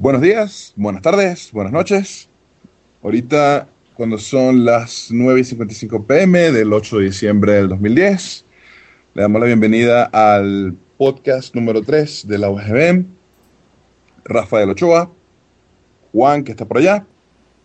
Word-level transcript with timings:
Buenos 0.00 0.22
días, 0.22 0.74
buenas 0.76 1.02
tardes, 1.02 1.50
buenas 1.50 1.72
noches. 1.72 2.28
Ahorita, 3.02 3.66
cuando 3.94 4.16
son 4.16 4.64
las 4.64 5.08
9 5.10 5.40
y 5.40 5.44
55 5.44 6.04
pm 6.04 6.52
del 6.52 6.72
8 6.72 6.98
de 6.98 7.04
diciembre 7.06 7.54
del 7.54 7.68
2010, 7.68 8.44
le 9.14 9.22
damos 9.22 9.40
la 9.40 9.48
bienvenida 9.48 10.04
al 10.04 10.76
podcast 10.98 11.52
número 11.56 11.82
3 11.82 12.28
de 12.28 12.38
la 12.38 12.48
UGB. 12.48 13.06
Rafael 14.24 14.70
Ochoa, 14.70 15.10
Juan, 16.12 16.44
que 16.44 16.52
está 16.52 16.64
por 16.64 16.78
allá, 16.78 17.04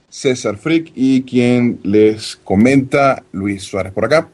César 0.10 0.58
Frick 0.58 0.92
y 0.96 1.22
quien 1.22 1.82
les 1.84 2.36
comenta, 2.38 3.22
Luis 3.32 3.62
Suárez 3.62 3.94
por 3.94 4.06
acá. 4.06 4.28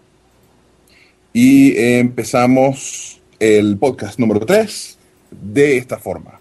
Y 1.34 1.78
empezamos 1.78 3.22
el 3.42 3.78
podcast 3.78 4.18
número 4.20 4.46
3 4.46 4.98
de 5.32 5.76
esta 5.76 5.98
forma. 5.98 6.39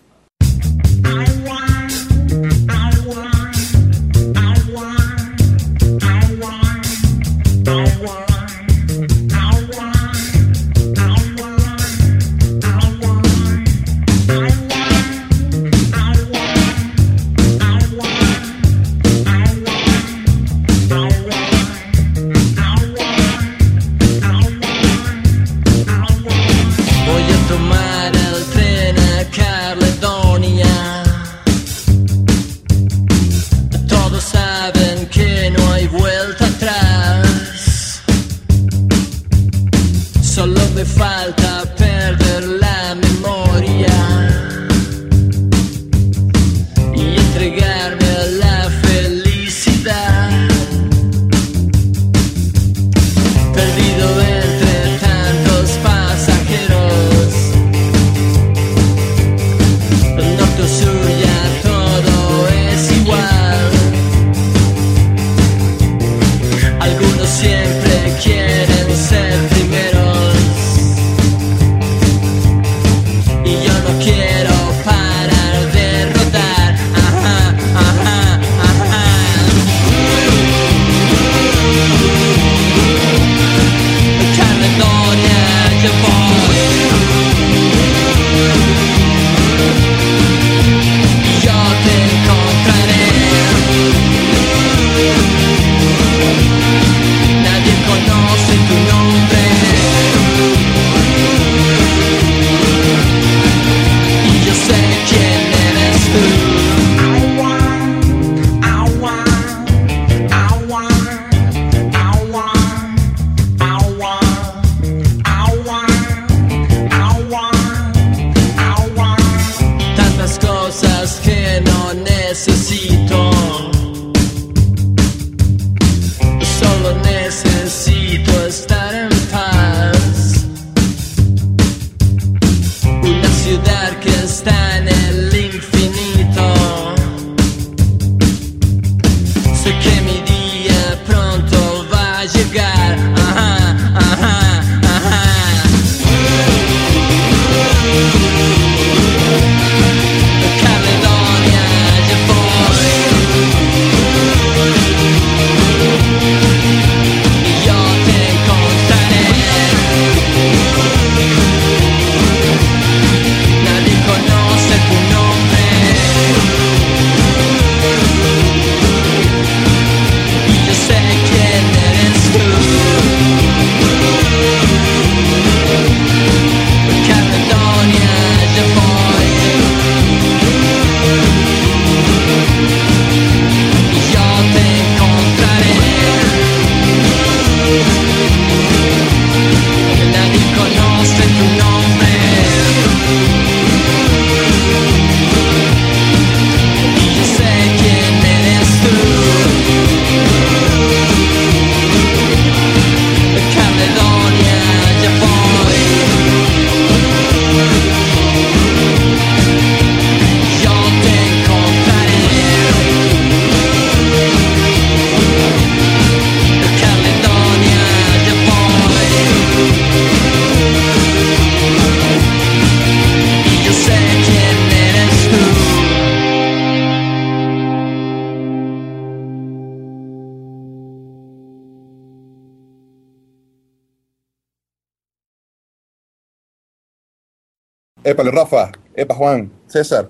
Épale, 238.04 238.30
Rafa. 238.30 238.70
Epa, 238.94 239.14
Juan. 239.14 239.50
César. 239.66 240.08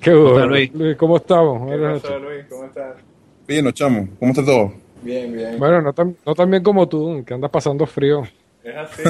Qué 0.00 0.12
bueno, 0.14 0.46
Luis. 0.46 0.72
Luis, 0.74 0.96
¿cómo 0.96 1.16
estamos? 1.16 1.58
¿Qué 1.70 1.76
Buenas 1.76 2.02
pasó, 2.02 2.18
noches. 2.18 2.28
Luis? 2.34 2.44
¿Cómo 2.50 2.64
estás? 2.64 2.94
Bien, 3.46 3.72
chamo. 3.72 4.08
¿Cómo 4.18 4.30
está 4.32 4.44
todo? 4.44 4.72
Bien, 5.02 5.32
bien. 5.32 5.58
Bueno, 5.58 5.80
no 5.82 5.92
tan, 5.92 6.16
no 6.24 6.34
tan 6.34 6.50
bien 6.50 6.62
como 6.62 6.88
tú, 6.88 7.22
que 7.26 7.34
andas 7.34 7.50
pasando 7.50 7.86
frío. 7.86 8.22
Es 8.62 8.74
así. 8.76 9.02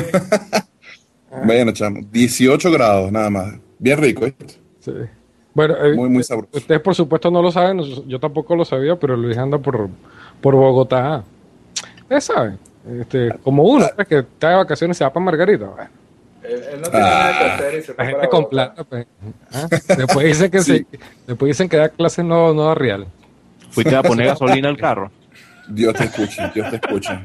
Bueno, 1.45 1.73
chamo. 1.73 2.01
18 2.13 2.71
grados, 2.71 3.11
nada 3.11 3.31
más. 3.31 3.55
Bien 3.79 4.01
rico, 4.01 4.25
¿viste? 4.25 4.47
Sí. 4.81 4.93
Bueno, 5.53 5.75
eh, 5.85 5.95
Muy, 5.95 6.09
muy 6.09 6.23
sabroso. 6.25 6.51
ustedes 6.53 6.81
por 6.81 6.95
supuesto 6.95 7.31
no 7.31 7.41
lo 7.43 7.51
saben, 7.53 7.81
yo 8.09 8.19
tampoco 8.19 8.57
lo 8.57 8.65
sabía, 8.65 8.97
pero 8.97 9.17
Luis 9.17 9.37
anda 9.39 9.59
por, 9.59 9.89
por 10.41 10.55
Bogotá. 10.55 11.23
Ustedes 12.03 12.25
saben, 12.25 12.59
este, 13.01 13.31
como 13.43 13.63
uno, 13.65 13.87
pues, 13.95 14.09
que 14.09 14.19
está 14.19 14.51
de 14.51 14.57
vacaciones 14.57 14.97
y 14.97 14.99
se 14.99 15.05
va 15.05 15.13
para 15.13 15.25
Margarita. 15.25 15.67
Bueno, 15.67 15.91
él, 16.45 16.63
él 16.75 16.81
no 16.81 16.91
tiene 16.91 17.05
nada 17.07 17.39
que 17.39 17.45
hacer 17.45 17.75
y 17.79 17.83
se 17.83 17.89
la 17.89 17.95
fue 17.97 18.05
gente 18.05 18.19
para 18.19 18.29
con 18.31 18.49
plata, 18.49 18.85
pues. 18.85 19.07
¿ah? 19.53 19.69
Después 19.97 20.27
dicen 20.27 20.51
que 20.51 20.61
Sí. 20.63 20.79
se, 20.79 20.99
después 21.27 21.49
dicen 21.51 21.69
que 21.69 21.77
da 21.77 21.89
clases 21.89 22.25
no, 22.25 22.53
no 22.55 22.65
da 22.67 22.75
real. 22.75 23.07
Fuiste 23.71 23.95
a 23.97 24.03
poner 24.03 24.27
gasolina 24.29 24.69
al 24.69 24.77
carro. 24.77 25.11
Dios 25.69 25.95
te 25.95 26.05
escuche, 26.05 26.43
Dios 26.55 26.71
te 26.71 26.77
escuche. 26.77 27.19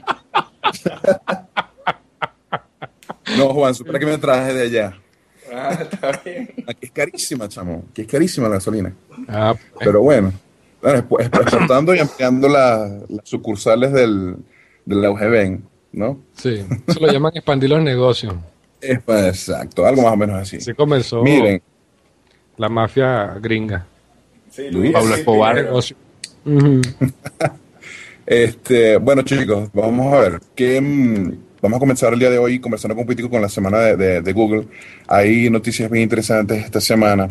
No, 3.37 3.49
Juan, 3.53 3.75
supera 3.75 3.99
que 3.99 4.05
me 4.05 4.17
traje 4.17 4.53
de 4.53 4.63
allá. 4.63 4.93
Ah, 5.53 5.77
está 5.79 6.11
bien. 6.23 6.49
Aquí 6.67 6.85
es 6.85 6.91
carísima, 6.91 7.47
chamo. 7.47 7.83
Aquí 7.91 8.01
es 8.01 8.07
carísima 8.07 8.47
la 8.47 8.55
gasolina. 8.55 8.93
Ah, 9.27 9.53
Pero 9.79 10.01
bueno, 10.01 10.31
bueno, 10.81 10.99
expo- 10.99 11.19
expo- 11.19 11.41
exportando 11.41 11.93
y 11.93 11.99
ampliando 11.99 12.47
la- 12.47 12.87
las 13.07 13.27
sucursales 13.27 13.91
del, 13.91 14.35
del 14.85 15.61
¿no? 15.91 16.19
sí, 16.33 16.63
eso 16.87 16.99
lo 16.99 17.11
llaman 17.11 17.31
expandir 17.35 17.69
los 17.71 17.81
negocios. 17.81 18.33
Es, 18.81 18.99
exacto, 19.07 19.85
algo 19.85 20.01
más 20.03 20.13
o 20.13 20.17
menos 20.17 20.39
así. 20.41 20.57
Así 20.57 20.73
comenzó 20.73 21.21
Miren, 21.23 21.61
la 22.57 22.69
mafia 22.69 23.37
gringa. 23.41 23.85
Sí, 24.49 24.69
Luis. 24.71 24.91
Pablo 24.91 25.15
Escobar. 25.15 25.69
este, 28.25 28.97
bueno 28.97 29.21
chicos, 29.23 29.69
vamos 29.73 30.13
a 30.13 30.19
ver, 30.19 30.39
¿qué, 30.55 30.79
mm, 30.79 31.33
vamos 31.61 31.77
a 31.77 31.79
comenzar 31.79 32.13
el 32.13 32.19
día 32.19 32.29
de 32.29 32.37
hoy 32.37 32.59
conversando 32.59 32.95
un 32.95 33.03
poquitico 33.03 33.29
con 33.29 33.41
la 33.41 33.49
semana 33.49 33.79
de, 33.79 33.95
de- 33.97 34.21
de 34.21 34.33
Google. 34.33 34.67
Hay 35.07 35.49
noticias 35.49 35.89
bien 35.89 36.03
interesantes 36.03 36.63
esta 36.63 36.79
semana. 36.81 37.27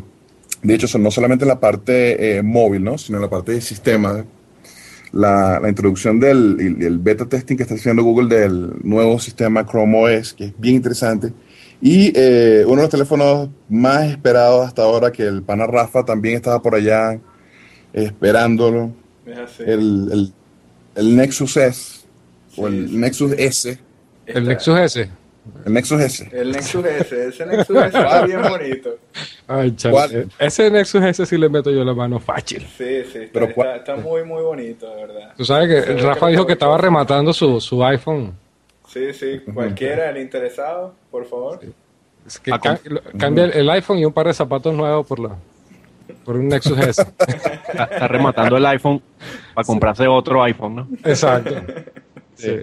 De 0.62 0.74
hecho, 0.74 0.88
son 0.88 1.02
no 1.02 1.10
solamente 1.10 1.46
la 1.46 1.60
parte 1.60 2.38
eh, 2.38 2.42
móvil, 2.42 2.82
¿no? 2.82 2.98
sino 2.98 3.18
la 3.20 3.30
parte 3.30 3.52
de 3.52 3.60
sistemas. 3.60 4.24
La, 5.12 5.58
la 5.60 5.68
introducción 5.68 6.20
del 6.20 6.56
y 6.80 6.84
el 6.84 6.98
beta 6.98 7.24
testing 7.26 7.56
que 7.56 7.62
está 7.62 7.74
haciendo 7.76 8.02
Google 8.02 8.28
del 8.34 8.72
nuevo 8.82 9.18
sistema 9.18 9.64
Chrome 9.66 10.18
OS, 10.18 10.34
que 10.34 10.44
es 10.46 10.52
bien 10.58 10.76
interesante. 10.76 11.32
Y 11.80 12.12
eh, 12.14 12.64
uno 12.66 12.76
de 12.76 12.82
los 12.82 12.90
teléfonos 12.90 13.48
más 13.68 14.04
esperados 14.10 14.66
hasta 14.66 14.82
ahora, 14.82 15.10
que 15.12 15.22
el 15.22 15.42
pana 15.42 15.66
Rafa 15.66 16.04
también 16.04 16.34
estaba 16.36 16.60
por 16.60 16.74
allá 16.74 17.18
esperándolo, 17.92 18.92
Es 19.26 19.38
así. 19.38 19.62
el, 19.66 20.08
el, 20.12 20.32
el 20.96 21.16
Nexus 21.16 21.56
S 21.56 22.00
o 22.56 22.68
Sí, 22.68 22.76
el 22.76 22.88
sí. 22.88 22.96
Nexus 22.96 23.32
S, 23.38 23.78
El 24.26 24.44
Nexus 24.44 24.78
S. 24.78 25.10
el 25.64 25.72
Nexus 25.72 26.00
S. 26.00 26.28
El 26.32 26.52
Nexus 26.52 26.84
S. 26.84 27.28
Ese 27.28 27.46
Nexus 27.46 27.76
S 27.76 27.86
está 27.86 28.26
bien 28.26 28.42
bonito. 28.42 28.90
Ay, 29.48 29.74
chale. 29.76 29.92
¿Cuál? 29.94 30.28
Ese 30.38 30.70
Nexus 30.70 31.02
S 31.02 31.24
sí 31.26 31.38
le 31.38 31.48
meto 31.48 31.70
yo 31.70 31.82
la 31.82 31.94
mano 31.94 32.20
fácil. 32.20 32.60
Sí, 32.76 33.02
sí. 33.10 33.18
Está, 33.20 33.32
Pero 33.32 33.74
está, 33.74 33.96
muy, 33.96 34.22
muy 34.24 34.42
bonito, 34.42 34.88
de 34.94 35.06
verdad. 35.06 35.32
Tú 35.36 35.44
sabes 35.44 35.68
que 35.86 35.92
ve 35.94 36.00
Rafa 36.02 36.26
que 36.26 36.32
dijo 36.32 36.46
que 36.46 36.52
estaba 36.52 36.76
rematando 36.76 37.32
su, 37.32 37.60
su 37.60 37.82
iPhone. 37.84 38.34
Sí, 38.88 39.12
sí. 39.14 39.40
Cualquiera, 39.52 40.10
el 40.10 40.18
interesado, 40.18 40.94
por 41.10 41.24
favor. 41.26 41.60
Es 42.26 42.38
que 42.38 42.52
Ah, 42.52 42.58
ca- 42.58 42.78
cambia 43.18 43.44
el, 43.44 43.52
el 43.52 43.70
iPhone 43.70 43.98
y 43.98 44.04
un 44.04 44.12
par 44.12 44.26
de 44.26 44.34
zapatos 44.34 44.74
nuevos 44.74 45.06
por, 45.06 45.18
la, 45.18 45.30
por 46.24 46.36
un 46.36 46.48
Nexus 46.48 46.78
S. 46.78 47.02
Está, 47.68 47.84
está 47.84 48.08
rematando 48.08 48.56
el 48.58 48.66
iPhone 48.66 49.00
para 49.54 49.64
comprarse 49.66 50.06
otro 50.06 50.42
iPhone, 50.42 50.74
¿no? 50.76 50.88
Exacto. 51.04 51.54
Sí. 52.34 52.54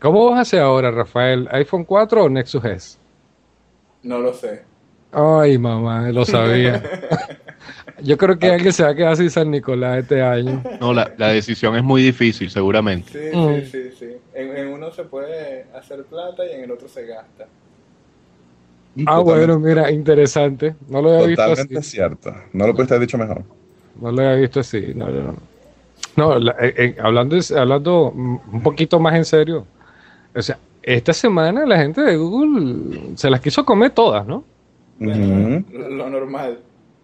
¿Cómo 0.00 0.28
vas 0.30 0.38
a 0.38 0.40
hacer 0.40 0.60
ahora, 0.60 0.90
Rafael? 0.90 1.46
¿iPhone 1.52 1.84
4 1.84 2.24
o 2.24 2.28
Nexus 2.28 2.64
S? 2.64 2.98
No 4.02 4.18
lo 4.18 4.34
sé. 4.34 4.62
Ay, 5.12 5.58
mamá, 5.58 6.10
lo 6.10 6.24
sabía. 6.24 6.82
Yo 8.02 8.16
creo 8.16 8.38
que 8.38 8.50
alguien 8.50 8.72
se 8.72 8.82
va 8.82 8.90
a 8.90 8.94
quedar 8.94 9.16
sin 9.16 9.28
San 9.30 9.50
Nicolás 9.50 9.98
este 9.98 10.22
año. 10.22 10.62
No, 10.80 10.92
la, 10.94 11.12
la 11.18 11.28
decisión 11.28 11.76
es 11.76 11.82
muy 11.82 12.02
difícil, 12.02 12.48
seguramente. 12.50 13.10
Sí, 13.30 13.36
Mm. 13.36 13.56
sí, 13.60 13.66
sí, 13.66 13.90
sí. 13.98 14.06
En, 14.34 14.56
en 14.56 14.68
uno 14.68 14.90
se 14.92 15.02
puede 15.04 15.66
hacer 15.78 16.04
plata 16.04 16.42
y 16.46 16.52
en 16.54 16.64
el 16.64 16.70
otro 16.70 16.88
se 16.88 17.04
gasta. 17.06 17.44
Ah, 19.06 19.16
Totalmente- 19.18 19.22
bueno, 19.22 19.58
mira, 19.58 19.90
interesante. 19.90 20.74
No 20.88 21.02
lo 21.02 21.10
había 21.14 21.26
visto 21.28 21.42
Totalmente 21.42 21.78
así. 21.78 21.90
cierto. 21.90 22.34
No 22.52 22.66
lo 22.66 22.74
puedes 22.74 22.90
haber 22.90 23.02
dicho 23.06 23.18
mejor. 23.18 23.42
No 24.00 24.10
lo 24.12 24.22
había 24.22 24.34
visto 24.40 24.60
así. 24.60 24.92
No, 24.94 25.08
no, 25.08 25.22
no. 25.22 25.36
No, 26.16 26.38
la- 26.38 26.56
eh, 26.60 26.74
eh, 26.76 26.96
hablando, 27.00 27.36
hablando 27.56 28.10
un 28.10 28.62
poquito 28.62 28.98
más 28.98 29.14
en 29.14 29.24
serio. 29.24 29.66
O 30.34 30.40
sea, 30.42 30.58
esta 30.82 31.12
semana 31.12 31.66
la 31.66 31.76
gente 31.78 32.00
de 32.00 32.16
Google 32.16 33.16
se 33.16 33.28
las 33.28 33.40
quiso 33.40 33.64
comer 33.64 33.90
todas, 33.90 34.26
¿no? 34.26 34.44
Lo, 35.00 35.88
lo 35.90 36.10
normal. 36.10 36.58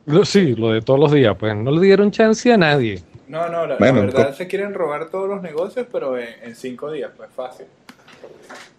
Lo- 0.07 0.25
sí, 0.25 0.55
lo 0.55 0.71
de 0.73 0.83
todos 0.83 1.01
los 1.01 1.11
días, 1.13 1.35
pues 1.39 1.57
no 1.57 1.71
le 1.73 1.81
dieron 1.81 2.11
chance 2.11 2.53
a 2.53 2.57
nadie. 2.57 3.03
No, 3.29 3.49
no, 3.49 3.67
la, 3.67 3.77
verdad 3.77 4.35
se 4.37 4.47
quieren 4.47 4.73
robar 4.73 5.11
todos 5.11 5.29
los 5.29 5.43
negocios, 5.43 5.87
pero 5.91 6.17
en, 6.17 6.29
en 6.45 6.55
cinco 6.55 6.93
días, 6.93 7.11
pues 7.17 7.29
fácil. 7.35 7.67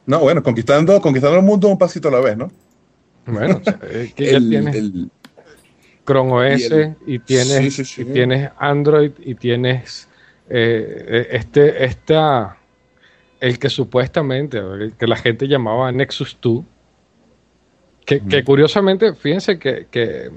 No, 0.05 0.19
bueno, 0.19 0.41
conquistando, 0.41 1.01
conquistando 1.01 1.37
el 1.37 1.43
mundo 1.43 1.67
un 1.67 1.77
pasito 1.77 2.07
a 2.07 2.11
la 2.11 2.19
vez, 2.21 2.37
¿no? 2.37 2.49
Bueno, 3.25 3.59
o 3.59 3.63
sea, 3.63 3.77
es 3.91 4.13
que 4.13 4.25
ya 4.31 4.37
El- 4.37 4.49
tienes 4.49 4.75
el- 4.75 5.09
Chrome 6.05 6.31
OS 6.31 6.61
y 6.61 6.65
el- 6.73 6.95
y, 7.05 7.19
tienes, 7.19 7.57
Sí, 7.57 7.71
sí, 7.71 7.85
sí. 7.85 8.01
y 8.03 8.05
tienes 8.05 8.49
Android 8.57 9.11
y 9.19 9.35
tienes 9.35 10.07
eh, 10.49 11.05
eh, 11.09 11.27
este, 11.31 11.83
esta, 11.83 12.55
el 13.41 13.59
que 13.59 13.69
supuestamente, 13.69 14.59
el 14.59 14.93
que 14.97 15.05
la 15.07 15.17
gente 15.17 15.45
llamaba 15.49 15.91
Nexus 15.91 16.37
2, 16.41 16.63
que, 18.07 18.21
que 18.21 18.43
curiosamente, 18.43 19.13
fíjense 19.13 19.59
que, 19.59 19.87
que, 19.91 20.31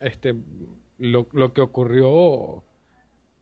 este, 0.00 0.34
lo, 0.98 1.26
lo 1.32 1.52
que 1.52 1.60
ocurrió 1.62 2.62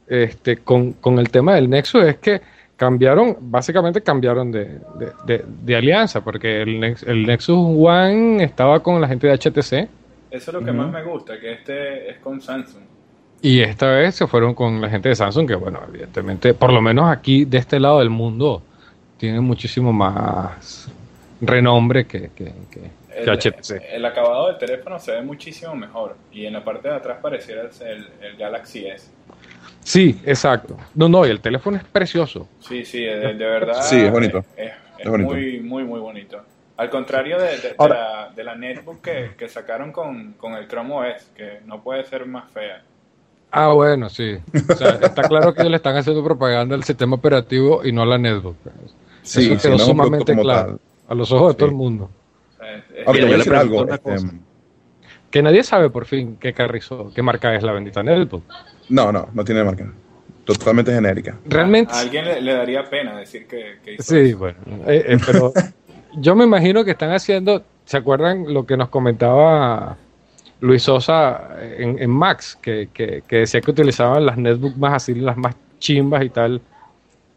este, 0.06 0.58
con, 0.58 0.92
con 0.94 1.18
el 1.18 1.30
tema 1.30 1.54
del 1.56 1.68
Nexus 1.68 2.04
es 2.04 2.16
que 2.18 2.40
cambiaron, 2.76 3.36
básicamente 3.40 4.00
cambiaron 4.02 4.50
de, 4.52 4.64
de- 4.98 5.12
de- 5.26 5.44
de 5.64 5.76
alianza, 5.76 6.22
porque 6.22 6.62
el, 6.62 6.80
Nex- 6.80 7.06
el 7.08 7.26
Nexus 7.26 7.56
One 7.58 8.42
estaba 8.44 8.80
con 8.82 9.00
la 9.00 9.08
gente 9.08 9.26
de 9.26 9.34
HTC. 9.34 9.72
Eso 10.30 10.50
es 10.50 10.52
lo 10.54 10.64
que 10.64 10.72
más 10.72 10.90
me 10.90 11.02
gusta, 11.02 11.38
que 11.38 11.52
este 11.52 12.10
es 12.10 12.18
con 12.18 12.40
Samsung. 12.40 12.82
Y 13.42 13.60
esta 13.60 13.90
vez 13.90 14.14
se 14.14 14.26
fueron 14.28 14.54
con 14.54 14.80
la 14.80 14.88
gente 14.88 15.08
de 15.08 15.16
Samsung, 15.16 15.46
que 15.48 15.54
bueno, 15.56 15.80
evidentemente, 15.88 16.54
por 16.54 16.72
lo 16.72 16.80
menos 16.80 17.10
aquí 17.10 17.44
de 17.44 17.58
este 17.58 17.78
lado 17.80 17.98
del 17.98 18.10
mundo, 18.10 18.62
tiene 19.18 19.40
muchísimo 19.40 19.92
más 19.92 20.88
renombre 21.40 22.06
que- 22.06 22.30
que 22.36 22.52
El, 23.14 23.28
HTC. 23.28 23.82
el 23.92 24.04
acabado 24.04 24.48
del 24.48 24.58
teléfono 24.58 24.98
se 24.98 25.12
ve 25.12 25.22
muchísimo 25.22 25.74
mejor 25.74 26.16
y 26.32 26.46
en 26.46 26.52
la 26.54 26.64
parte 26.64 26.88
de 26.88 26.94
atrás 26.94 27.18
pareciera 27.22 27.62
el, 27.80 28.08
el 28.22 28.36
Galaxy 28.36 28.86
S. 28.86 29.10
Sí, 29.80 30.20
exacto. 30.24 30.76
No, 30.94 31.08
no, 31.08 31.26
y 31.26 31.30
el 31.30 31.40
teléfono 31.40 31.76
es 31.76 31.84
precioso. 31.84 32.48
Sí, 32.60 32.84
sí, 32.84 33.00
de, 33.04 33.34
de 33.34 33.44
verdad. 33.44 33.82
Sí, 33.82 33.96
es 34.00 34.10
bonito. 34.10 34.38
Es, 34.56 34.66
es- 34.66 34.72
es 34.98 35.04
Es 35.06 35.10
bonito. 35.10 35.32
muy, 35.32 35.60
muy, 35.60 35.84
muy 35.84 35.98
bonito. 36.00 36.40
Al 36.76 36.88
contrario 36.88 37.38
de, 37.38 37.58
de- 37.58 37.74
Ahora- 37.78 38.28
la, 38.28 38.32
de 38.34 38.44
la 38.44 38.54
netbook 38.54 39.00
que, 39.02 39.30
que 39.36 39.48
sacaron 39.48 39.90
con, 39.92 40.32
con 40.34 40.54
el 40.54 40.68
Chrome 40.68 40.94
OS, 40.94 41.24
que 41.36 41.60
no 41.66 41.82
puede 41.82 42.04
ser 42.04 42.24
más 42.26 42.50
fea. 42.52 42.82
Ah, 43.50 43.68
bueno, 43.72 44.08
sí. 44.08 44.38
O 44.70 44.74
sea, 44.74 44.90
está 45.02 45.22
claro 45.24 45.52
que 45.52 45.64
le 45.64 45.76
están 45.76 45.96
haciendo 45.96 46.24
propaganda 46.24 46.74
al 46.74 46.84
sistema 46.84 47.16
operativo 47.16 47.84
y 47.84 47.92
no 47.92 48.02
a 48.02 48.06
la 48.06 48.16
netbook. 48.18 48.56
Sí, 49.22 49.50
Eso 49.52 49.58
sí, 49.60 49.68
quedó 49.68 49.78
sumamente 49.78 50.34
claro. 50.36 50.66
tal. 50.68 50.80
A 51.08 51.14
los 51.14 51.30
ojos 51.32 51.48
de 51.48 51.52
Sí. 51.54 51.58
todo 51.58 51.68
el 51.68 51.74
mundo. 51.74 52.10
O 52.62 52.64
sea, 52.64 52.76
es- 52.76 52.84
es- 52.94 53.06
Ahora, 53.06 53.12
te 53.12 53.18
yo 53.20 53.26
voy 53.26 53.34
a 53.34 53.36
le 53.36 53.36
decir 53.38 53.52
pregunto 53.52 53.78
algo. 53.80 53.82
una 54.12 54.16
este. 54.16 54.36
Que 55.30 55.42
nadie 55.42 55.62
sabe 55.64 55.90
por 55.90 56.04
fin 56.04 56.36
qué 56.38 56.52
carrizo, 56.52 57.10
qué 57.14 57.22
marca 57.22 57.54
es 57.54 57.62
la 57.62 57.72
bendita 57.72 58.02
netbook. 58.02 58.44
no, 58.88 59.10
no, 59.10 59.28
no 59.32 59.44
tiene 59.44 59.64
marca. 59.64 59.90
Totalmente 60.44 60.92
genérica. 60.92 61.38
Realmente 61.46 61.92
a 61.94 62.00
alguien 62.00 62.24
le, 62.24 62.40
le 62.40 62.52
daría 62.54 62.84
pena 62.84 63.16
decir 63.16 63.46
que, 63.46 63.78
que 63.84 63.94
hizo 63.94 64.02
Sí, 64.02 64.30
eso. 64.30 64.38
bueno, 64.38 64.58
eh, 64.86 65.04
eh, 65.08 65.18
pero 65.24 65.52
yo 66.14 66.34
me 66.34 66.44
imagino 66.44 66.84
que 66.84 66.90
están 66.90 67.12
haciendo, 67.12 67.64
¿se 67.84 67.96
acuerdan 67.96 68.52
lo 68.52 68.66
que 68.66 68.76
nos 68.76 68.88
comentaba 68.90 69.96
Luis 70.60 70.82
Sosa 70.82 71.48
en, 71.78 71.98
en 72.02 72.10
Max? 72.10 72.58
Que, 72.60 72.88
que- 72.92 73.22
que 73.26 73.36
decía 73.36 73.60
que 73.60 73.70
utilizaban 73.70 74.26
las 74.26 74.36
netbooks 74.36 74.76
más 74.76 74.94
así, 74.94 75.14
las 75.14 75.36
más 75.36 75.54
chimbas 75.78 76.24
y 76.24 76.28
tal, 76.30 76.60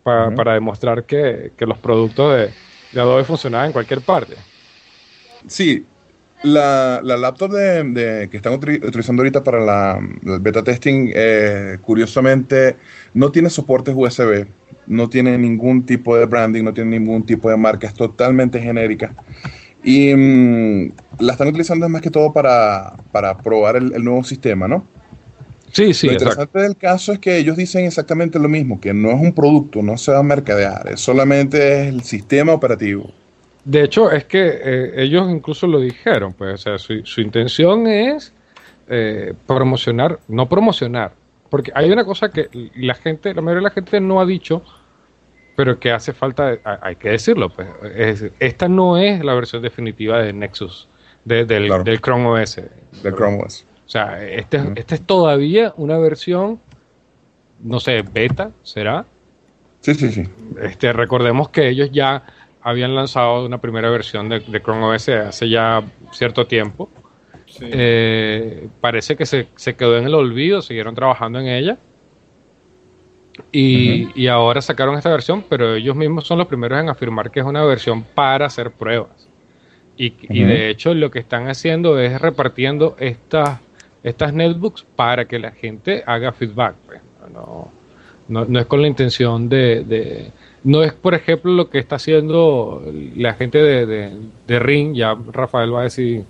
pa- 0.04 0.28
Ujú. 0.28 0.36
para 0.36 0.54
demostrar 0.56 1.04
que, 1.06 1.52
que 1.56 1.66
los 1.68 1.78
productos 1.78 2.36
de, 2.36 2.50
de 2.92 3.02
Adobe 3.02 3.24
funcionaban 3.24 3.68
en 3.68 3.72
cualquier 3.74 4.02
parte. 4.02 4.36
Sí, 5.48 5.86
la, 6.44 7.02
la 7.04 7.18
laptop 7.18 7.52
de, 7.54 7.84
de- 7.84 8.30
que 8.30 8.38
están 8.38 8.54
utili- 8.54 8.84
utilizando 8.86 9.22
ahorita 9.22 9.44
para 9.44 9.60
la, 9.60 10.00
el 10.24 10.40
beta 10.40 10.64
testing, 10.64 11.12
eh, 11.14 11.78
curiosamente, 11.82 12.78
no 13.14 13.32
tiene 13.32 13.50
soportes 13.50 13.94
USB, 13.98 14.48
no 14.88 15.10
tiene 15.10 15.38
ningún 15.38 15.86
tipo 15.86 16.18
de 16.18 16.26
branding, 16.26 16.64
no 16.64 16.74
tiene 16.74 17.00
ningún 17.00 17.26
tipo 17.26 17.50
de 17.50 17.58
marca, 17.58 17.88
es 17.88 17.94
totalmente 17.96 18.60
genérica. 18.62 19.16
Y 19.84 20.14
mm, 20.16 20.94
la 21.20 21.34
están 21.34 21.50
utilizando 21.50 21.90
más 21.90 22.02
que 22.02 22.12
todo 22.12 22.34
para, 22.34 22.98
para 23.12 23.42
probar 23.42 23.78
el, 23.78 23.94
el 23.96 24.04
nuevo 24.04 24.24
sistema, 24.24 24.68
¿no? 24.68 24.90
Sí, 25.72 25.94
sí, 25.94 26.08
lo 26.08 26.12
exacto. 26.12 26.50
interesante 26.52 26.60
del 26.60 26.78
caso 26.78 27.12
es 27.14 27.20
que 27.20 27.38
ellos 27.38 27.58
dicen 27.58 27.86
exactamente 27.86 28.40
lo 28.40 28.48
mismo, 28.50 28.80
que 28.80 28.94
no 28.94 29.12
es 29.12 29.20
un 29.20 29.34
producto, 29.34 29.82
no 29.84 29.98
se 29.98 30.12
va 30.14 30.20
a 30.20 30.24
mercadear, 30.24 30.88
es 30.90 31.02
solamente 31.02 31.88
el 31.90 32.04
sistema 32.04 32.54
operativo. 32.54 33.14
De 33.66 33.84
hecho, 33.84 34.12
es 34.12 34.26
que 34.26 34.48
eh, 34.64 34.94
ellos 35.04 35.30
incluso 35.30 35.66
lo 35.68 35.80
dijeron, 35.80 36.34
pues, 36.34 36.54
o 36.54 36.58
sea, 36.58 36.78
su, 36.78 37.04
su 37.06 37.20
intención 37.22 37.88
es 37.88 38.32
eh, 38.88 39.34
promocionar, 39.48 40.20
no 40.28 40.48
promocionar, 40.48 41.14
porque 41.50 41.72
hay 41.76 41.92
una 41.92 42.06
cosa 42.06 42.30
que 42.30 42.48
la 42.76 42.94
gente, 42.94 43.34
la 43.34 43.42
mayoría 43.42 43.62
de 43.62 43.70
la 43.70 43.72
gente 43.72 44.00
no 44.00 44.22
ha 44.22 44.26
dicho, 44.26 44.62
pero 45.56 45.80
que 45.80 45.92
hace 45.92 46.14
falta, 46.14 46.58
hay 46.82 46.96
que 46.98 47.10
decirlo, 47.10 47.50
pues, 47.50 47.68
es- 47.96 48.32
esta 48.40 48.68
no 48.68 48.98
es 48.98 49.24
la 49.26 49.34
versión 49.34 49.62
definitiva 49.64 50.20
de 50.22 50.32
Nexus, 50.34 50.88
de- 51.24 51.46
del, 51.46 51.66
Claro. 51.68 51.84
del 51.84 52.00
Chrome 52.02 52.28
OS. 52.28 52.62
Del 53.02 53.16
Chrome 53.16 53.42
OS. 53.44 53.66
O 53.86 53.90
sea, 53.90 54.24
este, 54.28 54.60
este 54.76 54.96
es 54.96 55.02
todavía 55.02 55.74
una 55.78 55.98
versión, 55.98 56.60
no 57.64 57.80
sé, 57.80 58.04
beta, 58.04 58.52
¿será? 58.64 59.06
Sí, 59.82 59.94
sí, 59.96 60.12
sí. 60.12 60.24
Este, 60.62 60.92
recordemos 60.94 61.50
que 61.50 61.68
ellos 61.70 61.90
ya 61.92 62.24
habían 62.66 62.96
lanzado 62.96 63.46
una 63.46 63.60
primera 63.60 63.90
versión 63.90 64.28
de, 64.28 64.40
de 64.42 64.62
Chrome 64.62 64.84
OS 64.88 65.08
hace 65.10 65.48
ya 65.48 65.84
cierto 66.12 66.46
tiempo. 66.48 66.90
Sí. 67.46 67.66
Eh, 67.72 68.68
parece 68.82 69.16
que 69.16 69.26
se, 69.26 69.48
se 69.56 69.76
quedó 69.76 69.98
en 69.98 70.06
el 70.06 70.16
olvido, 70.16 70.62
siguieron 70.62 70.96
trabajando 70.96 71.40
en 71.40 71.48
ella. 71.48 71.78
Y, 73.52 74.08
y 74.20 74.28
ahora 74.28 74.62
sacaron 74.62 74.98
esta 74.98 75.10
versión, 75.10 75.44
pero 75.50 75.76
ellos 75.76 75.96
mismos 75.96 76.26
son 76.26 76.38
los 76.38 76.48
primeros 76.48 76.80
en 76.80 76.90
afirmar 76.90 77.32
que 77.32 77.42
es 77.42 77.46
una 77.46 77.64
versión 77.64 78.04
para 78.04 78.46
hacer 78.46 78.72
pruebas. 78.72 79.28
Y, 79.98 80.14
y 80.22 80.44
de 80.44 80.70
hecho 80.70 80.94
lo 80.94 81.12
que 81.12 81.20
están 81.20 81.48
haciendo 81.48 82.00
es 82.00 82.20
repartiendo 82.20 82.96
estas, 83.00 83.60
estas 84.04 84.34
netbooks 84.34 84.86
para 84.96 85.26
que 85.26 85.40
la 85.40 85.52
gente 85.52 86.04
haga 86.06 86.32
feedback. 86.32 86.76
pues. 86.86 87.02
No, 87.34 87.72
no, 88.28 88.46
no 88.46 88.60
es 88.60 88.66
con 88.66 88.82
la 88.82 88.88
intención 88.88 89.50
de, 89.50 89.84
de- 89.84 90.32
No 90.66 90.84
es, 90.84 90.92
por 90.94 91.14
ejemplo, 91.14 91.52
lo 91.54 91.70
que 91.70 91.80
está 91.80 91.96
haciendo 91.96 92.84
la 93.16 93.34
gente 93.36 93.60
de, 93.60 93.86
de, 93.86 94.12
de 94.48 94.60
Ring. 94.60 94.94
Ya 94.96 95.16
Rafael 95.32 95.74
va 95.74 95.80
a 95.82 95.84
decir 95.84 96.24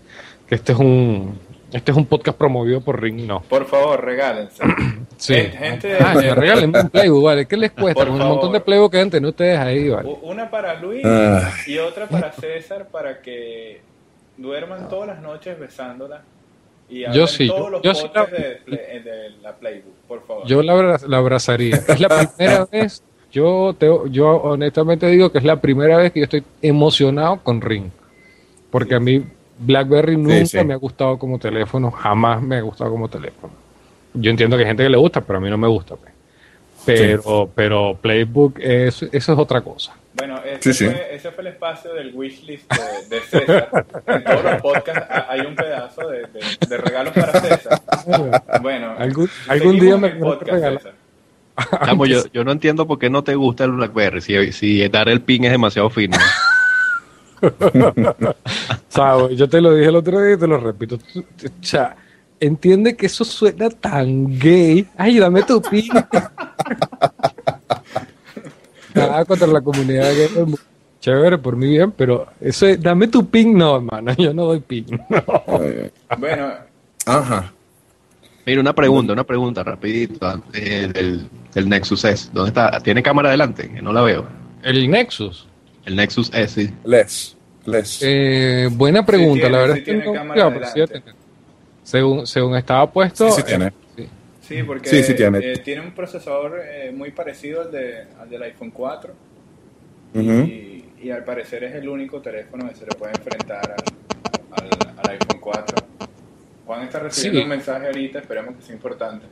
que 0.48 0.56
este 0.56 0.74
es 0.74 0.78
un, 0.78 1.40
este 1.74 1.92
es 1.92 1.98
un 1.98 2.06
podcast 2.06 2.38
promovido 2.38 2.82
por 2.82 3.02
Ring. 3.02 3.26
No. 3.26 3.42
Por 3.42 3.66
favor, 3.66 4.04
regálense. 4.04 4.64
Sí. 5.18 5.34
Gente- 5.34 5.58
gente 5.58 5.98
Ah, 6.02 6.14
de- 6.14 6.24
me 6.28 6.36
regalen 6.36 6.76
un 6.76 6.90
Playbook, 6.90 7.24
¿vale? 7.24 7.46
¿Qué 7.46 7.56
les 7.56 7.72
cuesta? 7.72 8.04
Por 8.04 8.10
un 8.12 8.18
montón 8.20 8.52
de. 8.52 8.60
Playbook 8.60 8.92
que 8.92 8.98
deben 8.98 9.10
tener 9.12 9.30
ustedes 9.30 9.58
ahí, 9.58 9.88
¿vale? 9.88 10.14
Una 10.24 10.50
para 10.52 10.74
Luis 10.82 11.06
Ah. 11.06 11.54
y 11.66 11.78
otra 11.78 12.06
para 12.08 12.34
César 12.34 12.90
para 12.90 13.22
que 13.22 13.80
duerman 14.36 14.90
todas 14.90 15.08
las 15.08 15.22
noches 15.22 15.58
besándola 15.58 16.22
y 16.90 17.10
Yo 17.14 17.28
sí, 17.28 17.48
todos 17.48 17.62
yo- 17.62 17.70
los 17.70 17.82
yo 17.82 17.96
sí 17.96 18.08
la- 18.14 18.26
de, 18.26 19.32
la 19.42 19.54
Playbook, 19.56 19.94
por 20.06 20.28
favor. 20.28 20.46
Yo 20.46 20.62
la, 20.62 20.74
abra- 20.74 21.00
la 21.08 21.18
abrazaría. 21.18 21.78
Es 21.78 22.00
la 22.02 22.10
primera 22.36 22.66
vez, 22.70 23.02
yo, 23.36 23.76
te, 23.78 23.88
yo 24.12 24.28
honestamente 24.38 25.08
digo 25.08 25.30
que 25.32 25.40
es 25.40 25.44
la 25.44 25.60
primera 25.60 25.98
vez 25.98 26.12
que 26.14 26.20
yo 26.22 26.24
estoy 26.24 26.44
emocionado 26.62 27.42
con 27.44 27.60
Ring. 27.62 27.90
Porque 28.72 28.96
a 28.96 29.00
mí 29.00 29.24
BlackBerry 29.60 30.16
nunca 30.18 30.46
sí. 30.46 30.64
me 30.64 30.74
ha 30.74 30.78
gustado 30.78 31.20
como 31.20 31.38
teléfono, 31.38 31.92
jamás 31.92 32.42
me 32.42 32.56
ha 32.58 32.62
gustado 32.62 32.92
como 32.92 33.10
teléfono. 33.10 33.54
Yo 34.14 34.32
entiendo 34.32 34.56
que 34.56 34.64
hay 34.64 34.68
gente 34.70 34.84
que 34.84 34.90
le 34.90 34.98
gusta, 34.98 35.20
pero 35.22 35.38
a 35.40 35.42
mí 35.42 35.50
no 35.50 35.58
me 35.58 35.68
gusta. 35.68 35.96
pues. 35.98 36.14
Pero, 36.86 37.50
pero 37.54 37.98
Playbook, 38.00 38.60
es, 38.60 39.02
eso 39.04 39.34
es 39.34 39.40
otra 39.40 39.60
cosa. 39.62 39.94
Bueno, 40.14 40.40
ese, 40.46 40.72
Sí, 40.74 40.86
sí. 40.86 40.86
Fue, 40.86 41.16
ese 41.16 41.32
fue 41.32 41.42
el 41.42 41.48
espacio 41.48 41.94
del 41.94 42.14
wishlist 42.16 42.72
de, 42.72 43.16
de 43.16 43.22
César. 43.22 43.86
En 44.08 44.24
todos 44.24 44.44
los 44.44 44.62
podcasts 44.62 45.06
ha- 45.10 45.26
hay 45.30 45.42
un 45.42 45.56
pedazo 45.56 46.08
de, 46.08 46.20
de- 46.22 46.68
de 46.70 46.78
regalos 46.78 47.14
para 47.14 47.42
César. 47.42 47.82
Bueno, 48.62 48.94
Algún- 48.98 49.30
algún 49.50 49.80
día 49.80 49.98
me 49.98 50.08
el 50.10 50.20
podcast. 50.20 50.64
César. 50.84 50.94
Chamo, 51.86 52.06
yo, 52.06 52.24
yo 52.34 52.44
no 52.44 52.52
entiendo 52.52 52.86
por 52.86 53.00
qué 53.00 53.10
no 53.10 53.24
te 53.24 53.36
gusta 53.36 53.64
el 53.64 53.72
BlackBerry. 53.72 54.22
Si, 54.22 54.52
si 54.52 54.88
dar 54.90 55.10
el 55.10 55.22
pin 55.22 55.46
es 55.46 55.52
demasiado 55.52 55.90
fino. 55.90 56.18
¿Sabes? 58.90 59.38
Yo 59.38 59.48
te 59.48 59.62
lo 59.62 59.74
dije 59.74 59.90
el 59.90 59.96
otro 59.96 60.22
día 60.22 60.36
y 60.36 60.38
te 60.38 60.48
lo 60.48 60.58
repito. 60.58 60.96
O 60.96 61.00
sea, 61.62 61.96
entiende 62.40 62.96
que 62.96 63.06
eso 63.06 63.24
suena 63.24 63.70
tan 63.70 64.38
gay. 64.40 64.88
Ay, 64.98 65.20
dame 65.20 65.44
tu 65.44 65.62
pin. 65.62 65.90
Nada 68.94 69.26
contra 69.26 69.48
la 69.48 69.62
comunidad 69.62 70.14
gay. 70.14 70.30
Chévere, 71.00 71.38
por 71.38 71.56
mi 71.56 71.70
bien, 71.70 71.92
pero 71.92 72.28
eso 72.42 72.66
es, 72.66 72.82
dame 72.82 73.08
tu 73.08 73.30
pin, 73.30 73.56
no, 73.56 73.76
hermano. 73.76 74.14
Yo 74.18 74.34
no 74.34 74.46
doy 74.46 74.60
pin. 74.60 74.86
No. 76.08 76.18
Bueno, 76.18 76.52
Ajá. 77.06 77.52
Mira, 78.46 78.62
una 78.62 78.74
pregunta, 78.74 79.14
una 79.14 79.24
pregunta 79.24 79.64
rapidito 79.64 80.44
eh, 80.54 80.88
del, 80.94 81.28
del 81.54 81.70
Nexus 81.70 82.04
S. 82.06 82.30
¿Dónde 82.32 82.50
está? 82.50 82.80
¿Tiene 82.82 83.02
cámara 83.02 83.30
adelante? 83.30 83.72
Que 83.72 83.82
no 83.82 83.92
la 83.92 84.02
veo. 84.04 84.26
El 84.64 84.90
Nexus. 84.90 85.48
El 85.86 85.96
Nexus 85.96 86.32
S, 86.34 86.62
sí. 86.68 86.74
Les. 86.86 87.36
Les. 87.66 88.00
Eh, 88.04 88.70
buena 88.72 89.06
pregunta. 89.06 89.42
tiene, 89.48 89.50
la 89.50 89.58
verdad 89.60 89.74
sí 89.76 89.80
es 89.80 89.86
que 89.86 89.92
tiene 89.92 90.06
no. 90.06 90.14
cámara 90.14 90.34
claro, 90.36 90.60
pero 90.74 90.88
sí 90.88 91.02
según, 91.84 92.28
según 92.28 92.56
estaba 92.56 92.92
puesto. 92.92 93.28
Sí, 93.30 93.36
sí 93.36 93.42
eh, 93.42 93.44
tiene. 93.46 93.74
sí. 93.96 94.08
sí, 94.42 94.64
porque 94.64 94.90
Sí, 94.90 95.04
sí 95.04 95.14
tiene. 95.16 95.40
eh, 95.40 95.58
tiene 95.58 95.82
un 95.82 95.92
procesador 95.92 96.62
eh, 96.64 96.92
muy 96.96 97.12
parecido 97.12 97.62
al, 97.62 97.72
de, 97.72 98.04
al 98.20 98.30
del 98.30 98.42
iPhone 98.44 98.72
4 98.72 99.14
Ujú. 100.16 100.24
y, 100.24 100.86
y 101.04 101.10
al 101.12 101.24
parecer 101.24 101.64
es 101.64 101.76
el 101.76 101.88
único 101.90 102.22
teléfono 102.22 102.68
que 102.70 102.76
se 102.76 102.82
le 102.86 102.92
puede 102.98 103.14
enfrentar 103.14 103.76
al, 104.52 104.64
al- 104.64 104.94
al 105.04 105.12
iPhone 105.12 105.40
4. 105.40 105.76
Juan 106.66 106.82
está 106.84 107.00
recibiendo 107.00 107.40
Sí. 107.40 107.44
un 107.44 107.50
mensaje 107.50 107.86
ahorita, 107.88 108.20
esperemos 108.20 108.56
que 108.56 108.62
sea 108.64 108.76
importante. 108.76 109.26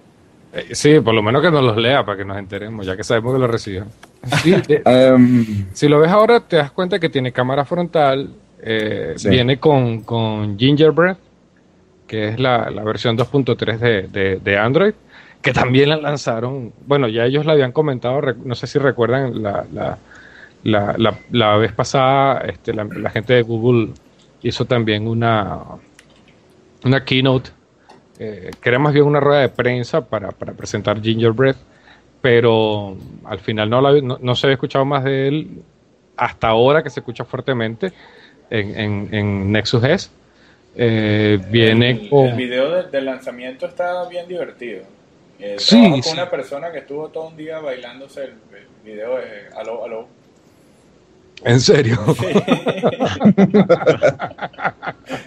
Eh, 0.53 0.75
sí, 0.75 0.99
por 0.99 1.13
lo 1.15 1.23
menos 1.23 1.41
que 1.41 1.49
nos 1.49 1.63
los 1.63 1.77
lea 1.77 2.05
para 2.05 2.17
que 2.17 2.25
nos 2.25 2.37
enteremos, 2.37 2.85
ya 2.85 2.95
que 2.95 3.03
sabemos 3.03 3.33
que 3.33 3.39
lo. 3.39 3.57
Sí, 3.57 4.51
de- 4.67 4.81
Em, 4.85 5.65
Si 5.73 5.87
lo 5.87 5.99
ves 5.99 6.11
ahora, 6.11 6.39
te 6.41 6.57
das 6.57 6.71
cuenta 6.71 6.99
que 6.99 7.09
tiene 7.09 7.31
cámara 7.31 7.65
frontal, 7.65 8.29
eh, 8.61 9.13
Sí. 9.17 9.29
viene 9.29 9.57
con, 9.59 10.01
con 10.01 10.57
Gingerbread, 10.59 11.17
que 12.07 12.29
es 12.29 12.39
la, 12.39 12.69
la 12.69 12.83
versión 12.83 13.17
2.3 13.17 13.79
de, 13.79 14.03
de, 14.03 14.35
de 14.37 14.57
Android, 14.57 14.93
que 15.41 15.51
también 15.53 15.89
la 15.89 15.97
lanzaron, 15.97 16.71
bueno, 16.85 17.07
ya 17.07 17.25
ellos 17.25 17.45
la 17.45 17.53
habían 17.53 17.71
comentado, 17.71 18.21
no 18.45 18.55
sé 18.55 18.67
si 18.67 18.77
recuerdan, 18.79 19.41
la, 19.41 19.65
la, 19.73 19.97
la, 20.63 20.95
la, 20.97 21.17
la 21.31 21.57
vez 21.57 21.73
pasada 21.73 22.41
este, 22.47 22.73
la, 22.73 22.83
la 22.85 23.09
gente 23.09 23.33
de 23.33 23.41
Google 23.41 23.89
hizo 24.43 24.63
también 24.65 25.07
una, 25.07 25.59
una 26.85 27.03
keynote, 27.03 27.49
eh, 28.19 28.51
que 28.61 28.69
era 28.69 28.79
más 28.79 28.93
bien 28.93 29.05
una 29.05 29.19
rueda 29.19 29.41
de 29.41 29.49
prensa 29.49 30.05
para, 30.07 30.31
para 30.31 30.53
presentar 30.53 31.01
Gingerbread, 31.01 31.55
pero 32.21 32.95
al 33.25 33.39
final 33.39 33.69
no, 33.69 33.81
la- 33.81 34.01
no, 34.01 34.17
no 34.21 34.35
se 34.35 34.47
había 34.47 34.53
escuchado 34.55 34.85
más 34.85 35.03
de 35.03 35.27
él 35.27 35.47
hasta 36.15 36.47
ahora 36.47 36.83
que 36.83 36.89
se 36.89 36.99
escucha 36.99 37.25
fuertemente 37.25 37.91
en, 38.49 38.79
en, 38.79 39.09
en 39.13 39.51
Nexus 39.51 39.83
S. 39.83 40.09
Eh, 40.75 41.39
viene 41.49 41.91
el, 41.91 42.09
con... 42.09 42.27
el 42.27 42.35
video 42.35 42.69
de- 42.71 42.89
del 42.89 43.05
lanzamiento 43.05 43.65
está 43.65 44.07
bien 44.07 44.27
divertido. 44.27 44.83
Eh, 45.39 45.55
Sí, 45.57 45.89
con 45.91 46.03
sí. 46.03 46.11
una 46.13 46.29
persona 46.29 46.71
que 46.71 46.79
estuvo 46.79 47.09
todo 47.09 47.27
un 47.27 47.35
día 47.37 47.59
bailándose 47.59 48.23
el, 48.23 48.29
el 48.29 48.67
video 48.85 49.17
de 49.17 49.47
Aló, 49.57 49.83
Aló. 49.83 50.07
En 51.45 51.59
serio. 51.59 51.97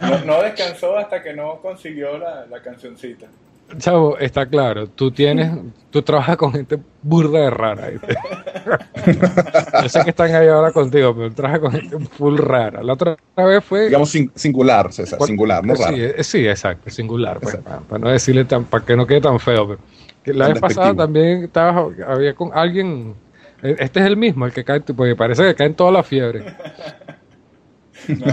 No, 0.00 0.24
no 0.24 0.42
descansó 0.42 0.96
hasta 0.96 1.22
que 1.22 1.32
no 1.34 1.56
consiguió 1.60 2.18
la, 2.18 2.46
la 2.46 2.60
cancioncita. 2.60 3.26
Chavo, 3.78 4.16
está 4.18 4.46
claro, 4.46 4.86
tú 4.88 5.10
tienes, 5.10 5.50
tú 5.90 6.00
trabajas 6.02 6.36
con 6.36 6.52
gente 6.52 6.78
burda 7.02 7.40
de 7.40 7.50
rara. 7.50 7.88
Yo 9.82 9.88
sé 9.88 10.04
que 10.04 10.10
están 10.10 10.32
ahí 10.34 10.46
ahora 10.46 10.70
contigo, 10.70 11.14
pero 11.16 11.32
trabajas 11.32 11.60
con 11.60 11.72
gente 11.72 11.98
full 12.16 12.38
rara. 12.38 12.82
La 12.82 12.92
otra 12.92 13.16
vez 13.36 13.64
fue... 13.64 13.86
digamos 13.86 14.10
sin- 14.10 14.30
singular, 14.36 14.92
César, 14.92 15.20
singular, 15.22 15.64
no 15.66 15.74
sí, 15.74 15.82
raro. 15.82 15.96
eh, 15.96 16.22
sí, 16.22 16.46
exacto, 16.46 16.90
singular, 16.90 17.40
pues, 17.40 17.54
Exacto. 17.56 17.70
para, 17.70 17.88
para 17.88 17.98
no 18.04 18.10
decirle 18.10 18.44
tan, 18.44 18.64
para 18.64 18.84
que 18.84 18.96
no 18.96 19.04
quede 19.06 19.20
tan 19.20 19.40
feo. 19.40 19.66
pero 19.66 19.80
que 20.22 20.32
la 20.32 20.48
vez 20.48 20.60
pasada 20.60 20.94
también 20.94 21.44
estaba, 21.44 21.88
había 22.06 22.34
con 22.34 22.50
alguien, 22.54 23.14
este 23.78 24.00
es 24.00 24.06
el 24.06 24.16
mismo, 24.16 24.46
el 24.46 24.52
que 24.52 24.64
cae, 24.64 24.80
porque 24.80 25.14
parece 25.16 25.42
que 25.44 25.54
cae 25.54 25.66
en 25.68 25.74
toda 25.74 25.90
la 25.92 26.02
fiebre. 26.02 26.44
No, 28.08 28.26
no. 28.26 28.32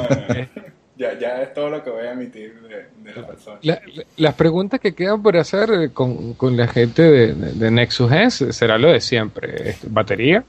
ya, 0.98 1.18
ya 1.20 1.42
es 1.42 1.54
todo 1.54 1.70
lo 1.70 1.84
que 1.84 1.90
voy 1.90 2.06
a 2.06 2.12
emitir 2.12 2.54
de, 2.62 3.10
de 3.12 3.20
la 3.22 3.26
persona. 3.28 3.58
La- 3.64 3.82
la- 3.96 4.04
las 4.18 4.34
preguntas 4.36 4.80
que 4.80 4.94
quedan 4.94 5.24
por 5.24 5.36
hacer 5.38 5.72
eh, 5.72 5.90
con, 5.92 6.34
con 6.34 6.56
la 6.56 6.68
gente 6.68 7.02
de, 7.02 7.34
de- 7.34 7.54
de 7.54 7.72
Nexus 7.72 8.12
S 8.12 8.54
será 8.54 8.78
lo 8.78 8.92
de 8.92 9.02
siempre, 9.02 9.70
este, 9.70 9.88
batería. 9.90 10.44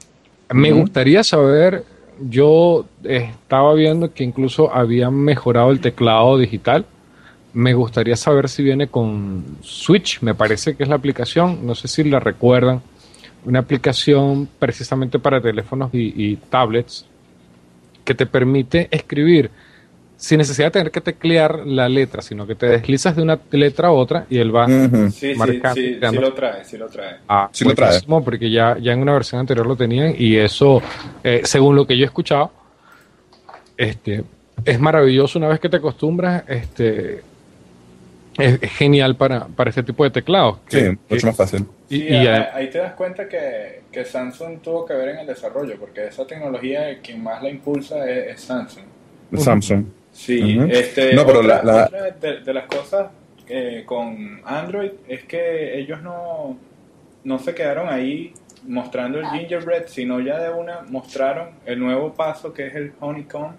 Me 0.53 0.71
gustaría 0.71 1.23
saber, 1.23 1.83
yo 2.19 2.85
estaba 3.03 3.73
viendo 3.73 4.13
que 4.13 4.23
incluso 4.23 4.71
habían 4.71 5.15
mejorado 5.15 5.71
el 5.71 5.79
teclado 5.79 6.37
digital. 6.37 6.85
Me 7.53 7.73
gustaría 7.73 8.15
saber 8.15 8.47
si 8.47 8.61
viene 8.61 8.87
con 8.87 9.43
Switch, 9.61 10.21
me 10.21 10.35
parece 10.35 10.75
que 10.75 10.83
es 10.83 10.89
la 10.89 10.95
aplicación, 10.97 11.65
no 11.65 11.73
sé 11.73 11.87
si 11.87 12.03
la 12.03 12.19
recuerdan, 12.19 12.83
una 13.45 13.59
aplicación 13.59 14.47
precisamente 14.59 15.19
para 15.19 15.39
teléfonos 15.41 15.93
y, 15.93 16.13
y 16.31 16.35
tablets 16.35 17.05
que 18.03 18.13
te 18.13 18.25
permite 18.25 18.87
escribir 18.91 19.49
sin 20.17 20.37
necesidad 20.37 20.67
de 20.67 20.71
tener 20.71 20.91
que 20.91 21.01
teclear 21.01 21.65
la 21.65 21.89
letra, 21.89 22.21
sino 22.21 22.47
que 22.47 22.55
te 22.55 22.67
deslizas 22.67 23.15
de 23.15 23.21
una 23.21 23.37
letra 23.51 23.89
a 23.89 23.91
otra 23.91 24.25
y 24.29 24.37
él 24.37 24.55
va 24.55 24.65
Ujú. 24.65 25.09
Sí, 25.11 25.33
sí, 25.33 25.35
marcando, 25.35 25.75
sí, 25.75 25.87
sí 25.89 25.95
creando. 25.97 26.21
lo 26.21 26.33
trae, 26.33 26.63
sí 26.65 26.77
lo 26.77 26.87
trae. 26.87 27.15
Ah, 27.27 27.49
Sí 27.51 27.65
lo 27.65 27.75
trae. 27.75 27.99
porque 28.23 28.49
ya, 28.49 28.77
ya 28.79 28.93
en 28.93 29.01
una 29.01 29.13
versión 29.13 29.41
anterior 29.41 29.67
lo 29.67 29.75
tenían 29.75 30.15
y 30.17 30.37
eso, 30.37 30.81
eh, 31.23 31.41
según 31.43 31.75
lo 31.75 31.85
que 31.85 31.97
yo 31.97 32.03
he 32.03 32.05
escuchado, 32.05 32.51
este, 33.77 34.23
es 34.63 34.79
maravilloso 34.79 35.37
una 35.37 35.49
vez 35.49 35.59
que 35.59 35.67
te 35.69 35.77
acostumbras, 35.77 36.43
este, 36.47 37.21
es, 38.37 38.57
es 38.61 38.71
genial 38.71 39.15
para, 39.17 39.47
para 39.47 39.69
este 39.69 39.83
tipo 39.83 40.03
de 40.05 40.11
teclados. 40.11 40.59
Sí, 40.69 40.77
que- 40.77 40.89
mucho 40.91 40.99
que- 41.17 41.25
más 41.27 41.35
fácil. 41.35 41.65
Y- 41.89 41.97
Sí, 41.99 42.07
y 42.07 42.13
ahí, 42.27 42.69
te 42.69 42.79
das 42.79 42.93
cuenta 42.93 43.27
que, 43.29 43.81
que 43.91 44.05
Samsung 44.05 44.59
tuvo 44.61 44.85
que 44.85 44.93
ver 44.93 45.09
en 45.09 45.17
el 45.19 45.27
desarrollo, 45.27 45.77
porque 45.79 46.07
esa 46.07 46.25
tecnología 46.25 46.99
quien 47.01 47.21
más 47.23 47.41
la 47.43 47.49
impulsa 47.49 48.09
es, 48.09 48.35
es 48.35 48.41
Samsung. 48.41 48.85
Samsung. 49.37 49.85
Sí, 50.11 50.57
Ujú. 50.57 50.67
este, 50.71 51.13
No, 51.13 51.25
pero 51.25 51.39
otra, 51.41 51.61
la- 51.63 51.73
la- 51.73 51.85
otra 51.85 52.11
de, 52.11 52.39
de 52.41 52.53
las 52.53 52.65
cosas 52.65 53.07
eh, 53.47 53.83
con 53.85 54.41
Android 54.45 54.91
es 55.07 55.25
que 55.25 55.77
ellos 55.77 56.01
no, 56.01 56.57
no 57.23 57.37
se 57.39 57.53
quedaron 57.53 57.89
ahí 57.89 58.33
mostrando 58.67 59.19
el 59.19 59.27
gingerbread, 59.27 59.85
sino 59.87 60.19
ya 60.21 60.39
de 60.39 60.49
una 60.51 60.81
mostraron 60.89 61.49
el 61.65 61.79
nuevo 61.79 62.13
paso 62.13 62.51
que 62.53 62.65
es 62.67 62.75
el 62.75 62.93
Honeycomb, 62.99 63.53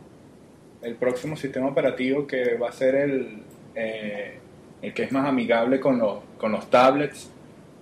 el 0.83 0.95
próximo 0.97 1.37
sistema 1.37 1.68
operativo 1.68 2.26
que 2.26 2.54
va 2.56 2.71
a 2.71 2.73
ser 2.73 2.95
el, 2.97 3.42
eh, 3.76 4.38
el 4.83 4.92
que 4.95 5.04
es 5.04 5.12
más 5.12 5.26
amigable 5.28 5.78
con 5.78 5.99
los, 5.99 6.18
con 6.38 6.50
los 6.52 6.68
tablets, 6.71 7.30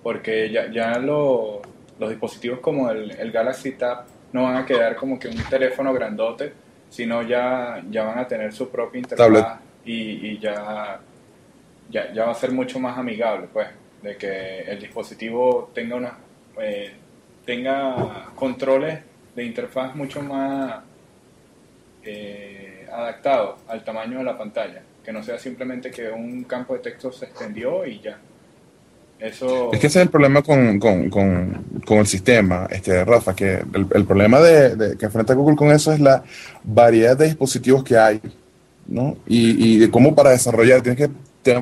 porque 0.04 0.50
ya, 0.52 0.70
ya 0.70 0.98
lo- 1.00 1.60
los 1.98 2.10
dispositivos 2.10 2.60
como 2.60 2.90
el, 2.90 3.10
el 3.12 3.32
Galaxy 3.32 3.72
Tab 3.72 4.04
no 4.32 4.44
van 4.44 4.56
a 4.58 4.66
quedar 4.66 4.94
como 4.96 5.18
que 5.18 5.28
un 5.28 5.36
teléfono 5.50 5.92
grandote, 5.92 6.52
sino 6.90 7.22
ya, 7.22 7.82
ya 7.90 8.04
van 8.04 8.18
a 8.20 8.28
tener 8.28 8.52
su 8.52 8.68
propia 8.68 9.00
interfaz 9.00 9.26
y, 9.84 10.28
y 10.28 10.38
ya, 10.38 11.00
ya, 11.90 12.12
ya 12.12 12.24
va 12.26 12.32
a 12.32 12.34
ser 12.34 12.52
mucho 12.52 12.78
más 12.78 12.96
amigable, 12.98 13.48
pues, 13.52 13.68
de 14.02 14.16
que 14.16 14.60
el 14.62 14.78
dispositivo 14.80 15.70
tenga 15.74 15.96
una, 15.96 16.18
eh, 16.60 16.92
tenga 17.46 18.30
controles 18.36 19.00
de 19.34 19.44
interfaz 19.44 19.94
mucho 19.96 20.22
más 20.22 20.82
eh, 22.04 22.86
adaptados 22.92 23.60
al 23.68 23.82
tamaño 23.84 24.18
de 24.18 24.24
la 24.24 24.36
pantalla, 24.36 24.82
que 25.04 25.12
no 25.12 25.22
sea 25.22 25.38
simplemente 25.38 25.90
que 25.90 26.10
un 26.10 26.44
campo 26.44 26.74
de 26.74 26.80
texto 26.80 27.10
se 27.12 27.26
extendió 27.26 27.86
y 27.86 28.00
ya. 28.00 28.18
Eso 29.24 29.70
Es 29.72 29.80
que 29.80 29.86
ese 29.86 29.98
es 30.00 30.02
el 30.04 30.10
problema 30.10 30.42
con, 30.42 30.78
con, 30.78 31.08
con, 31.08 31.64
con 31.86 31.98
el 31.98 32.06
sistema, 32.06 32.66
este, 32.70 33.04
Rafa, 33.04 33.34
que 33.34 33.54
el, 33.54 33.86
el 33.94 34.04
problema 34.04 34.38
de, 34.40 34.76
de- 34.76 34.96
que 34.98 35.06
enfrenta 35.06 35.34
Google 35.34 35.56
con 35.56 35.70
eso 35.70 35.92
es 35.92 36.00
la 36.00 36.22
variedad 36.62 37.16
de 37.16 37.26
dispositivos 37.26 37.82
que 37.82 37.96
hay, 37.96 38.20
¿no? 38.86 39.16
Y, 39.26 39.74
y 39.74 39.78
de 39.78 39.90
cómo 39.90 40.14
para 40.14 40.30
desarrollar 40.30 40.82
tienes 40.82 41.08
que 41.08 41.10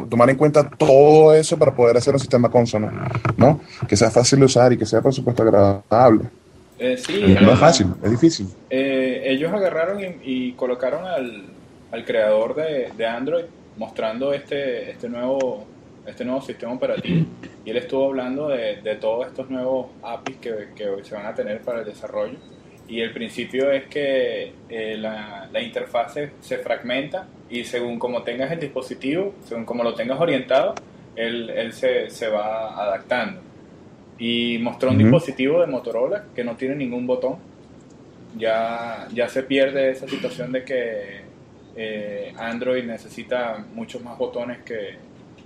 tomar 0.09 0.31
en 0.31 0.37
cuenta 0.37 0.69
todo 0.69 1.35
eso 1.35 1.57
para 1.57 1.75
poder 1.75 1.97
hacer 1.97 2.15
un 2.15 2.21
sistema 2.21 2.49
consono, 2.51 2.91
¿no? 3.37 3.61
Que 3.89 3.97
sea 3.97 4.11
fácil 4.11 4.41
de 4.41 4.45
usar 4.47 4.73
y 4.73 4.79
que 4.79 4.87
sea, 4.87 5.01
por 5.01 5.13
supuesto, 5.15 5.43
agradable. 5.43 6.25
eh, 6.79 6.97
sí, 6.97 7.37
No 7.41 7.53
es 7.53 7.59
fácil, 7.61 7.87
es 8.03 8.11
difícil. 8.11 8.49
eh, 8.71 9.23
ellos 9.27 9.53
agarraron 9.53 10.01
y, 10.01 10.17
y 10.25 10.53
colocaron 10.55 11.05
al, 11.07 11.45
al 11.93 12.05
creador 12.05 12.55
de, 12.57 12.89
de 12.97 13.07
Android 13.07 13.45
mostrando 13.77 14.33
este, 14.33 14.91
este 14.91 15.09
nuevo 15.09 15.65
este 16.07 16.25
nuevo 16.25 16.41
sistema 16.41 16.73
operativo 16.73 17.27
y 17.65 17.71
él 17.71 17.77
estuvo 17.77 18.07
hablando 18.07 18.49
de, 18.49 18.83
de 18.83 18.97
todos 18.97 19.27
estos 19.27 19.49
nuevos 19.51 19.89
APIs 20.03 20.37
que, 20.39 20.69
que 20.75 21.05
se 21.05 21.15
van 21.15 21.27
a 21.27 21.35
tener 21.35 21.63
para 21.63 21.81
el 21.81 21.85
desarrollo 21.87 22.39
y 22.87 23.01
el 23.01 23.13
principio 23.13 23.71
es 23.71 23.87
que 23.87 24.53
eh, 24.69 24.97
la, 24.99 25.49
la 25.51 25.61
interfaz 25.63 26.15
se, 26.41 26.59
fragmenta 26.59 27.27
y 27.49 27.65
según 27.65 27.99
como 27.99 28.23
tengas 28.23 28.51
el 28.53 28.61
dispositivo, 28.61 29.35
según 29.45 29.65
como 29.65 29.85
lo 29.85 29.95
tengas 29.95 30.21
orientado, 30.21 30.75
él, 31.15 31.51
él 31.51 31.73
se, 31.73 32.11
se 32.11 32.29
va 32.29 32.83
adaptando. 32.83 33.41
Y 34.19 34.59
mostró 34.59 34.91
un 34.91 34.97
Ujú. 34.97 34.99
dispositivo 34.99 35.61
de 35.61 35.67
Motorola 35.69 36.27
que 36.35 36.45
no 36.45 36.57
tiene 36.57 36.75
ningún 36.77 37.07
botón. 37.07 37.39
Ya, 38.33 39.09
ya 39.13 39.29
se 39.29 39.43
pierde 39.43 39.91
esa 39.91 40.09
situación 40.09 40.53
de 40.53 40.65
que 40.65 41.33
eh, 41.75 42.33
Android 42.37 42.85
necesita 42.85 43.59
muchos 43.73 44.03
más 44.03 44.19
botones 44.19 44.63
que, 44.65 44.99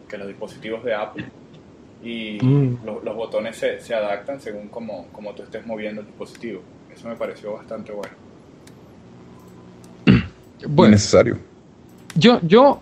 que 0.09 0.19
los 0.19 0.29
dispositivos 0.29 0.85
de 0.85 0.95
Apple. 0.95 1.25
Y 2.03 2.38
Mm. 2.42 2.85
lo- 2.85 3.03
los 3.03 3.16
botones 3.16 3.57
se, 3.57 3.81
se 3.81 3.95
adaptan 3.95 4.40
según 4.40 4.69
como, 4.69 5.07
como 5.09 5.33
tú 5.35 5.42
estés 5.42 5.66
moviendo 5.66 6.01
el 6.03 6.07
dispositivo. 6.07 6.61
Eso 6.95 7.09
me 7.09 7.16
pareció 7.16 7.55
bastante 7.55 7.92
bueno. 7.92 8.14
bueno, 10.69 10.92
necesario. 10.92 11.38
Yo, 12.14 12.38
yo, 12.42 12.81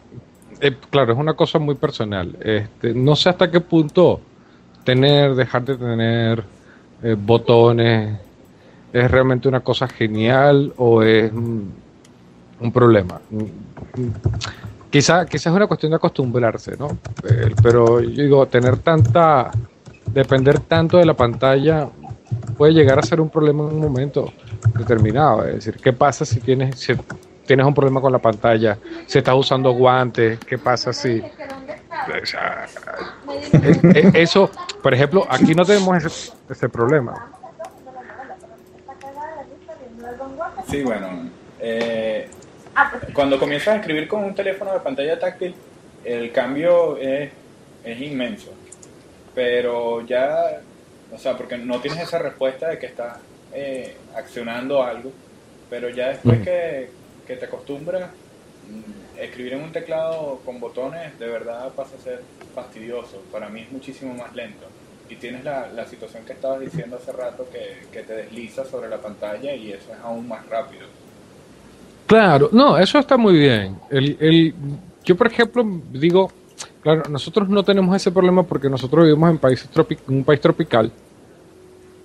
eh, 0.61 0.77
claro, 0.91 1.13
es 1.13 1.19
una 1.19 1.35
cosa 1.35 1.59
muy 1.59 1.75
personal. 1.75 2.37
Este, 2.41 2.93
no 2.95 3.17
sé 3.17 3.31
hasta 3.31 3.51
qué 3.51 3.61
punto 3.61 4.21
tener, 4.85 5.35
dejar 5.35 5.65
de 5.65 5.77
tener 5.77 6.45
eh, 7.03 7.17
botones 7.19 8.19
es 8.93 9.11
realmente 9.11 9.49
una 9.49 9.61
cosa 9.61 9.89
genial 9.89 10.73
o 10.77 11.03
es 11.03 11.33
un, 11.33 11.73
un 12.61 12.73
problema. 12.73 13.21
Quizá, 14.95 15.27
quizá 15.27 15.51
es 15.51 15.57
una 15.57 15.67
cuestión 15.67 15.91
de 15.91 15.97
acostumbrarse, 15.97 16.77
¿no? 16.77 16.87
Eh, 17.29 17.53
pero 17.61 18.01
yo 18.01 18.23
digo, 18.23 18.47
tener 18.47 18.77
tanta, 18.77 19.51
depender 20.07 20.61
tanto 20.61 20.99
de 20.99 21.05
la 21.05 21.15
pantalla 21.15 21.89
puede 22.57 22.75
llegar 22.75 23.01
a 23.01 23.03
ser 23.03 23.21
un 23.21 23.29
problema 23.29 23.65
en 23.65 23.71
un 23.71 23.81
momento 23.81 24.33
determinado. 24.79 25.47
Es 25.47 25.55
decir, 25.57 25.79
¿qué 25.83 25.93
pasa 25.93 26.25
si 26.25 26.39
tienes, 26.39 26.79
si 26.79 26.95
tienes 27.45 27.67
un 27.67 27.75
problema 27.75 28.01
con 28.01 28.13
la 28.13 28.21
pantalla? 28.21 28.79
Si 29.09 29.19
estás 29.19 29.35
usando 29.35 29.73
guantes, 29.73 30.39
¿qué 30.39 30.59
pasa 30.59 30.93
si... 30.93 31.21
o 31.21 32.27
sea, 32.27 32.69
eso, 34.15 34.49
por 34.81 34.95
ejemplo, 34.95 35.27
aquí 35.29 35.57
no 35.57 35.65
tenemos 35.65 36.05
ese, 36.05 36.33
ese 36.49 36.69
problema. 36.69 37.33
Sí, 40.69 40.85
bueno. 40.85 41.09
eh, 41.59 42.31
cuando 43.13 43.39
comienzas 43.39 43.75
a 43.75 43.77
escribir 43.77 44.09
con 44.09 44.25
un 44.25 44.35
teléfono 44.35 44.73
de 44.73 44.81
pantalla 44.81 45.19
táctil, 45.19 45.55
el 46.05 46.33
cambio 46.33 46.97
es, 46.99 47.31
es 47.85 48.01
inmenso. 48.01 48.53
Pero 49.35 50.07
ya, 50.07 50.61
o 51.13 51.19
sea, 51.19 51.37
porque 51.37 51.57
no 51.57 51.81
tienes 51.81 52.03
esa 52.03 52.19
respuesta 52.19 52.69
de 52.69 52.79
que 52.79 52.87
estás 52.87 53.19
eh, 53.53 53.97
accionando 54.15 54.83
algo, 54.83 55.13
pero 55.71 55.89
ya 55.89 56.09
después 56.09 56.41
que, 56.43 56.91
que 57.27 57.37
te 57.37 57.47
acostumbras, 57.47 58.11
mm, 58.69 59.19
escribir 59.21 59.55
en 59.55 59.63
un 59.63 59.73
teclado 59.73 60.41
con 60.45 60.61
botones 60.61 61.19
de 61.19 61.27
verdad 61.27 61.73
pasa 61.73 61.97
a 61.97 62.03
ser 62.03 62.23
fastidioso. 62.55 63.23
Para 63.33 63.49
mí 63.49 63.63
es 63.63 63.73
muchísimo 63.73 64.15
más 64.15 64.35
lento. 64.35 64.67
Y 65.09 65.17
tienes 65.17 65.45
la, 65.45 65.69
la 65.69 65.87
situación 65.87 66.25
que 66.25 66.33
estabas 66.33 66.61
diciendo 66.61 66.97
hace 66.97 67.13
rato 67.13 67.47
que, 67.51 67.87
que 67.93 68.03
te 68.03 68.15
deslizas 68.15 68.69
sobre 68.69 68.89
la 68.89 68.99
pantalla 68.99 69.55
y 69.55 69.73
eso 69.73 69.93
es 69.93 69.99
aún 70.03 70.27
más 70.27 70.47
rápido. 70.47 70.87
Claro, 72.07 72.49
no, 72.53 72.77
eso 72.79 72.99
está 72.99 73.17
muy 73.17 73.35
bien. 73.39 73.77
El, 73.91 74.17
el, 74.21 74.55
yo, 75.05 75.17
por 75.17 75.27
ejemplo, 75.27 75.65
digo, 75.93 76.31
claro, 76.83 77.03
nosotros 77.09 77.49
no 77.49 77.63
tenemos 77.63 77.95
ese 77.97 78.11
problema 78.13 78.43
porque 78.43 78.69
nosotros 78.69 79.05
vivimos 79.07 79.31
en 79.31 79.39
países 79.39 79.69
tropi- 79.73 79.99
un 80.09 80.23
país 80.25 80.41
tropical 80.41 80.91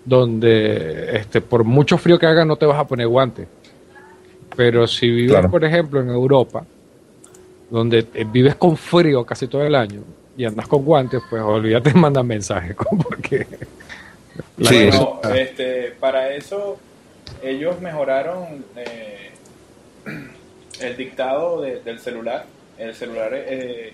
donde 0.05 1.17
este, 1.17 1.41
por 1.41 1.63
mucho 1.63 1.97
frío 1.97 2.17
que 2.17 2.25
haga 2.25 2.45
no 2.45 2.55
te 2.55 2.65
vas 2.65 2.79
a 2.79 2.87
poner 2.87 3.07
guantes. 3.07 3.47
Pero 4.55 4.87
si 4.87 5.09
vives, 5.09 5.31
Claro. 5.33 5.51
por 5.51 5.63
ejemplo, 5.63 6.01
en 6.01 6.09
Europa, 6.09 6.65
donde 7.69 8.07
eh, 8.13 8.25
vives 8.29 8.55
con 8.55 8.75
frío 8.77 9.23
casi 9.25 9.47
todo 9.47 9.63
el 9.63 9.75
año 9.75 10.01
y 10.35 10.45
andas 10.45 10.67
con 10.67 10.83
guantes, 10.83 11.21
pues 11.29 11.41
olvídate 11.41 11.91
de 11.93 11.99
mandar 11.99 12.23
mensajes, 12.23 12.75
porque 13.03 13.45
Sí, 14.61 14.85
Bueno, 14.89 15.19
este, 15.35 15.93
para 15.99 16.33
eso 16.33 16.77
ellos 17.43 17.79
mejoraron 17.81 18.63
eh, 18.75 19.28
el 20.81 20.97
dictado 20.97 21.61
de- 21.61 21.79
del 21.81 21.99
celular. 21.99 22.45
El 22.77 22.93
celular, 22.95 23.31
eh, 23.33 23.93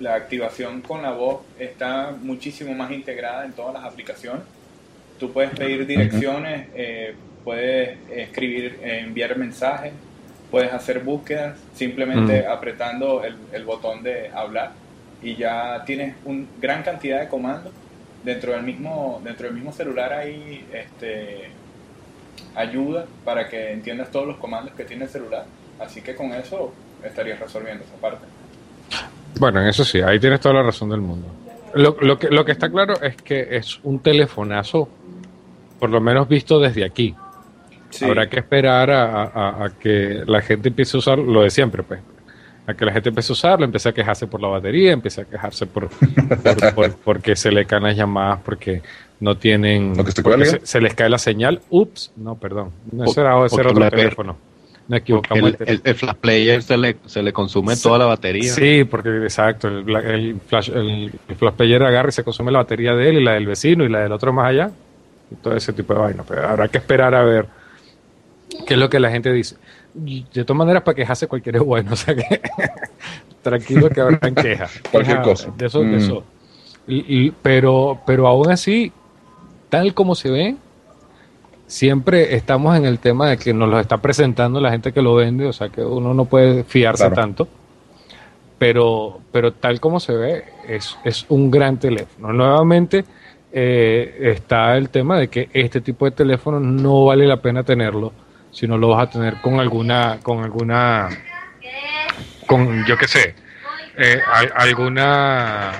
la 0.00 0.14
activación 0.14 0.80
con 0.80 1.02
la 1.02 1.12
voz 1.12 1.42
está 1.58 2.10
muchísimo 2.20 2.74
más 2.74 2.90
integrada 2.90 3.44
en 3.44 3.52
todas 3.52 3.74
las 3.74 3.84
aplicaciones. 3.84 4.42
Tú 5.20 5.32
puedes 5.32 5.50
pedir 5.52 5.86
direcciones, 5.86 6.68
eh, 6.74 7.14
puedes 7.44 7.96
escribir, 8.10 8.80
eh, 8.82 9.00
enviar 9.06 9.36
mensajes, 9.38 9.92
puedes 10.50 10.72
hacer 10.72 11.00
búsquedas 11.00 11.58
simplemente 11.74 12.40
apretando 12.46 13.22
el, 13.22 13.36
el 13.52 13.64
botón 13.64 14.02
de 14.02 14.28
hablar 14.30 14.72
y 15.22 15.36
ya 15.36 15.82
tienes 15.86 16.16
una 16.24 16.44
gran 16.60 16.82
cantidad 16.82 17.20
de 17.20 17.28
comandos 17.28 17.72
dentro 18.24 18.52
del 18.52 18.62
mismo 18.64 19.20
dentro 19.24 19.46
del 19.46 19.54
mismo 19.54 19.72
celular 19.72 20.12
hay 20.12 20.66
este 20.72 21.48
ayuda 22.54 23.06
para 23.24 23.48
que 23.48 23.72
entiendas 23.72 24.10
todos 24.10 24.26
los 24.26 24.36
comandos 24.36 24.74
que 24.74 24.84
tiene 24.84 25.04
el 25.04 25.10
celular 25.10 25.44
así 25.80 26.00
que 26.02 26.14
con 26.14 26.32
eso 26.34 26.72
estarías 27.04 27.40
resolviendo 27.40 27.84
esa 27.84 27.96
parte 27.96 28.24
Bueno, 29.38 29.60
en 29.60 29.68
eso 29.68 29.84
sí, 29.84 30.00
ahí 30.00 30.20
tienes 30.20 30.40
toda 30.40 30.56
la 30.56 30.62
razón 30.62 30.90
del 30.90 31.00
mundo. 31.00 31.26
Lo, 31.74 31.96
lo 32.00 32.18
que, 32.18 32.28
lo 32.28 32.44
que 32.44 32.52
está 32.52 32.68
claro 32.70 33.00
es 33.02 33.16
que 33.16 33.56
es 33.56 33.80
un 33.82 33.98
telefonazo, 34.00 34.88
por 35.80 35.88
lo 35.90 36.00
menos 36.02 36.28
visto 36.28 36.60
desde 36.60 36.84
aquí. 36.84 37.14
Sí. 37.90 38.04
Habrá 38.04 38.28
que 38.28 38.38
esperar 38.40 38.90
a, 38.90 39.22
a- 39.24 39.64
a 39.64 39.70
que 39.70 40.22
la 40.26 40.42
gente 40.42 40.68
empiece 40.68 40.96
a 40.96 40.98
usar 40.98 41.18
lo 41.18 41.42
de 41.42 41.50
siempre, 41.50 41.82
pues. 41.82 42.00
A 42.66 42.74
que 42.74 42.84
la 42.84 42.92
gente 42.92 43.08
empiece 43.08 43.32
a 43.32 43.34
usarlo, 43.34 43.64
empiece 43.64 43.88
a 43.88 43.92
quejarse 43.92 44.26
por 44.26 44.40
la 44.42 44.48
batería, 44.48 44.92
empiece 44.92 45.22
a 45.22 45.24
quejarse 45.24 45.66
por, 45.66 45.88
por- 45.88 46.74
por- 46.74 46.94
porque 46.96 47.34
se 47.34 47.50
le 47.50 47.64
caen 47.64 47.84
las 47.84 47.96
llamadas, 47.96 48.40
porque 48.44 48.82
no 49.22 49.36
tienen. 49.36 49.96
¿Lo 49.96 50.04
que 50.04 50.10
se 50.12 50.66
se, 50.66 50.80
les 50.80 50.94
cae 50.94 51.08
la 51.08 51.18
señal. 51.18 51.60
Ups, 51.70 52.12
no, 52.16 52.34
perdón. 52.34 52.70
No, 52.90 53.04
ese 53.04 53.20
era, 53.20 53.46
ese 53.46 53.54
era 53.60 53.68
porque 53.70 53.84
otro 53.86 53.96
teléfono. 53.96 54.36
Nos 54.88 54.98
equivocamos. 54.98 55.54
El, 55.60 55.68
el- 55.68 55.80
el 55.84 55.94
flash 55.94 56.16
player 56.16 56.62
se 56.62 56.76
le, 56.76 56.96
se 57.06 57.22
le 57.22 57.32
consume 57.32 57.76
toda 57.76 57.98
la 57.98 58.06
batería. 58.06 58.52
Sí, 58.52 58.82
porque 58.84 59.10
exacto, 59.22 59.68
el, 59.68 59.88
el 59.96 60.40
flash, 60.46 60.70
el, 60.74 61.12
flash 61.38 61.54
player 61.54 61.82
agarra 61.84 62.08
y 62.08 62.12
se 62.12 62.24
consume 62.24 62.50
la 62.50 62.58
batería 62.58 62.92
de 62.94 63.08
él 63.10 63.18
y 63.18 63.24
la 63.24 63.34
del 63.34 63.46
vecino 63.46 63.84
y 63.84 63.88
la 63.88 64.00
del 64.00 64.10
otro 64.12 64.32
más 64.32 64.48
allá. 64.48 64.70
Y 65.30 65.36
todo 65.36 65.54
ese 65.56 65.72
tipo 65.72 65.94
de 65.94 66.00
vaina. 66.00 66.24
Pero 66.26 66.48
habrá 66.48 66.66
que 66.68 66.78
esperar 66.78 67.14
a 67.14 67.22
ver 67.22 67.46
qué 68.66 68.74
es 68.74 68.80
lo 68.80 68.90
que 68.90 68.98
la 68.98 69.10
gente 69.10 69.32
dice. 69.32 69.54
De 69.94 70.44
todas 70.44 70.56
maneras, 70.58 70.82
para 70.82 70.96
quejarse 70.96 71.28
cualquier 71.28 71.56
es 71.56 71.62
bueno. 71.62 71.90
O 71.92 71.96
sea 71.96 72.14
que 72.16 72.40
tranquilo 73.40 73.88
que 73.88 74.00
habrán 74.00 74.34
quejas. 74.34 74.80
Cualquier 74.90 75.22
cosa. 75.22 75.52
De 75.56 75.66
eso, 75.66 75.80
de 75.80 75.86
Mm. 75.86 75.94
eso. 75.94 76.24
Y, 76.88 77.26
y- 77.26 77.30
pero, 77.42 78.00
pero 78.04 78.26
aún 78.26 78.50
así, 78.50 78.90
tal 79.72 79.94
como 79.94 80.14
se 80.14 80.30
ve, 80.30 80.56
siempre 81.66 82.34
estamos 82.36 82.76
en 82.76 82.84
el 82.84 82.98
tema 82.98 83.30
de 83.30 83.38
que 83.38 83.54
nos 83.54 83.70
lo 83.70 83.80
está 83.80 83.96
presentando 84.02 84.60
la 84.60 84.70
gente 84.70 84.92
que 84.92 85.00
lo 85.00 85.14
vende, 85.14 85.46
o 85.46 85.52
sea 85.54 85.70
que 85.70 85.80
uno 85.80 86.12
no 86.12 86.26
puede 86.26 86.62
fiarse 86.64 87.04
Claro. 87.04 87.14
tanto. 87.14 87.48
Pero, 88.58 89.18
pero 89.32 89.54
tal 89.54 89.80
como 89.80 89.98
se 89.98 90.12
ve, 90.14 90.44
es, 90.68 90.98
es 91.04 91.24
un 91.30 91.50
gran 91.50 91.78
teléfono. 91.78 92.34
Nuevamente 92.34 93.06
eh, 93.50 94.34
está 94.36 94.76
el 94.76 94.90
tema 94.90 95.18
de 95.18 95.28
que 95.28 95.48
este 95.54 95.80
tipo 95.80 96.04
de 96.04 96.10
teléfono 96.10 96.60
no 96.60 97.06
vale 97.06 97.26
la 97.26 97.38
pena 97.38 97.62
tenerlo 97.62 98.12
si 98.50 98.68
no 98.68 98.76
lo 98.76 98.88
vas 98.88 99.08
a 99.08 99.10
tener 99.10 99.40
con 99.40 99.58
alguna, 99.58 100.18
con 100.22 100.44
alguna, 100.44 101.08
con 102.46 102.84
yo 102.84 102.98
qué 102.98 103.08
sé, 103.08 103.34
eh, 103.96 104.20
al- 104.30 104.52
alguna 104.54 105.72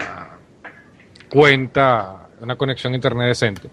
cuenta, 1.28 2.28
una 2.40 2.57
conexión 2.57 2.94
a 2.94 2.96
internet 2.96 3.28
decente. 3.28 3.68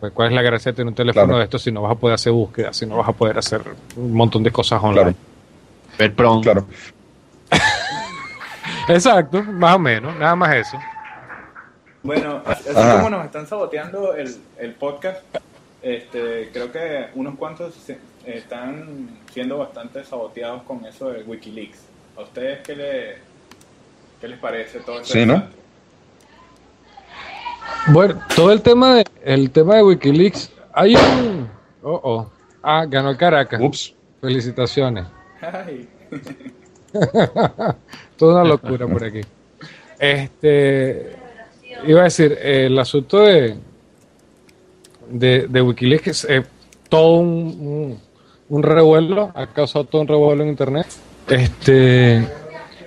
Pues, 0.00 0.12
¿Cuál 0.14 0.28
es 0.28 0.34
la 0.34 0.42
gracia 0.42 0.72
de 0.72 0.76
tener 0.76 0.88
un 0.88 0.94
teléfono 0.94 1.26
Claro. 1.26 1.38
de 1.38 1.44
esto 1.44 1.58
si 1.58 1.70
no 1.70 1.82
vas 1.82 1.92
a 1.92 1.94
poder 1.94 2.14
hacer 2.14 2.32
búsquedas, 2.32 2.76
si 2.76 2.86
no 2.86 2.96
vas 2.96 3.08
a 3.08 3.12
poder 3.12 3.36
hacer 3.38 3.60
un 3.96 4.12
montón 4.14 4.42
de 4.42 4.50
cosas 4.50 4.82
online? 4.82 5.02
Claro, 5.12 5.16
Ver 5.98 6.14
prom. 6.14 6.42
claro. 6.42 6.66
Exacto, 8.88 9.42
más 9.42 9.76
o 9.76 9.78
menos, 9.78 10.16
nada 10.16 10.34
más 10.34 10.54
eso. 10.54 10.78
Bueno, 12.02 12.42
así 12.46 12.70
Ajá. 12.74 12.96
como 12.96 13.10
nos 13.10 13.24
están 13.26 13.46
saboteando 13.46 14.14
el, 14.14 14.34
el 14.58 14.72
podcast, 14.74 15.22
este, 15.82 16.48
creo 16.52 16.72
que 16.72 17.08
unos 17.14 17.36
cuantos 17.36 17.74
se- 17.74 17.98
están 18.24 19.10
siendo 19.32 19.58
bastante 19.58 20.02
saboteados 20.04 20.62
con 20.62 20.84
eso 20.86 21.10
de 21.10 21.22
Wikileaks. 21.22 21.78
¿A 22.16 22.22
ustedes 22.22 22.60
qué, 22.60 22.74
le, 22.76 23.16
qué 24.20 24.28
les 24.28 24.38
parece 24.38 24.80
todo 24.80 25.00
esto? 25.00 25.12
Sí, 25.12 25.26
¿no? 25.26 25.44
Bueno, 27.88 28.20
todo 28.36 28.52
el 28.52 28.62
tema 28.62 28.96
de, 28.96 29.04
el 29.24 29.50
tema 29.50 29.76
de 29.76 29.82
Wikileaks, 29.82 30.50
hay 30.72 30.94
un... 30.94 31.48
Oh, 31.82 32.00
oh. 32.02 32.30
Ah, 32.62 32.84
ganó 32.86 33.10
el 33.10 33.16
Caracas. 33.16 33.60
Ups. 33.62 33.94
Felicitaciones. 34.20 35.06
Ay, 35.40 35.88
Toda 38.16 38.42
una 38.42 38.44
locura 38.44 38.86
por 38.86 39.02
aquí. 39.02 39.20
Este, 39.98 41.16
iba 41.86 42.00
a 42.00 42.04
decir, 42.04 42.36
eh, 42.40 42.66
el 42.66 42.78
asunto 42.78 43.20
de, 43.20 43.56
de, 45.08 45.46
de 45.48 45.62
Wikileaks 45.62 46.06
es 46.06 46.26
eh, 46.28 46.42
todo 46.88 47.16
un, 47.16 47.28
un, 47.28 48.00
un 48.50 48.62
revuelo, 48.62 49.30
ha 49.34 49.46
causado 49.46 49.84
todo 49.84 50.02
un 50.02 50.08
revuelo 50.08 50.42
en 50.42 50.50
Internet. 50.50 50.86
Este, 51.28 52.26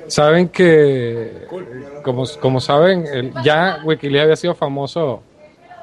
saben 0.08 0.50
que, 0.50 1.48
como, 2.04 2.24
como 2.40 2.60
saben, 2.62 3.06
el- 3.08 3.34
ya 3.44 3.80
Wikileaks 3.84 4.24
había 4.24 4.36
sido 4.36 4.56
famoso 4.56 5.22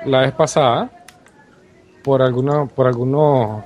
la 0.07 0.21
vez 0.21 0.33
pasada 0.33 0.91
por 2.05 2.23
algunos, 2.23 2.71
por 2.73 2.87
algunos 2.87 3.65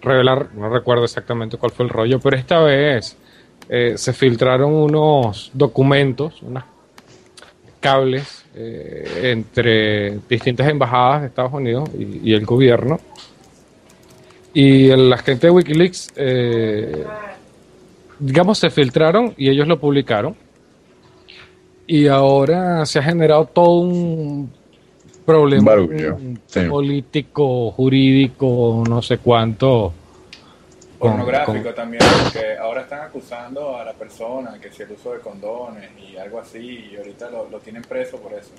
revelar, 0.00 0.48
no 0.54 0.68
recuerdo 0.68 1.04
exactamente 1.04 1.56
cuál 1.56 1.72
fue 1.72 1.84
el 1.84 1.90
rollo, 1.90 2.20
pero 2.20 2.36
esta 2.36 2.60
vez 2.60 3.16
eh, 3.68 3.94
se 3.96 4.12
filtraron 4.12 4.72
unos 4.72 5.50
documentos, 5.54 6.42
unos 6.42 6.64
cables 7.80 8.44
eh, 8.54 9.30
entre 9.32 10.18
distintas 10.28 10.68
embajadas 10.68 11.22
de 11.22 11.26
Estados 11.28 11.52
Unidos 11.52 11.88
y, 11.98 12.30
y 12.30 12.34
el 12.34 12.44
gobierno. 12.44 13.00
Y 14.54 14.90
el- 14.90 15.08
la 15.08 15.18
gente 15.18 15.46
de 15.46 15.50
Wikileaks, 15.52 16.12
eh, 16.16 17.04
digamos, 18.18 18.58
se 18.58 18.70
filtraron 18.70 19.34
y 19.36 19.48
ellos 19.48 19.66
lo 19.66 19.80
publicaron. 19.80 20.36
Y 21.86 22.06
ahora 22.06 22.86
se 22.86 22.98
ha 22.98 23.02
generado 23.02 23.46
todo 23.46 23.80
un 23.80 24.50
problema 25.26 25.70
Barullo, 25.72 26.16
un- 26.16 26.40
sí. 26.46 26.60
político, 26.60 27.70
jurídico, 27.72 28.82
no 28.88 29.02
sé 29.02 29.18
cuánto. 29.18 29.92
pornográfico 30.98 31.64
con- 31.64 31.74
también, 31.74 32.02
porque 32.22 32.56
ahora 32.56 32.82
están 32.82 33.00
acusando 33.00 33.76
a 33.76 33.84
la 33.84 33.92
persona 33.92 34.56
que 34.62 34.70
si 34.70 34.84
el 34.84 34.92
uso 34.92 35.12
de 35.12 35.18
condones 35.18 35.90
y 36.00 36.16
algo 36.16 36.38
así, 36.38 36.90
y 36.92 36.96
ahorita 36.96 37.28
lo, 37.28 37.48
lo 37.50 37.58
tienen 37.58 37.82
preso 37.82 38.18
por 38.18 38.32
eso. 38.34 38.50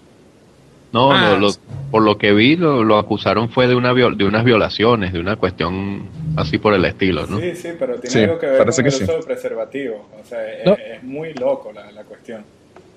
No, 0.92 1.14
Ah, 1.14 1.32
lo- 1.32 1.48
lo- 1.48 1.54
por 1.90 2.04
lo 2.04 2.18
que 2.18 2.34
vi, 2.34 2.58
lo, 2.58 2.84
lo 2.84 2.98
acusaron 2.98 3.48
fue 3.50 3.68
de, 3.68 3.76
una 3.76 3.94
viol- 3.94 4.18
de 4.18 4.26
unas 4.26 4.44
violaciones, 4.44 5.14
de 5.14 5.22
una 5.22 5.38
cuestión 5.38 6.04
así 6.36 6.58
por 6.58 6.74
el 6.74 6.84
estilo, 6.84 7.26
¿no? 7.28 7.40
Sí, 7.40 7.56
sí, 7.56 7.70
pero 7.80 7.96
tiene 7.96 8.10
Sí, 8.14 8.20
algo 8.24 8.38
que 8.38 8.46
ver 8.48 8.58
con 8.58 8.68
el 8.86 8.88
uso 8.88 8.98
sí. 9.06 9.06
de 9.06 9.24
preservativo. 9.24 10.06
O 10.22 10.28
sea, 10.28 10.46
es, 10.52 10.66
No. 10.66 10.74
es 10.74 11.02
muy 11.02 11.34
loco 11.36 11.72
la, 11.72 11.90
la 11.94 12.04
cuestión. 12.04 12.44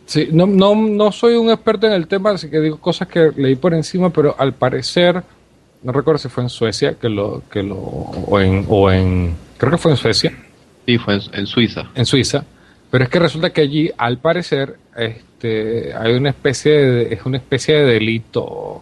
Sí, 0.07 0.29
no, 0.33 0.47
no, 0.47 0.75
no 0.75 1.11
soy 1.12 1.35
un 1.35 1.51
experto 1.51 1.87
en 1.87 1.92
el 1.92 2.07
tema, 2.07 2.31
así 2.31 2.49
que 2.49 2.61
digo 2.61 2.79
cosas 2.79 3.09
que 3.09 3.33
leí 3.37 3.57
por 3.57 3.75
encima, 3.75 4.11
pero 4.11 4.35
al 4.38 4.53
parecer, 4.55 5.23
no 5.83 5.92
recuerdo 5.92 6.19
si 6.19 6.29
fue 6.29 6.45
en 6.45 6.49
Suecia 6.49 6.95
que 6.95 7.09
lo, 7.09 7.42
que 7.51 7.62
lo, 7.62 7.77
o 7.77 8.40
en, 8.40 8.64
o 8.69 8.90
en, 8.90 9.35
creo 9.59 9.73
que 9.73 9.79
fue 9.79 9.90
en 9.92 9.97
Suecia, 9.97 10.33
Sí, 10.87 10.99
fue 10.99 11.14
en, 11.14 11.21
en 11.33 11.47
Suiza. 11.47 11.90
en 11.97 12.07
Suiza, 12.07 12.45
pero 12.90 13.03
es 13.05 13.11
que 13.11 13.19
resulta 13.19 13.51
que 13.51 13.62
allí, 13.62 13.90
al 13.99 14.19
parecer, 14.19 14.77
este, 14.97 15.92
hay 15.95 16.12
una 16.14 16.31
especie 16.31 16.73
de, 16.73 17.14
es 17.14 17.27
una 17.27 17.38
especie 17.38 17.75
de 17.75 17.85
delito, 17.95 18.81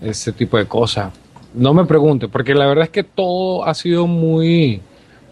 ese 0.00 0.32
tipo 0.32 0.56
de 0.58 0.66
cosas. 0.66 1.12
No 1.54 1.74
me 1.74 1.84
pregunte, 1.84 2.28
porque 2.28 2.54
la 2.54 2.66
verdad 2.66 2.84
es 2.84 2.90
que 2.90 3.02
todo 3.02 3.64
ha 3.64 3.74
sido 3.74 4.06
muy, 4.06 4.80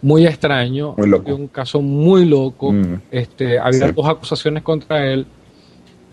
muy 0.02 0.26
extraño, 0.26 0.94
Muy 0.96 1.08
loco. 1.08 1.34
un 1.34 1.48
caso 1.48 1.80
muy 1.82 2.24
loco. 2.24 2.72
Mm. 2.72 3.00
Este, 3.10 3.58
había 3.58 3.88
Sí. 3.88 3.92
dos 3.94 4.08
acusaciones 4.08 4.62
contra 4.62 5.06
él 5.06 5.26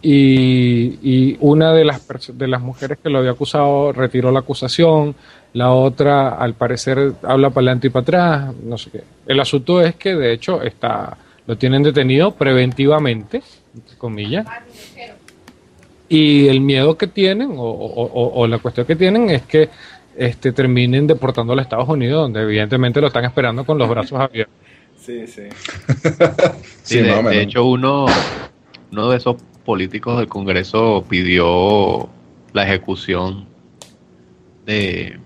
y, 0.01 0.99
y 1.01 1.37
una 1.41 1.73
de 1.73 1.83
las 1.85 2.05
de 2.37 2.47
las 2.47 2.61
mujeres 2.61 2.97
que 3.01 3.09
lo 3.09 3.19
había 3.19 3.31
acusado 3.31 3.91
retiró 3.93 4.31
la 4.31 4.39
acusación, 4.39 5.15
la 5.53 5.71
otra 5.71 6.29
al 6.29 6.53
parecer 6.53 7.13
habla 7.23 7.49
para 7.49 7.61
adelante 7.63 7.87
y 7.87 7.89
para 7.89 8.01
atrás, 8.03 8.53
no 8.63 8.77
sé 8.77 8.91
qué. 8.91 9.03
El 9.25 9.39
asunto 9.39 9.81
es 9.81 9.95
que 9.95 10.15
de 10.15 10.33
hecho 10.33 10.61
está 10.61 11.17
lo 11.47 11.57
tienen 11.57 11.81
detenido 11.81 12.31
preventivamente, 12.31 13.41
entre 13.73 13.97
comillas. 13.97 14.45
Y 16.09 16.47
el 16.47 16.61
miedo 16.61 16.97
que 16.97 17.07
tienen 17.07 17.51
o, 17.51 17.63
o- 17.63 18.03
o- 18.05 18.41
o 18.41 18.47
la 18.47 18.59
cuestión 18.59 18.85
que 18.85 18.95
tienen 18.95 19.29
es 19.29 19.41
que 19.43 19.69
este 20.17 20.51
terminen 20.51 21.07
deportándolo 21.07 21.59
a 21.59 21.63
Estados 21.63 21.87
Unidos, 21.87 22.23
donde 22.23 22.41
evidentemente 22.41 22.99
lo 22.99 23.07
están 23.07 23.25
esperando 23.25 23.65
con 23.65 23.77
los 23.77 23.87
brazos 23.89 24.19
abiertos. 24.19 24.55
Sí, 24.97 25.25
sí. 25.27 25.43
Sí, 26.83 26.97
Sí, 26.97 27.01
de, 27.01 27.41
hecho, 27.41 27.63
uno, 27.63 28.07
uno 28.91 29.09
de 29.09 29.17
esos 29.17 29.37
políticos 29.63 30.17
del 30.17 30.27
Congreso 30.27 31.05
pidió 31.07 32.09
la 32.51 32.63
ejecución 32.63 33.45
de, 34.65 35.17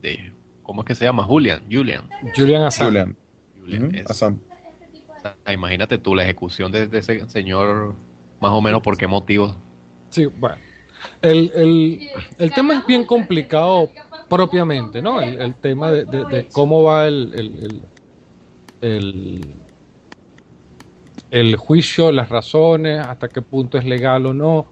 de 0.00 0.32
¿cómo 0.62 0.82
es 0.82 0.86
que 0.86 0.94
se 0.94 1.04
llama? 1.04 1.24
Julian, 1.24 1.64
Julian. 1.70 2.08
Julian 2.34 2.62
Assange. 2.62 3.14
Julian. 3.58 4.06
Sea, 4.14 5.52
imagínate 5.52 5.98
tú 5.98 6.14
la 6.14 6.22
ejecución 6.22 6.72
de, 6.72 6.86
de 6.86 6.98
ese 6.98 7.28
señor, 7.28 7.94
más 8.40 8.52
o 8.52 8.62
menos 8.62 8.82
por 8.82 8.96
qué 8.96 9.06
motivos. 9.06 9.56
Sí, 10.10 10.26
bueno. 10.26 10.56
El, 11.22 11.50
el, 11.54 12.10
el 12.38 12.52
tema 12.52 12.74
es 12.74 12.86
bien 12.86 13.04
complicado 13.04 13.90
propiamente, 14.28 15.00
¿no? 15.02 15.20
El, 15.20 15.40
el 15.40 15.54
tema 15.54 15.90
de, 15.90 16.04
de- 16.04 16.24
de 16.24 16.46
cómo 16.52 16.82
va 16.82 17.06
el, 17.06 17.32
el, 17.34 17.82
el, 18.82 18.92
el- 18.92 19.44
el 21.30 21.56
juicio, 21.56 22.12
las 22.12 22.28
razones, 22.28 23.00
hasta 23.00 23.28
qué 23.28 23.42
punto 23.42 23.78
es 23.78 23.84
legal 23.84 24.26
o 24.26 24.34
no. 24.34 24.66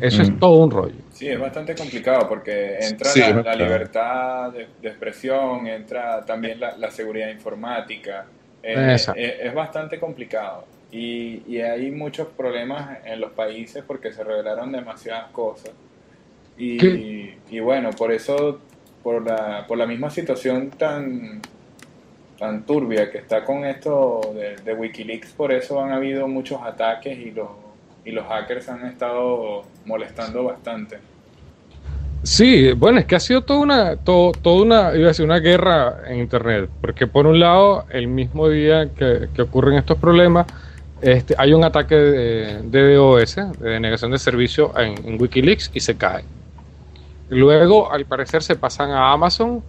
Eso 0.00 0.22
es 0.22 0.30
Mm. 0.30 0.38
todo 0.38 0.58
un 0.64 0.70
rollo. 0.70 0.94
Sí, 1.12 1.28
es 1.28 1.38
bastante 1.38 1.74
complicado 1.74 2.28
porque 2.28 2.78
entra 2.80 3.10
Sí, 3.10 3.20
la, 3.20 3.54
libertad 3.54 4.50
de, 4.52 4.66
de 4.80 4.88
expresión, 4.88 5.66
entra 5.66 6.24
también 6.24 6.58
la, 6.60 6.76
la 6.78 6.90
seguridad 6.90 7.28
informática. 7.28 8.24
Eh, 8.62 8.92
Exacto. 8.92 9.20
es, 9.20 9.34
es 9.42 9.54
bastante 9.54 9.98
complicado. 9.98 10.64
Y, 10.92 11.42
y 11.46 11.60
hay 11.60 11.90
muchos 11.90 12.28
problemas 12.28 12.98
en 13.04 13.20
los 13.20 13.32
países 13.32 13.84
porque 13.86 14.12
se 14.12 14.24
revelaron 14.24 14.72
demasiadas 14.72 15.30
cosas. 15.30 15.72
Y, 16.58 17.34
y 17.48 17.60
bueno, 17.60 17.90
por 17.90 18.12
eso 18.12 18.60
por 19.02 19.24
la, 19.26 19.64
por 19.66 19.78
la 19.78 19.86
misma 19.86 20.10
situación 20.10 20.70
tan, 20.70 21.40
tan 22.38 22.64
turbia 22.64 23.10
que 23.10 23.18
está 23.18 23.44
con 23.44 23.64
esto 23.64 24.20
de, 24.34 24.56
de 24.56 24.74
Wikileaks, 24.74 25.32
por 25.32 25.52
eso 25.52 25.82
han 25.82 25.92
habido 25.92 26.28
muchos 26.28 26.60
ataques 26.62 27.18
y 27.18 27.30
los, 27.30 27.48
y 28.04 28.10
los 28.12 28.26
hackers 28.26 28.68
han 28.68 28.86
estado 28.86 29.64
molestando 29.86 30.44
bastante. 30.44 30.98
Sí, 32.22 32.72
bueno, 32.72 32.98
es 32.98 33.06
que 33.06 33.16
ha 33.16 33.20
sido 33.20 33.42
toda 33.42 33.60
una, 33.60 33.96
todo, 33.96 34.32
toda 34.32 34.62
una, 34.62 34.94
iba 34.94 35.06
a 35.06 35.08
decir, 35.08 35.24
una 35.24 35.38
guerra 35.38 36.02
en 36.06 36.18
Internet, 36.18 36.68
porque 36.82 37.06
por 37.06 37.26
un 37.26 37.40
lado, 37.40 37.86
el 37.88 38.08
mismo 38.08 38.50
día 38.50 38.90
que, 38.94 39.28
que 39.34 39.42
ocurren 39.42 39.78
estos 39.78 39.96
problemas, 39.96 40.46
este, 41.02 41.34
hay 41.38 41.52
un 41.52 41.64
ataque 41.64 41.94
de, 41.94 42.62
de 42.62 42.94
DOS, 42.94 43.36
de 43.36 43.70
denegación 43.70 44.10
de 44.10 44.18
servicio 44.18 44.72
en, 44.78 45.20
Wikileaks, 45.20 45.70
y 45.74 45.80
se 45.80 45.96
cae. 45.96 46.24
Luego, 47.28 47.92
al 47.92 48.06
parecer, 48.06 48.42
se 48.42 48.56
pasan 48.56 48.90
a 48.90 49.12
Amazon, 49.12 49.62